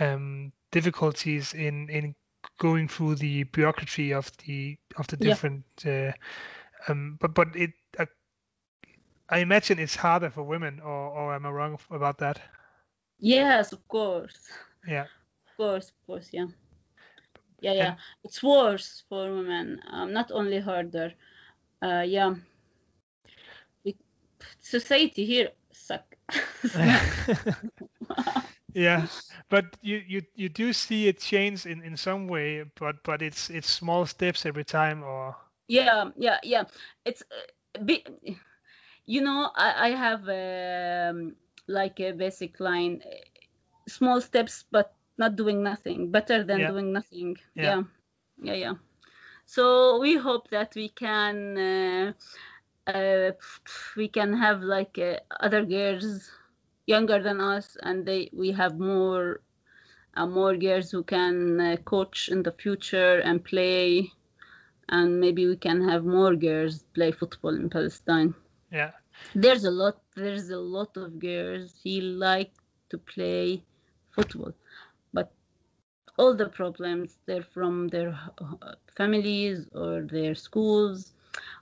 um, 0.00 0.52
difficulties 0.72 1.54
in 1.54 1.88
in 1.90 2.14
going 2.58 2.88
through 2.88 3.16
the 3.16 3.44
bureaucracy 3.44 4.12
of 4.12 4.30
the 4.46 4.78
of 4.96 5.06
the 5.08 5.16
Yeah. 5.18 5.38
different. 5.38 5.64
Uh, 5.86 6.12
um, 6.88 7.16
but 7.20 7.34
but 7.34 7.56
it. 7.56 7.72
I 9.28 9.38
imagine 9.38 9.78
it's 9.78 9.96
harder 9.96 10.30
for 10.30 10.42
women, 10.42 10.80
or, 10.80 10.88
or 11.10 11.34
am 11.34 11.46
I 11.46 11.50
wrong 11.50 11.78
about 11.90 12.18
that? 12.18 12.40
yes 13.18 13.72
of 13.72 13.86
course. 13.88 14.50
Yeah. 14.86 15.06
of 15.46 15.56
course 15.56 15.90
of 15.90 16.06
course 16.06 16.28
yeah. 16.32 16.46
Yeah 17.60 17.72
yeah. 17.74 17.92
It's 18.24 18.42
worse 18.42 19.04
for 19.08 19.32
women 19.32 19.80
um, 19.90 20.12
not 20.12 20.30
only 20.32 20.60
harder. 20.60 21.12
Uh, 21.82 22.04
yeah. 22.06 22.34
We, 23.84 23.96
society 24.60 25.24
here 25.24 25.50
suck. 25.72 26.16
Yeah 28.74 29.06
but 29.48 29.76
you, 29.82 30.02
you 30.06 30.22
you 30.34 30.48
do 30.48 30.72
see 30.72 31.08
it 31.08 31.18
change 31.20 31.66
in 31.66 31.82
in 31.82 31.96
some 31.96 32.26
way 32.28 32.62
but 32.78 33.02
but 33.04 33.22
it's 33.22 33.50
it's 33.50 33.68
small 33.70 34.06
steps 34.06 34.44
every 34.46 34.64
time 34.64 35.02
or 35.02 35.36
yeah 35.68 36.10
yeah 36.16 36.38
yeah. 36.42 36.64
It's 37.04 37.22
uh, 37.22 37.82
bi- 37.82 38.04
you 39.08 39.22
know 39.22 39.50
i, 39.56 39.88
I 39.88 39.90
have 40.06 40.24
um, 40.42 41.36
like 41.68 42.00
a 42.00 42.12
basic 42.12 42.60
line 42.60 43.02
small 43.88 44.20
steps 44.20 44.64
but 44.70 44.94
not 45.18 45.36
doing 45.36 45.62
nothing 45.62 46.10
better 46.12 46.44
than 46.44 46.60
Yeah. 46.60 46.68
doing 46.72 46.92
nothing 46.92 47.36
Yeah. 47.54 47.64
yeah 47.66 47.82
yeah 48.48 48.54
yeah 48.64 48.74
so 49.46 49.98
we 50.00 50.16
hope 50.16 50.50
that 50.50 50.74
we 50.76 50.88
can 50.90 51.36
uh, 51.58 52.12
uh, 52.90 53.32
we 53.96 54.08
can 54.08 54.32
have 54.34 54.62
like 54.62 54.98
uh, 54.98 55.18
other 55.40 55.64
girls 55.64 56.30
younger 56.86 57.22
than 57.22 57.40
us 57.40 57.76
and 57.82 58.06
they 58.06 58.30
we 58.32 58.52
have 58.52 58.78
more 58.78 59.40
uh, 60.16 60.26
more 60.26 60.56
girls 60.56 60.90
who 60.92 61.02
can 61.04 61.60
uh, 61.60 61.76
coach 61.84 62.28
in 62.30 62.42
the 62.42 62.52
future 62.52 63.18
and 63.20 63.44
play 63.44 64.10
and 64.88 65.20
maybe 65.20 65.46
we 65.46 65.56
can 65.56 65.88
have 65.88 66.04
more 66.04 66.34
girls 66.36 66.84
play 66.94 67.12
football 67.12 67.54
in 67.54 67.70
Palestine. 67.70 68.34
Yeah 68.70 68.90
There's 69.34 69.64
a 69.64 69.70
lot. 69.70 70.00
There's 70.16 70.50
a 70.50 70.58
lot 70.58 70.96
of 70.96 71.18
girls 71.18 71.80
who 71.82 72.00
like 72.00 72.52
to 72.90 72.98
play 72.98 73.64
football, 74.10 74.52
but 75.12 75.32
all 76.18 76.34
the 76.34 76.48
problems 76.48 77.18
they're 77.26 77.42
from 77.42 77.88
their 77.88 78.18
families 78.96 79.68
or 79.74 80.02
their 80.02 80.34
schools 80.34 81.12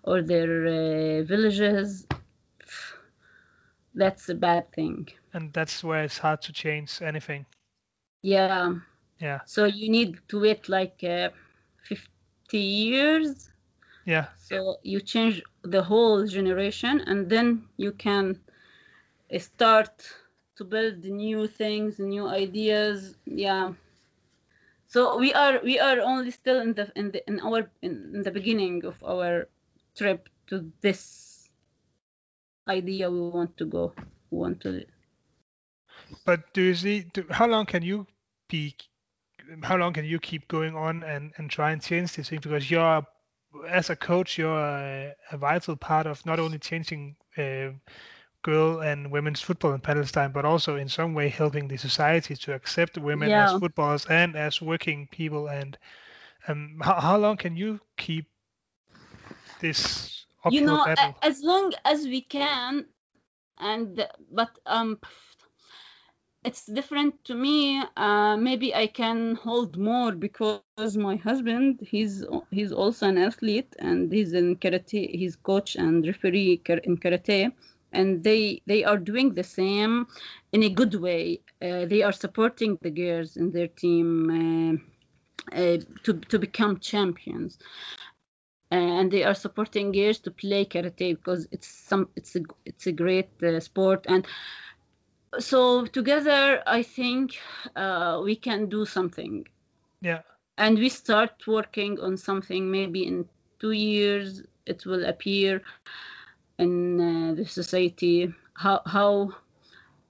or 0.03 0.23
their 0.23 0.67
uh, 0.67 1.23
villages. 1.25 2.07
That's 3.95 4.29
a 4.29 4.35
bad 4.35 4.73
thing. 4.73 5.09
and 5.33 5.53
that's 5.53 5.83
where 5.85 6.03
it's 6.05 6.19
hard 6.19 6.41
to 6.43 6.53
change 6.53 7.03
anything 7.03 7.47
Yeah. 8.23 8.75
yeah 9.19 9.41
So 9.45 9.65
you 9.65 9.91
need 9.91 10.19
to 10.29 10.41
wait 10.41 10.69
like 10.69 11.03
uh, 11.05 11.31
50 11.83 12.59
years 12.59 13.51
Yeah. 14.07 14.29
So 14.39 14.79
you 14.83 15.01
change 15.01 15.43
the 15.63 15.83
whole 15.83 16.27
generation, 16.27 17.01
and 17.01 17.29
then 17.29 17.67
you 17.77 17.93
can 17.93 18.41
uh, 19.35 19.39
start 19.39 19.91
to 20.57 20.65
build 20.65 21.05
new 21.05 21.49
things, 21.49 21.99
new 21.99 22.29
ideas. 22.29 23.17
Yeah. 23.27 23.75
So 24.87 25.19
we 25.19 25.35
are 25.35 25.61
we 25.63 25.81
are 25.81 26.01
only 26.01 26.31
still 26.31 26.61
in 26.61 26.75
the 26.75 26.91
in 26.95 27.11
the 27.11 27.27
in 27.27 27.41
our 27.41 27.69
in, 27.83 28.13
in 28.15 28.23
the 28.23 28.31
beginning 28.31 28.85
of 28.85 28.95
our 29.05 29.49
trip 29.97 30.29
to 30.47 30.71
this 30.81 31.51
idea 32.69 33.11
we 33.11 33.21
want 33.21 33.57
to 33.57 33.67
go. 33.67 33.93
We 34.31 34.39
want 34.39 34.61
to 34.61 34.85
But 36.25 36.53
do 36.55 36.63
you 36.63 36.75
see? 36.75 37.07
Do, 37.13 37.27
how 37.31 37.49
long 37.49 37.67
can 37.67 37.83
you 37.83 38.07
be? 38.49 38.77
How 39.63 39.77
long 39.77 39.93
can 39.93 40.05
you 40.05 40.21
keep 40.21 40.47
going 40.47 40.77
on 40.77 41.03
and 41.03 41.33
and 41.39 41.51
try 41.51 41.73
and 41.73 41.83
change 41.83 42.15
this 42.15 42.29
thing? 42.29 42.39
Because 42.41 42.71
you're 42.71 43.05
as 43.69 43.91
a 43.91 43.97
coach, 43.97 44.39
you're 44.39 44.59
a, 44.59 45.15
a 45.31 45.37
vital 45.37 45.77
part 45.77 46.07
of 46.07 46.25
not 46.27 46.39
only 46.41 46.59
changing 46.59 47.17
uh, 47.37 47.71
girl 48.43 48.81
and 48.81 49.11
women's 49.11 49.41
football 49.41 49.73
in 49.73 49.81
Palestine, 49.81 50.33
but 50.33 50.45
also 50.45 50.77
in 50.77 50.89
some 50.89 51.15
way 51.15 51.29
helping 51.29 51.69
the 51.69 51.77
society 51.77 52.37
to 52.37 52.55
accept 52.55 52.99
women 52.99 53.35
Yeah. 53.35 53.43
as 53.43 53.53
footballers 53.53 54.07
and 54.07 54.37
as 54.37 54.61
working 54.63 55.09
people. 55.09 55.49
And 55.49 55.79
um, 56.49 56.79
how, 56.83 57.01
how 57.01 57.17
long 57.19 57.37
can 57.37 57.57
you 57.57 57.81
keep 57.97 58.27
this 59.59 60.27
you 60.47 60.61
know 60.61 60.87
battle? 60.87 61.17
as 61.23 61.43
long 61.43 61.73
as 61.85 62.05
we 62.05 62.21
can 62.23 62.87
and 63.59 64.07
but 64.31 64.51
um 64.67 64.99
it's 66.47 66.67
different 66.67 67.15
to 67.25 67.35
me 67.35 67.83
uh 67.97 68.37
maybe 68.37 68.75
i 68.75 68.87
can 68.87 69.37
hold 69.37 69.77
more 69.79 70.13
because 70.13 70.73
my 70.73 70.89
husband 70.89 71.55
he's 71.61 71.97
he's 72.27 72.73
also 72.73 72.81
an 72.81 72.97
athlete 72.97 73.53
and 73.57 73.91
he's 73.91 74.15
in 74.15 74.57
karate 74.57 74.93
he's 75.21 75.37
coach 75.37 75.71
and 75.77 76.07
referee 76.07 76.61
in 76.85 76.97
karate 76.97 77.53
and 77.93 78.25
they 78.25 78.61
they 78.67 78.85
are 78.85 78.99
doing 78.99 79.35
the 79.35 79.45
same 79.45 80.07
in 80.53 80.63
a 80.65 80.71
good 80.71 80.95
way. 80.95 81.41
Uh, 81.63 81.87
they 81.87 82.03
are 82.03 82.13
supporting 82.13 82.79
the 82.83 82.91
girls 82.91 83.37
in 83.37 83.53
their 83.53 83.69
team 83.69 84.81
uh, 85.53 85.57
uh, 85.57 85.79
to 86.05 86.15
to 86.31 86.39
become 86.39 86.79
champions. 86.79 87.59
And 88.71 89.11
they 89.13 89.25
are 89.25 89.35
supporting 89.35 89.93
girls 89.93 90.19
to 90.21 90.31
play 90.31 90.65
karate 90.65 91.17
because 91.17 91.47
it's 91.53 91.69
some 91.69 92.09
it's 92.17 92.37
a 92.37 92.41
it's 92.65 92.87
a 92.87 92.93
great 92.93 93.29
uh, 93.43 93.61
sport 93.61 94.07
and 94.09 94.27
so 95.39 95.87
together 95.87 96.63
i 96.67 96.83
think 96.83 97.39
uh, 97.77 98.21
we 98.25 98.37
can 98.37 98.69
do 98.69 98.85
something. 98.85 99.47
Yeah. 100.01 100.23
and 100.59 100.79
we 100.79 100.89
start 100.89 101.47
working 101.47 101.99
on 102.01 102.17
something. 102.17 102.71
Maybe 102.71 103.07
in 103.07 103.29
two 103.59 103.73
years 103.73 104.43
it 104.67 104.85
will 104.87 105.05
appear 105.05 105.63
in 106.59 107.01
uh, 107.01 107.35
the 107.35 107.45
society. 107.47 108.33
How 108.55 108.83
how 108.87 109.33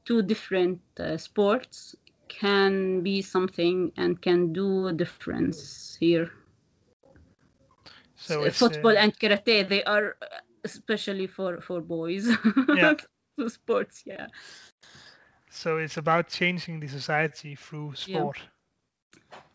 two 0.04 0.22
different 0.22 0.80
uh, 0.98 1.16
sports 1.16 1.96
can 2.28 3.02
be 3.02 3.22
something 3.22 3.92
and 3.96 4.20
can 4.20 4.52
do 4.52 4.86
a 4.88 4.92
difference 4.92 5.96
here. 6.00 6.30
So 8.16 8.50
football 8.50 8.96
uh, 8.96 8.96
and 8.96 9.16
karate 9.18 9.68
they 9.68 9.82
are 9.84 10.16
uh, 10.22 10.26
especially 10.64 11.26
for 11.26 11.60
for 11.60 11.80
boys. 11.80 12.28
Yeah. 12.72 12.94
Sports 13.48 14.02
yeah 14.06 14.28
so 15.56 15.78
it's 15.78 15.96
about 15.98 16.28
changing 16.28 16.80
the 16.80 16.88
society 16.88 17.54
through 17.56 17.94
sport. 17.94 18.42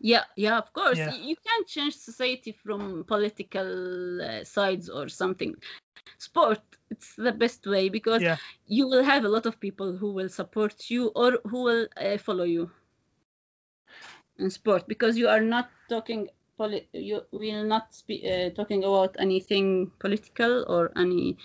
yeah 0.00 0.24
yeah 0.36 0.58
of 0.58 0.72
course 0.72 1.06
Yeah. 1.06 1.14
You 1.28 1.36
can't 1.46 1.66
change 1.66 1.94
society 1.96 2.52
from 2.52 3.04
political 3.06 4.20
uh, 4.22 4.44
sides 4.44 4.88
or 4.88 5.08
something 5.08 5.54
sport 6.18 6.60
it's 6.90 7.14
the 7.16 7.32
best 7.32 7.66
way 7.66 7.88
because 7.88 8.24
Yeah. 8.24 8.36
you 8.66 8.88
will 8.88 9.02
have 9.04 9.24
a 9.24 9.28
lot 9.28 9.46
of 9.46 9.60
people 9.60 9.96
who 9.96 10.12
will 10.12 10.28
support 10.28 10.90
you 10.90 11.08
or 11.14 11.38
who 11.50 11.62
will 11.62 11.86
uh, 11.96 12.16
follow 12.18 12.44
you 12.44 12.70
in 14.38 14.50
sport 14.50 14.86
because 14.88 15.16
you 15.18 15.28
are 15.28 15.40
not 15.40 15.68
talking 15.88 16.28
poli- 16.58 16.88
you 16.92 17.20
will 17.32 17.64
not 17.64 17.88
be 18.06 18.16
uh, 18.30 18.50
talking 18.50 18.84
about 18.84 19.16
anything 19.18 19.90
political 19.98 20.64
or 20.68 20.90
any 20.96 21.36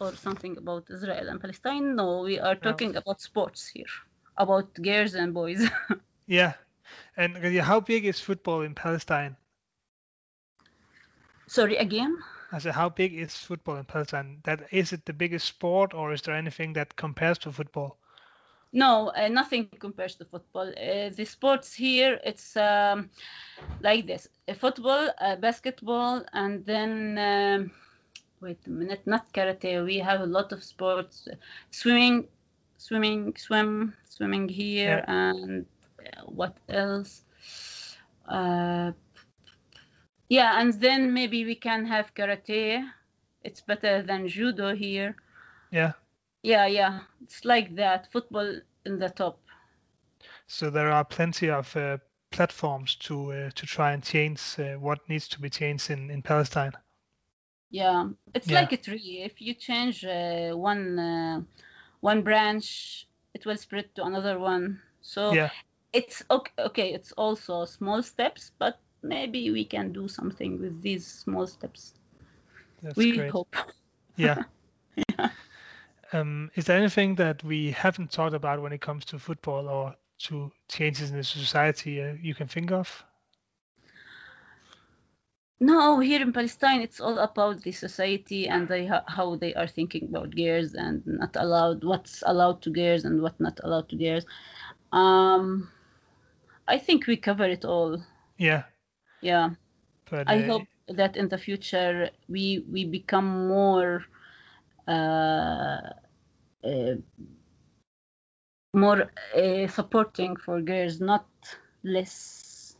or 0.00 0.14
something 0.16 0.56
about 0.56 0.90
Israel 0.90 1.28
and 1.28 1.40
Palestine. 1.40 1.94
No, 1.96 2.20
we 2.22 2.38
are 2.38 2.56
talking 2.56 2.96
about 2.96 3.20
sports 3.20 3.68
here, 3.68 3.92
about 4.36 4.74
girls 4.74 5.14
and 5.14 5.34
boys. 5.34 5.68
Yeah. 6.26 6.54
And 7.16 7.36
how 7.58 7.80
big 7.80 8.04
is 8.04 8.20
football 8.20 8.60
in 8.62 8.74
Palestine? 8.74 9.36
Sorry 11.46 11.76
again. 11.76 12.16
I 12.52 12.58
said, 12.58 12.74
how 12.74 12.88
big 12.90 13.14
is 13.14 13.36
football 13.36 13.76
in 13.76 13.84
Palestine? 13.84 14.40
That 14.44 14.72
is 14.72 14.92
it 14.92 15.04
the 15.06 15.12
biggest 15.12 15.46
sport, 15.46 15.94
or 15.94 16.12
is 16.12 16.22
there 16.22 16.34
anything 16.34 16.74
that 16.74 16.96
compares 16.96 17.38
to 17.38 17.52
football? 17.52 17.98
No, 18.72 19.10
uh, 19.16 19.28
nothing 19.28 19.66
compares 19.66 20.06
to 20.06 20.16
football. 20.16 20.60
Uh, 20.68 20.98
the 21.00 21.16
sports 21.16 21.66
here, 21.66 22.18
it's 22.18 22.56
um, 22.56 23.10
like 23.80 24.06
this: 24.06 24.28
uh, 24.48 24.54
football, 24.54 25.10
basketball, 25.40 26.24
and 26.32 26.64
then 26.64 27.18
um, 27.18 27.70
wait 28.44 28.58
a 28.66 28.70
minute, 28.70 29.06
not 29.06 29.32
karate. 29.32 29.84
We 29.84 29.98
have 29.98 30.20
a 30.20 30.26
lot 30.26 30.52
of 30.52 30.62
sports: 30.62 31.28
swimming, 31.70 32.28
swimming, 32.78 33.34
swim, 33.36 33.94
swimming 34.08 34.48
here, 34.48 35.04
and 35.08 35.66
uh, 35.98 36.22
what 36.26 36.56
else? 36.68 37.24
Uh, 38.28 38.92
yeah, 40.28 40.60
and 40.60 40.72
then 40.74 41.12
maybe 41.12 41.44
we 41.44 41.54
can 41.54 41.86
have 41.86 42.14
karate. 42.14 42.84
It's 43.42 43.60
better 43.60 44.02
than 44.02 44.28
judo 44.28 44.74
here. 44.74 45.16
Yeah. 45.70 45.92
Yeah, 46.42 46.66
yeah, 46.66 47.00
it's 47.22 47.44
like 47.44 47.74
that. 47.76 48.12
Football 48.12 48.60
in 48.84 48.98
the 48.98 49.08
top. 49.08 49.40
So 50.46 50.70
there 50.70 50.90
are 50.90 51.04
plenty 51.04 51.50
of 51.50 51.74
uh, 51.76 51.98
platforms 52.30 52.96
to 52.96 53.32
uh, 53.32 53.50
to 53.54 53.66
try 53.66 53.92
and 53.92 54.02
change 54.02 54.40
uh, 54.58 54.74
what 54.78 55.08
needs 55.08 55.28
to 55.28 55.40
be 55.40 55.48
changed 55.48 55.90
in, 55.90 56.10
in 56.10 56.22
Palestine. 56.22 56.72
Yeah, 57.74 58.10
it's 58.34 58.52
Yeah. 58.52 58.62
like 58.62 58.72
a 58.72 58.78
tree. 58.78 59.22
If 59.24 59.40
you 59.40 59.54
change 59.54 60.04
uh, 60.04 60.52
one 60.54 60.98
uh, 60.98 61.42
one 62.00 62.22
branch, 62.22 63.08
it 63.34 63.46
will 63.46 63.56
spread 63.56 63.94
to 63.96 64.04
another 64.04 64.38
one. 64.38 64.82
So 65.02 65.40
Yeah. 65.40 65.50
it's 65.92 66.22
okay. 66.30 66.52
Okay, 66.58 66.92
it's 66.94 67.12
also 67.12 67.64
small 67.64 68.02
steps, 68.02 68.52
but 68.58 68.78
maybe 69.02 69.50
we 69.50 69.64
can 69.64 69.92
do 69.92 70.08
something 70.08 70.60
with 70.60 70.82
these 70.82 71.06
small 71.06 71.46
steps. 71.46 71.94
That's 72.82 73.06
we 73.06 73.22
great. 73.22 73.36
hope. 73.36 73.56
Yeah. 74.16 74.38
Um, 76.12 76.50
is 76.54 76.66
there 76.66 76.78
anything 76.78 77.16
that 77.16 77.42
we 77.44 77.70
haven't 77.72 78.10
talked 78.12 78.34
about 78.34 78.62
when 78.62 78.72
it 78.72 78.80
comes 78.80 79.04
to 79.06 79.18
football 79.18 79.68
or 79.68 79.96
to 80.20 80.52
changes 80.68 81.10
in 81.10 81.16
the 81.16 81.24
society 81.24 82.02
uh, 82.02 82.14
you 82.20 82.34
can 82.34 82.48
think 82.48 82.72
of? 82.72 83.04
No, 85.60 86.00
here 86.00 86.20
in 86.22 86.32
Palestine, 86.32 86.80
it's 86.82 87.00
all 87.00 87.18
about 87.18 87.62
the 87.62 87.72
society 87.72 88.48
and 88.48 88.68
they, 88.68 88.86
ho- 88.86 89.04
how 89.08 89.36
they 89.36 89.54
are 89.54 89.66
thinking 89.66 90.04
about 90.04 90.34
girls 90.36 90.74
and 90.74 91.02
not 91.06 91.36
allowed, 91.36 91.84
what's 91.84 92.22
allowed 92.26 92.62
to 92.62 92.70
girls 92.70 93.04
and 93.04 93.22
what 93.22 93.40
not 93.40 93.60
allowed 93.62 93.88
to 93.90 93.96
girls. 93.96 94.24
Um, 94.92 95.70
I 96.68 96.78
think 96.78 97.06
we 97.06 97.16
cover 97.16 97.44
it 97.44 97.64
all. 97.64 98.02
Yeah. 98.38 98.64
Yeah. 99.20 99.50
But 100.10 100.26
I 100.26 100.40
uh, 100.40 100.42
hope 100.42 100.68
that 100.88 101.16
in 101.16 101.28
the 101.28 101.38
future 101.38 102.10
we 102.28 102.64
we 102.70 102.84
become 102.84 103.48
more 103.48 104.04
uh, 104.88 105.90
uh, 106.64 106.94
more 108.74 109.10
uh, 109.34 109.66
supporting 109.68 110.36
for 110.36 110.60
girls, 110.60 111.00
not 111.00 111.26
less. 111.82 112.76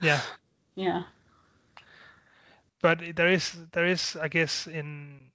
yeah. 0.00 0.22
Yeah. 0.74 1.04
But 2.82 3.00
there 3.16 3.28
is 3.28 3.52
there 3.72 3.86
is 3.86 4.16
i 4.16 4.28
guess 4.28 4.66
in 4.68 5.32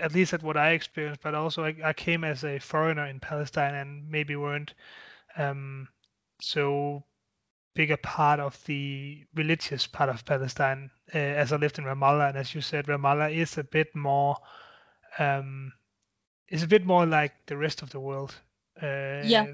at 0.00 0.12
least 0.14 0.34
at 0.34 0.42
what 0.42 0.56
i 0.56 0.70
experienced 0.70 1.22
but 1.22 1.34
also 1.34 1.64
i, 1.64 1.74
I 1.84 1.92
came 1.94 2.24
as 2.24 2.44
a 2.44 2.58
foreigner 2.58 3.06
in 3.06 3.20
palestine 3.20 3.74
and 3.74 4.10
maybe 4.10 4.36
weren't 4.36 4.74
um, 5.36 5.88
so 6.40 7.04
big 7.74 7.90
a 7.90 7.98
part 7.98 8.40
of 8.40 8.62
the 8.66 9.24
religious 9.34 9.86
part 9.86 10.10
of 10.10 10.24
palestine 10.24 10.90
uh, 11.14 11.18
as 11.18 11.52
i 11.52 11.56
lived 11.56 11.78
in 11.78 11.84
ramallah 11.84 12.28
and 12.30 12.38
as 12.38 12.54
you 12.54 12.60
said 12.60 12.86
ramallah 12.86 13.34
is 13.34 13.58
a 13.58 13.64
bit 13.64 13.94
more 13.96 14.36
um, 15.18 15.72
is 16.48 16.62
a 16.62 16.68
bit 16.68 16.84
more 16.84 17.06
like 17.06 17.32
the 17.46 17.56
rest 17.56 17.82
of 17.82 17.90
the 17.90 18.00
world 18.00 18.34
uh, 18.82 18.86
Yeah. 19.22 19.46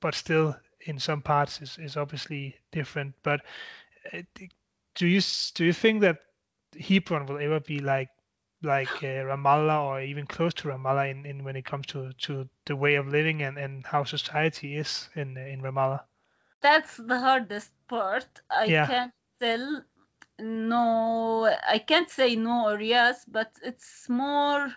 but 0.00 0.14
still 0.14 0.56
in 0.86 0.98
some 0.98 1.22
parts 1.22 1.60
is, 1.62 1.78
is 1.78 1.96
obviously 1.96 2.56
different 2.72 3.14
but 3.22 3.40
uh, 4.12 4.22
do 4.94 5.06
you 5.06 5.20
do 5.54 5.64
you 5.64 5.72
think 5.72 6.00
that 6.02 6.18
Hebron 6.78 7.26
will 7.26 7.38
ever 7.38 7.60
be 7.60 7.80
like 7.80 8.10
like 8.62 9.00
uh, 9.02 9.24
Ramallah 9.30 9.82
or 9.84 10.00
even 10.00 10.26
close 10.26 10.54
to 10.54 10.68
Ramallah 10.68 11.10
in, 11.10 11.26
in 11.26 11.44
when 11.44 11.56
it 11.56 11.64
comes 11.64 11.86
to, 11.88 12.12
to 12.12 12.48
the 12.66 12.76
way 12.76 12.94
of 12.96 13.06
living 13.08 13.42
and, 13.42 13.58
and 13.58 13.84
how 13.86 14.04
society 14.04 14.76
is 14.76 15.08
in 15.14 15.36
in 15.36 15.60
Ramallah? 15.62 16.00
That's 16.60 16.96
the 16.96 17.18
hardest 17.20 17.72
part. 17.88 18.40
I 18.50 18.70
Yeah. 18.70 18.84
can't 18.84 19.12
tell 19.40 19.84
no, 20.38 21.44
I 21.66 21.78
can't 21.78 22.10
say 22.10 22.36
no 22.36 22.68
or 22.70 22.80
yes, 22.80 23.24
but 23.24 23.52
it's 23.62 24.08
more 24.08 24.74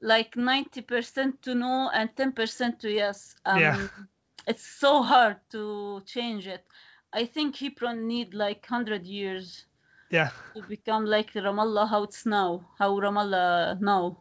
like 0.00 0.36
90% 0.36 1.42
to 1.42 1.54
no 1.54 1.90
and 1.90 2.14
10% 2.16 2.80
to 2.80 2.90
yes. 2.90 3.36
Um, 3.44 3.72
Yeah. 3.72 4.06
It's 4.46 4.66
so 4.66 5.02
hard 5.02 5.38
to 5.50 6.02
change 6.06 6.46
it. 6.46 6.66
I 7.14 7.26
think 7.26 7.56
Hebron 7.56 8.06
need 8.08 8.34
like 8.34 8.66
100 8.70 9.06
years 9.06 9.66
Yeah, 10.10 10.30
to 10.54 10.62
become 10.62 11.06
like 11.06 11.32
Ramallah 11.32 11.88
how 11.88 12.04
it's 12.04 12.26
now, 12.26 12.70
how 12.78 12.98
Ramallah 12.98 13.80
now. 13.80 14.18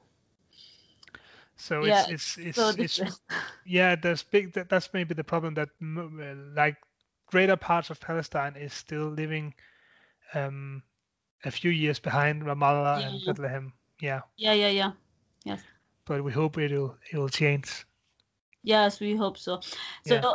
so 1.56 1.86
Yeah, 1.86 2.08
it's 2.10 2.10
it's 2.10 2.40
So 2.52 2.70
it's, 2.78 2.78
it's 2.78 3.02
yeah. 3.66 3.96
There's 3.96 4.24
big. 4.24 4.54
That, 4.54 4.70
that's 4.70 4.94
maybe 4.94 5.14
the 5.14 5.24
problem 5.24 5.56
that 5.56 5.70
uh, 5.82 6.36
like 6.56 6.78
greater 7.28 7.56
parts 7.58 7.90
of 7.90 8.00
Palestine 8.00 8.56
is 8.56 8.74
still 8.74 9.08
living 9.10 9.54
um 10.34 10.84
a 11.46 11.52
few 11.52 11.72
years 11.72 12.00
behind 12.00 12.44
Ramallah 12.44 13.06
and 13.08 13.24
Yeah. 13.26 13.34
Bethlehem. 13.34 13.74
Yeah, 14.02 14.22
Yeah, 14.38 14.54
yeah, 14.54 14.70
yeah. 14.70 14.92
Yes. 15.44 15.66
but 16.06 16.24
we 16.24 16.32
hope 16.32 16.58
it'll 16.58 16.98
it'll 17.12 17.30
change. 17.30 17.86
Yes, 18.64 19.00
we 19.00 19.16
hope 19.16 19.38
so. 19.38 19.62
So, 20.04 20.18
Yeah. 20.18 20.26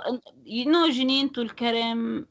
you 0.44 0.66
know, 0.66 0.88
Jenin 0.90 1.30
Tulkarem, 1.32 2.26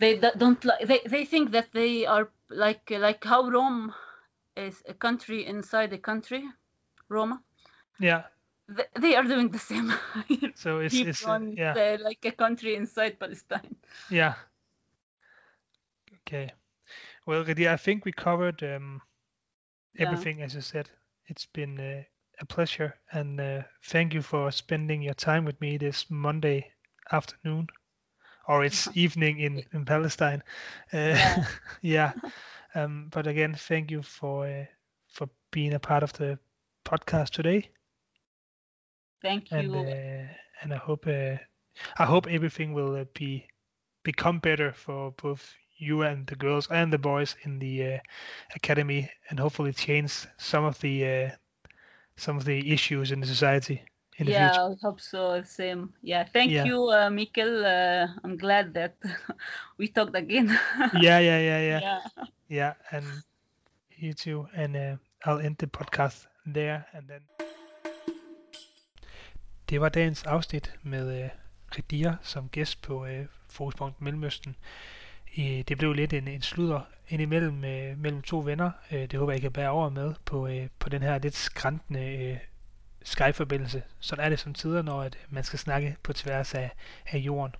they 0.00 0.18
don't 0.38 0.64
like 0.64 0.86
they, 0.86 1.00
they 1.06 1.24
think 1.24 1.50
that 1.52 1.68
they 1.72 2.04
are 2.06 2.30
like 2.50 2.90
like 2.90 3.24
how 3.24 3.48
rome 3.48 3.92
is 4.56 4.82
a 4.88 4.94
country 4.94 5.44
inside 5.46 5.92
a 5.92 5.98
country 5.98 6.44
roma 7.08 7.42
yeah. 8.00 8.24
Th- 8.74 8.88
they 8.94 9.14
are 9.16 9.24
doing 9.24 9.50
the 9.50 9.58
same 9.58 9.92
So 10.54 10.78
it's 10.80 11.02
it's 11.02 11.26
uh, 11.26 11.38
yeah. 11.54 11.74
they're 11.74 11.98
like 11.98 12.24
a 12.24 12.32
country 12.32 12.74
inside 12.76 13.18
palestine 13.18 13.76
Yeah. 14.08 14.34
Okay. 16.26 16.52
Well, 17.26 17.44
Ghadeer, 17.44 17.70
I 17.72 17.76
think 17.76 18.04
we 18.04 18.12
covered 18.12 18.62
um, 18.62 19.02
Yeah. 19.94 20.24
everything 20.24 20.42
as 20.42 20.54
you 20.54 20.60
said. 20.62 20.90
It's 21.26 21.46
been 21.46 21.78
uh, 21.80 22.04
a 22.40 22.46
pleasure, 22.46 22.94
and 23.12 23.40
uh, 23.40 23.62
thank 23.84 24.14
you 24.14 24.22
for 24.22 24.50
spending 24.50 25.02
your 25.02 25.14
time 25.14 25.44
with 25.44 25.60
me 25.60 25.76
this 25.78 26.10
Monday 26.10 26.72
afternoon, 27.12 27.68
or 28.46 28.64
it's 28.64 28.88
evening 28.94 29.38
in 29.40 29.64
in 29.72 29.84
Palestine. 29.84 30.42
Uh, 30.92 31.16
Yeah. 31.16 31.44
yeah. 31.82 32.12
Um, 32.74 33.08
but 33.10 33.26
again, 33.26 33.54
thank 33.54 33.90
you 33.90 34.02
for 34.02 34.46
uh, 34.46 34.64
for 35.08 35.28
being 35.50 35.74
a 35.74 35.80
part 35.80 36.02
of 36.02 36.12
the 36.14 36.38
podcast 36.84 37.30
today, 37.30 37.70
thank 39.22 39.52
and 39.52 39.74
you 39.74 39.76
uh, 39.76 40.24
and 40.62 40.72
I 40.72 40.76
hope 40.76 41.06
uh, 41.06 41.36
I 41.98 42.04
hope 42.06 42.26
everything 42.26 42.72
will 42.72 42.94
uh, 42.96 43.04
be 43.14 43.46
become 44.02 44.38
better 44.40 44.72
for 44.72 45.12
both 45.12 45.54
you 45.78 46.02
and 46.02 46.26
the 46.26 46.36
girls 46.36 46.68
and 46.70 46.92
the 46.92 46.98
boys 46.98 47.36
in 47.42 47.58
the 47.58 47.94
uh, 47.94 47.98
academy, 48.54 49.10
and 49.30 49.38
hopefully 49.38 49.72
change 49.72 50.26
some 50.38 50.64
of 50.64 50.80
the 50.80 51.04
uh, 51.06 51.30
some 52.20 52.38
of 52.38 52.44
the 52.44 52.58
issues 52.72 53.10
in 53.12 53.20
the 53.20 53.26
society 53.26 53.82
in 54.18 54.26
the 54.26 54.32
yeah 54.32 54.48
future. 54.52 54.70
i 54.72 54.86
hope 54.86 55.00
so 55.00 55.42
same 55.44 55.82
yeah 56.02 56.24
thank 56.32 56.50
Yeah. 56.52 56.66
you 56.68 56.78
uh, 56.90 57.08
Mikkel. 57.10 57.52
Uh, 57.64 58.06
i'm 58.24 58.36
glad 58.38 58.64
that 58.74 58.92
we 59.78 59.86
talked 59.88 60.16
again 60.16 60.48
Yeah, 61.06 61.20
yeah, 61.28 61.40
yeah, 61.40 61.60
yeah, 61.70 61.80
yeah 61.82 62.00
yeah, 62.48 62.72
and 62.90 63.04
you 64.02 64.12
too. 64.14 64.46
And 64.54 64.76
uh, 64.76 64.96
I'll 65.24 65.40
end 65.46 65.56
the 65.58 65.66
podcast 65.66 66.26
there, 66.54 66.84
and 66.92 67.08
then. 67.08 67.20
Det 69.68 69.80
var 69.80 69.88
dagens 69.88 70.22
afsnit 70.22 70.74
med 70.82 71.22
øh, 71.24 71.28
Ghadeer 71.74 72.14
som 72.22 72.48
gæst 72.48 72.82
på 72.82 73.06
øh, 73.06 73.26
Fokuspunkt 73.50 74.00
Mellemøsten. 74.00 74.56
Det 75.36 75.78
blev 75.78 75.92
lidt 75.92 76.12
en, 76.12 76.28
en 76.28 76.42
sludder 76.42 76.80
indimellem 77.08 77.64
øh, 77.64 77.98
mellem 77.98 78.22
to 78.22 78.38
venner. 78.38 78.70
Øh, 78.92 79.00
det 79.00 79.14
håber 79.14 79.32
jeg, 79.32 79.38
I 79.38 79.40
kan 79.40 79.52
bære 79.52 79.70
over 79.70 79.88
med 79.88 80.14
på, 80.24 80.46
øh, 80.46 80.68
på 80.78 80.88
den 80.88 81.02
her 81.02 81.18
lidt 81.18 81.34
skræntende 81.34 82.00
øh, 82.00 82.36
Skype-forbindelse. 83.02 83.82
Sådan 84.00 84.24
er 84.24 84.28
det 84.28 84.38
som 84.38 84.54
tider, 84.54 84.82
når 84.82 85.02
at 85.02 85.14
øh, 85.14 85.34
man 85.34 85.44
skal 85.44 85.58
snakke 85.58 85.96
på 86.02 86.12
tværs 86.12 86.54
af, 86.54 86.70
af 87.06 87.18
jorden. 87.18 87.54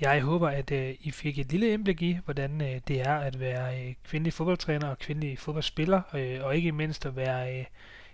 Jeg 0.00 0.22
håber, 0.22 0.48
at 0.48 0.70
øh, 0.70 0.94
I 1.00 1.10
fik 1.10 1.38
et 1.38 1.50
lille 1.50 1.72
indblik 1.72 2.02
i, 2.02 2.18
hvordan 2.24 2.60
øh, 2.60 2.80
det 2.88 3.00
er 3.00 3.14
at 3.14 3.40
være 3.40 3.88
øh, 3.88 3.94
kvindelig 4.04 4.32
fodboldtræner 4.32 4.88
og 4.88 4.98
kvindelig 4.98 5.38
fodboldspiller, 5.38 6.02
øh, 6.14 6.44
og 6.44 6.56
ikke 6.56 6.72
mindst 6.72 7.06
at 7.06 7.16
være 7.16 7.58
øh, 7.58 7.64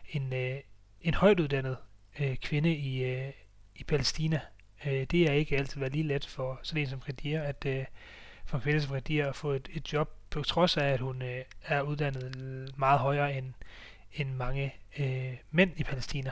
en, 0.09 0.33
øh, 0.33 0.57
en 1.03 1.15
højt 1.15 1.41
uddannet 1.41 1.77
øh, 2.21 2.37
kvinde 2.37 2.75
i, 2.75 3.05
øh, 3.05 3.33
i 3.77 3.85
Palæstina. 3.85 4.41
Øh, 4.87 5.07
det 5.11 5.23
er 5.29 5.33
ikke 5.33 5.57
altid 5.57 5.81
været 5.81 5.93
lige 5.93 6.07
let 6.07 6.27
for 6.27 6.61
sådan 6.63 6.83
en 6.83 6.89
som 6.89 7.01
Kadir, 7.01 7.41
at 7.41 7.67
øh, 7.67 7.85
for 8.45 8.57
en 8.57 8.63
kvinde 8.63 8.81
som 8.81 8.93
Kadir 8.93 9.27
at 9.27 9.37
få 9.37 9.51
et, 9.51 9.69
et 9.73 9.93
job, 9.93 10.11
på 10.31 10.43
trods 10.43 10.77
af, 10.77 10.85
at 10.85 11.01
hun 11.01 11.23
øh, 11.23 11.45
er 11.65 11.83
uddannet 11.83 12.73
meget 12.79 13.01
højere 13.01 13.39
end, 13.39 13.53
end 14.13 14.35
mange 14.35 14.75
øh, 14.99 15.37
mænd 15.51 15.71
i 15.77 15.85
Palæstina. 15.85 16.31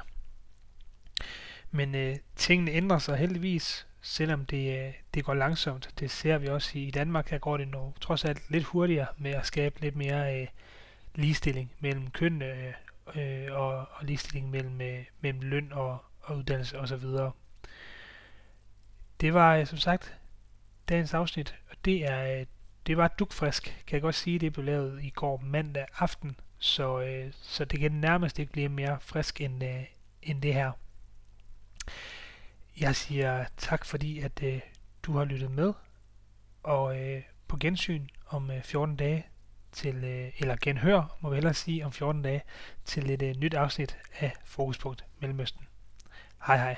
Men 1.70 1.94
øh, 1.94 2.16
tingene 2.36 2.70
ændrer 2.70 2.98
sig 2.98 3.16
heldigvis, 3.16 3.86
selvom 4.02 4.46
det, 4.46 4.86
øh, 4.86 4.94
det 5.14 5.24
går 5.24 5.34
langsomt. 5.34 5.90
Det 6.00 6.10
ser 6.10 6.38
vi 6.38 6.46
også 6.46 6.78
i, 6.78 6.82
i 6.82 6.90
Danmark. 6.90 7.30
Her 7.30 7.38
går 7.38 7.56
det 7.56 7.68
nu 7.68 7.94
trods 8.00 8.24
alt 8.24 8.50
lidt 8.50 8.64
hurtigere 8.64 9.06
med 9.18 9.30
at 9.30 9.46
skabe 9.46 9.80
lidt 9.80 9.96
mere 9.96 10.40
øh, 10.40 10.46
ligestilling 11.14 11.72
mellem 11.80 12.10
kønnene 12.10 12.46
øh, 12.46 12.72
øh, 13.14 13.52
og, 13.52 13.76
og 13.76 14.04
ligestilling 14.04 14.50
mellem, 14.50 14.80
øh, 14.80 15.04
mellem 15.20 15.40
løn 15.40 15.72
og, 15.72 15.98
og 16.20 16.36
uddannelse 16.36 16.78
osv. 16.78 17.04
Det 19.20 19.34
var 19.34 19.56
øh, 19.56 19.66
som 19.66 19.78
sagt 19.78 20.18
dagens 20.88 21.14
afsnit, 21.14 21.54
og 21.70 21.76
det 21.84 22.04
er 22.04 22.40
øh, 22.40 22.46
det 22.86 22.96
var 22.96 23.08
dukfrisk, 23.08 23.84
kan 23.86 23.94
jeg 23.94 24.02
godt 24.02 24.14
sige. 24.14 24.38
Det 24.38 24.52
blev 24.52 24.64
lavet 24.64 25.02
i 25.02 25.10
går 25.10 25.40
mandag 25.44 25.86
aften, 25.98 26.40
så, 26.58 27.00
øh, 27.00 27.32
så 27.42 27.64
det 27.64 27.80
kan 27.80 27.92
nærmest 27.92 28.38
ikke 28.38 28.52
blive 28.52 28.68
mere 28.68 28.98
frisk 29.00 29.40
end, 29.40 29.64
øh, 29.64 29.84
end 30.22 30.42
det 30.42 30.54
her. 30.54 30.72
Jeg 32.80 32.96
siger 32.96 33.44
tak 33.56 33.84
fordi, 33.84 34.20
at 34.20 34.42
øh, 34.42 34.60
du 35.02 35.12
har 35.12 35.24
lyttet 35.24 35.50
med, 35.50 35.72
og 36.62 37.00
øh, 37.00 37.22
på 37.48 37.56
gensyn 37.56 38.08
om 38.26 38.50
øh, 38.50 38.62
14 38.62 38.96
dage 38.96 39.26
til, 39.72 40.04
øh, 40.04 40.32
eller 40.38 40.56
genhør, 40.60 41.16
må 41.20 41.30
vi 41.30 41.36
hellere 41.36 41.54
sige, 41.54 41.86
om 41.86 41.92
14 41.92 42.22
dage 42.22 42.42
til 42.84 43.10
et 43.10 43.22
øh, 43.22 43.34
nyt 43.36 43.54
afsnit 43.54 43.98
af 44.20 44.32
Fokuspunkt 44.44 45.04
Mellemøsten. 45.20 45.66
Hej 46.46 46.56
hej. 46.56 46.76